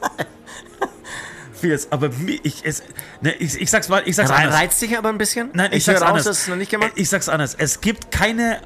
[1.59, 2.11] vieles, aber
[2.43, 2.83] ich, es,
[3.21, 4.55] ne, ich, ich sag's mal, ich sag's anders.
[4.55, 5.51] Reizt dich aber ein bisschen?
[5.53, 6.71] Nein, ich, ich sag's raus, anders.
[6.71, 7.55] gemacht Ich sag's anders.
[7.59, 8.61] Es gibt keine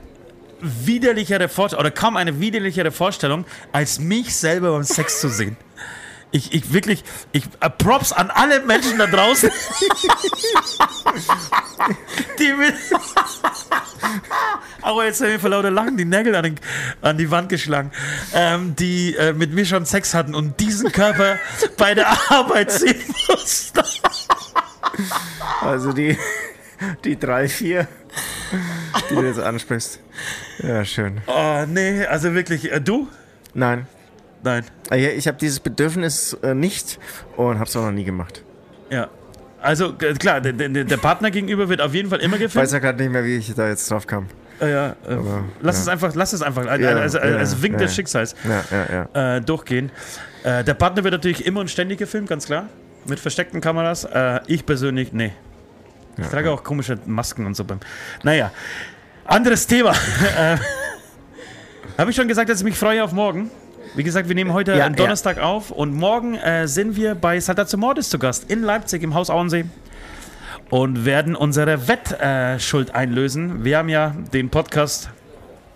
[0.60, 5.56] widerlichere Vorstellung oder kaum eine widerlichere Vorstellung, als mich selber beim Sex zu sehen.
[6.32, 9.50] Ich, ich wirklich, ich äh, Props an alle Menschen da draußen,
[12.38, 12.72] die mit,
[14.82, 16.54] aber jetzt haben wir vor lauter Lachen die Nägel an, den,
[17.02, 17.92] an die Wand geschlagen,
[18.34, 21.36] ähm, die äh, mit mir schon Sex hatten und diesen Körper
[21.76, 23.82] bei der Arbeit sehen mussten.
[25.62, 26.18] Also die,
[27.04, 27.88] die drei, vier,
[29.08, 30.00] die du jetzt ansprichst.
[30.58, 31.22] Ja, schön.
[31.26, 33.08] Oh, nee, also wirklich, äh, du?
[33.54, 33.86] Nein.
[34.42, 34.64] Nein.
[34.90, 36.98] Ah, Ich habe dieses Bedürfnis äh, nicht
[37.36, 38.42] und habe es auch noch nie gemacht.
[38.90, 39.08] Ja.
[39.60, 42.72] Also klar, der, der, der Partner gegenüber wird auf jeden Fall immer Ich weiß gefilmt.
[42.72, 44.26] ja gerade nicht mehr, wie ich da jetzt drauf kam.
[44.60, 45.16] Äh, ja, äh,
[45.60, 45.82] lass ja.
[45.82, 47.80] es einfach, lass es einfach, also, Ja, also, also Wink ja.
[47.80, 49.36] des Schicksals Ja, ja, ja.
[49.36, 49.90] äh, durchgehen.
[50.42, 52.68] Äh, der Partner wird natürlich immer und ständig gefilmt, ganz klar.
[53.06, 54.04] Mit versteckten Kameras.
[54.04, 55.32] Äh, ich persönlich, nee.
[56.18, 57.78] Ich trage auch komische Masken und so beim.
[58.22, 58.50] Naja,
[59.24, 59.90] anderes Thema.
[60.38, 60.56] äh,
[61.96, 63.50] Habe ich schon gesagt, dass ich mich freue auf morgen?
[63.94, 67.38] Wie gesagt, wir nehmen heute Ja, am Donnerstag auf und morgen äh, sind wir bei
[67.38, 69.66] Saltatio Mortis zu Gast in Leipzig im Haus Auensee
[70.70, 73.64] und werden unsere Wettschuld einlösen.
[73.64, 75.10] Wir haben ja den Podcast,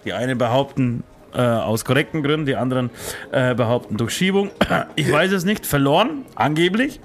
[0.07, 2.89] die einen behaupten äh, aus korrekten Gründen, die anderen
[3.33, 4.51] äh, behaupten durch Schiebung.
[4.95, 7.01] Ich weiß es nicht, verloren, angeblich.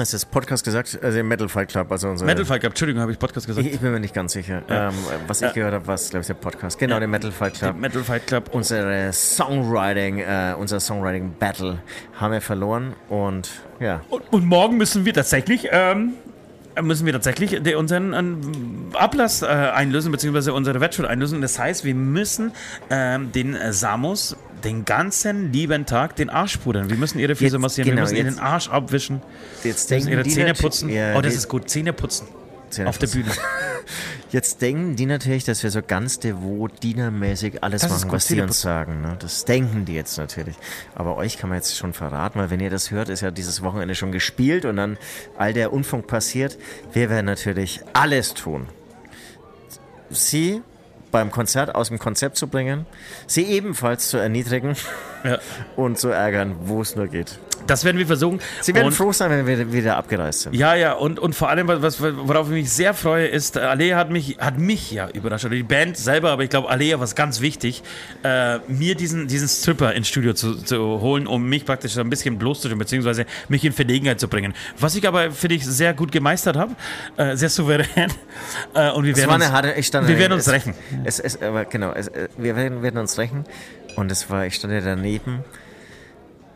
[0.00, 0.98] Hast du das Podcast gesagt?
[1.02, 2.24] Also Metal Fight Club, also unser.
[2.24, 3.66] Metal Fight Club, Entschuldigung, habe ich Podcast gesagt.
[3.66, 4.62] Ich, ich bin mir nicht ganz sicher.
[4.68, 4.88] Ja.
[4.88, 4.94] Ähm,
[5.26, 5.52] was ich Ja.
[5.52, 6.78] gehört habe, war, glaube ich, der Podcast.
[6.78, 7.00] Genau, Ja.
[7.00, 7.76] der Metal Fight Club.
[7.76, 8.48] Metal Fight Club.
[8.52, 11.80] Unsere Songwriting, äh, unser Songwriting Battle
[12.18, 14.00] haben wir verloren und ja.
[14.08, 16.14] Und, und morgen müssen wir tatsächlich, ähm,
[16.80, 18.40] müssen wir tatsächlich de- unseren ähm,
[18.94, 21.42] Ablass äh, einlösen, beziehungsweise unsere Wettschuld einlösen.
[21.42, 22.52] Das heißt, wir müssen
[22.88, 26.90] ähm, den äh, Samus den ganzen lieben Tag den Arsch pudern.
[26.90, 29.22] Wir müssen ihre Füße Jetzt- massieren, genau, wir müssen jetzt- den Arsch abwischen,
[29.64, 30.88] Jetzt denken ihre die Zähne putzen.
[30.88, 32.28] Ja, oh, das ist gut, Zähne putzen.
[32.70, 33.08] Zähne Auf der.
[33.08, 33.30] Bühne.
[34.30, 38.26] Jetzt denken die natürlich, dass wir so ganz devot, dienermäßig alles Das machen, gut, was
[38.26, 39.00] die uns sagen.
[39.00, 39.16] Ne?
[39.18, 40.54] Das denken die jetzt natürlich.
[40.94, 43.60] Aber euch kann man jetzt schon verraten, weil wenn ihr das hört, ist ja dieses
[43.62, 44.98] Wochenende schon gespielt und dann
[45.36, 46.58] all der Unfunk passiert.
[46.92, 48.68] Wir werden natürlich alles tun,
[50.10, 50.62] sie
[51.10, 52.86] beim Konzert aus dem Konzept zu bringen,
[53.26, 54.76] sie ebenfalls zu erniedrigen
[55.24, 55.38] Ja.
[55.76, 57.38] und zu ärgern, wo es nur geht.
[57.66, 58.40] Das werden wir versuchen.
[58.60, 60.54] Sie werden Und- froh sein, wenn wir wieder abgereist sind.
[60.54, 63.96] Ja, ja, und, und vor allem, was, worauf ich mich sehr freue, ist, äh, Alea
[63.96, 67.08] hat mich, hat mich ja überrascht, oder die Band selber, aber ich glaube, Alea war
[67.08, 67.82] ganz wichtig,
[68.22, 72.10] äh, mir diesen, diesen Stripper ins Studio zu, zu holen, um mich praktisch so ein
[72.10, 74.54] bisschen bloßzustellen, beziehungsweise mich in Verlegenheit zu bringen.
[74.78, 76.74] Was ich aber, finde ich, sehr gut gemeistert habe,
[77.16, 78.10] äh, sehr souverän.
[78.74, 80.52] Äh, und wir Es werden war uns, eine harte, ich stand wir werden uns es,
[80.52, 80.74] rächen.
[81.04, 83.44] Es, es, aber genau, es, wir werden, werden uns rächen.
[83.96, 85.44] Und es war, ich stand ja daneben.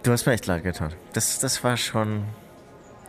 [0.05, 0.93] Du hast mir echt leid getan.
[1.15, 2.25] Das, das war schon,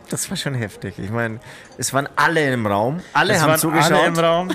[0.08, 0.98] das war schon heftig.
[0.98, 1.40] Ich meine,
[1.76, 3.92] es waren alle im Raum, alle Es haben waren zugeschaut.
[3.92, 4.50] alle im Raum.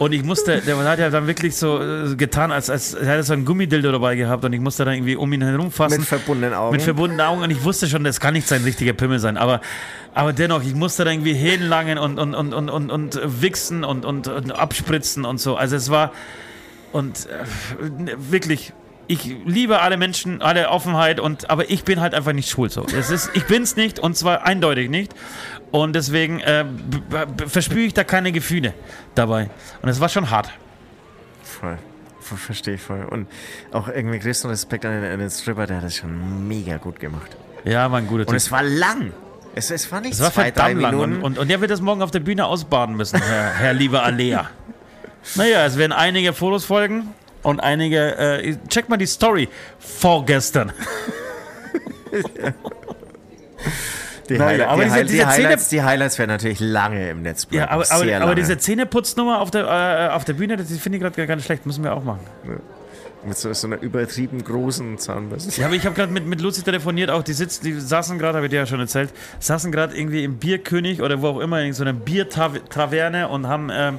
[0.00, 3.22] Und ich musste, der hat ja dann wirklich so äh, getan, als, als er hätte
[3.24, 5.98] so ein Gummidildo dabei gehabt und ich musste dann irgendwie um ihn herumfassen.
[5.98, 6.72] mit verbundenen Augen.
[6.72, 9.60] Mit verbundenen Augen und ich wusste schon, das kann nicht sein richtiger Pimmel sein, aber,
[10.14, 14.04] aber dennoch, ich musste da irgendwie hinlangen und, und, und, und, und, und wichsen und,
[14.04, 15.56] und, und abspritzen und so.
[15.56, 16.12] Also es war,
[16.92, 18.72] und äh, wirklich,
[19.08, 22.84] ich liebe alle Menschen, alle Offenheit, und, aber ich bin halt einfach nicht schwul so.
[22.84, 25.14] Es ist, ich bin's nicht und zwar eindeutig nicht.
[25.70, 26.64] Und deswegen äh,
[27.46, 28.74] verspüre ich da keine Gefühle
[29.14, 29.50] dabei.
[29.82, 30.50] Und es war schon hart.
[31.42, 31.78] Voll.
[32.20, 33.04] Verstehe ich voll.
[33.04, 33.26] Und
[33.72, 37.00] auch irgendwie größten Respekt an den, an den Stripper, der hat das schon mega gut
[37.00, 37.36] gemacht.
[37.64, 38.36] Ja, war ein guter Und Typ.
[38.36, 39.12] es war lang.
[39.54, 41.80] Es, es war nicht Es war zwei, verdammt lang und, und, und der wird das
[41.80, 44.50] morgen auf der Bühne ausbaden müssen, Herr, Herr lieber Alea.
[45.34, 47.08] naja, es werden einige Fotos folgen
[47.42, 48.16] und einige.
[48.16, 49.48] Äh, check mal die Story
[49.78, 50.72] vorgestern.
[54.28, 57.46] die, Highlight, aber die, diese- diese die, Highlights, die Highlights werden natürlich lange im Netz
[57.46, 57.64] bleiben.
[57.66, 59.64] Ja, aber, aber, aber diese Zähneputznummer auf der,
[60.10, 61.64] äh, auf der Bühne, das finde ich gerade gar nicht schlecht.
[61.66, 62.20] Müssen wir auch machen.
[63.26, 65.60] Mit so, so einer übertrieben großen Zahnbürste.
[65.60, 68.36] Ja, aber ich habe gerade mit, mit Lucy telefoniert, auch die sitzt, die saßen gerade,
[68.36, 69.10] habe ich dir ja schon erzählt,
[69.40, 73.70] saßen gerade irgendwie im Bierkönig oder wo auch immer, in so einer Biertaverne und haben,
[73.72, 73.98] ähm,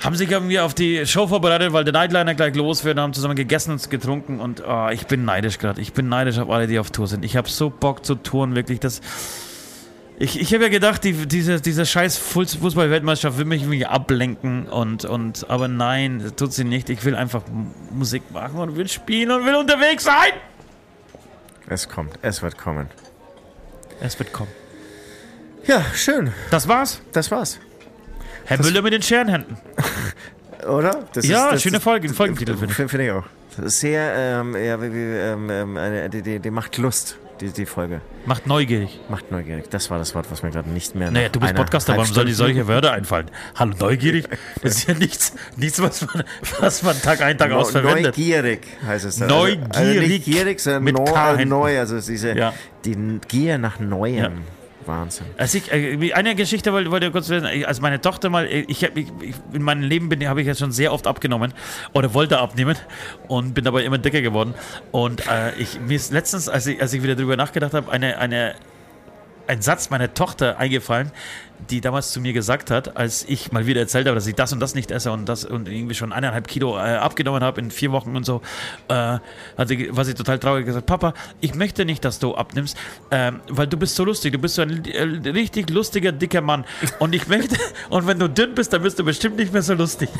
[0.00, 3.12] haben sich irgendwie auf die Show vorbereitet, weil der Nightliner gleich los wird und haben
[3.14, 5.80] zusammen gegessen und getrunken und oh, ich bin neidisch gerade.
[5.80, 7.24] Ich bin neidisch auf alle, die auf Tour sind.
[7.24, 8.78] Ich habe so Bock zu touren, wirklich.
[8.78, 9.00] Das,
[10.18, 14.66] ich ich habe ja gedacht, die, diese, diese scheiß Fuß- Fußball-Weltmeisterschaft will mich irgendwie ablenken
[14.68, 16.90] und, und aber nein, tut sie nicht.
[16.90, 17.42] Ich will einfach
[17.90, 20.32] Musik machen und will spielen und will unterwegs sein.
[21.68, 22.88] Es kommt, es wird kommen.
[24.00, 24.50] Es wird kommen.
[25.66, 26.32] Ja, schön.
[26.50, 27.00] Das war's.
[27.12, 27.58] Das war's.
[28.46, 29.56] Herr Müller mit den Scherenhänden.
[30.68, 31.04] Oder?
[31.12, 32.76] Das Ja, das schöne Folge, Folgentitel, finde ich.
[32.76, 33.24] Finde find ich auch.
[33.64, 37.64] Ist sehr, ähm, ja, wie, ähm, ähm, eine, die, die, die macht Lust, die, die
[37.64, 38.00] Folge.
[38.26, 39.00] Macht neugierig.
[39.08, 39.70] Macht neugierig.
[39.70, 41.10] Das war das Wort, was mir gerade nicht mehr.
[41.10, 43.30] Naja, du bist Podcaster, warum soll die Halbstunde- solche Wörter einfallen?
[43.54, 44.26] Hallo, neugierig?
[44.62, 46.24] Das ist ja nichts, nichts was, man,
[46.60, 48.16] was man Tag ein, Tag aus Neu- verwendet.
[48.18, 49.16] Neugierig heißt es.
[49.18, 49.26] da.
[49.26, 49.68] Neugierig.
[49.74, 51.78] Also, also nicht gierig, sondern Mit neu, äh, neu.
[51.78, 52.52] Also diese, Ja.
[52.84, 54.16] die Gier nach Neuem.
[54.16, 54.30] Ja.
[54.86, 55.26] Wahnsinn.
[55.36, 57.46] Also ich, äh, eine Geschichte wollte, wollte ich kurz wissen.
[57.64, 60.60] Als meine Tochter mal, ich, hab, ich, ich in meinem Leben bin, habe ich jetzt
[60.60, 61.52] schon sehr oft abgenommen
[61.92, 62.76] oder wollte abnehmen
[63.28, 64.54] und bin dabei immer dicker geworden.
[64.92, 68.18] Und äh, ich, mir ist letztens, als ich, als ich wieder drüber nachgedacht habe, eine,
[68.18, 68.54] eine,
[69.46, 71.10] ein Satz meiner Tochter eingefallen,
[71.70, 74.52] die damals zu mir gesagt hat, als ich mal wieder erzählt habe, dass ich das
[74.52, 77.70] und das nicht esse und das und irgendwie schon eineinhalb Kilo äh, abgenommen habe in
[77.70, 78.42] vier Wochen und so,
[78.88, 79.18] äh,
[79.56, 82.76] hat sie, war sie total traurig gesagt, Papa, ich möchte nicht, dass du abnimmst,
[83.10, 86.64] ähm, weil du bist so lustig, du bist so ein äh, richtig lustiger, dicker Mann
[86.98, 87.56] und ich möchte,
[87.90, 90.08] und wenn du dünn bist, dann bist du bestimmt nicht mehr so lustig.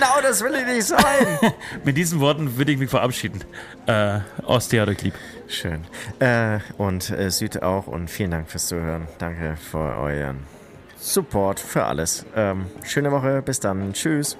[0.00, 1.52] Genau das will ich nicht sein.
[1.84, 3.44] Mit diesen Worten würde ich mich verabschieden.
[3.84, 5.12] Äh, Ostia euch lieb.
[5.46, 5.84] Schön.
[6.20, 9.08] Äh, und äh, Süd auch und vielen Dank fürs Zuhören.
[9.18, 10.38] Danke für euren
[10.96, 12.24] Support, für alles.
[12.34, 13.92] Ähm, schöne Woche, bis dann.
[13.92, 14.38] Tschüss.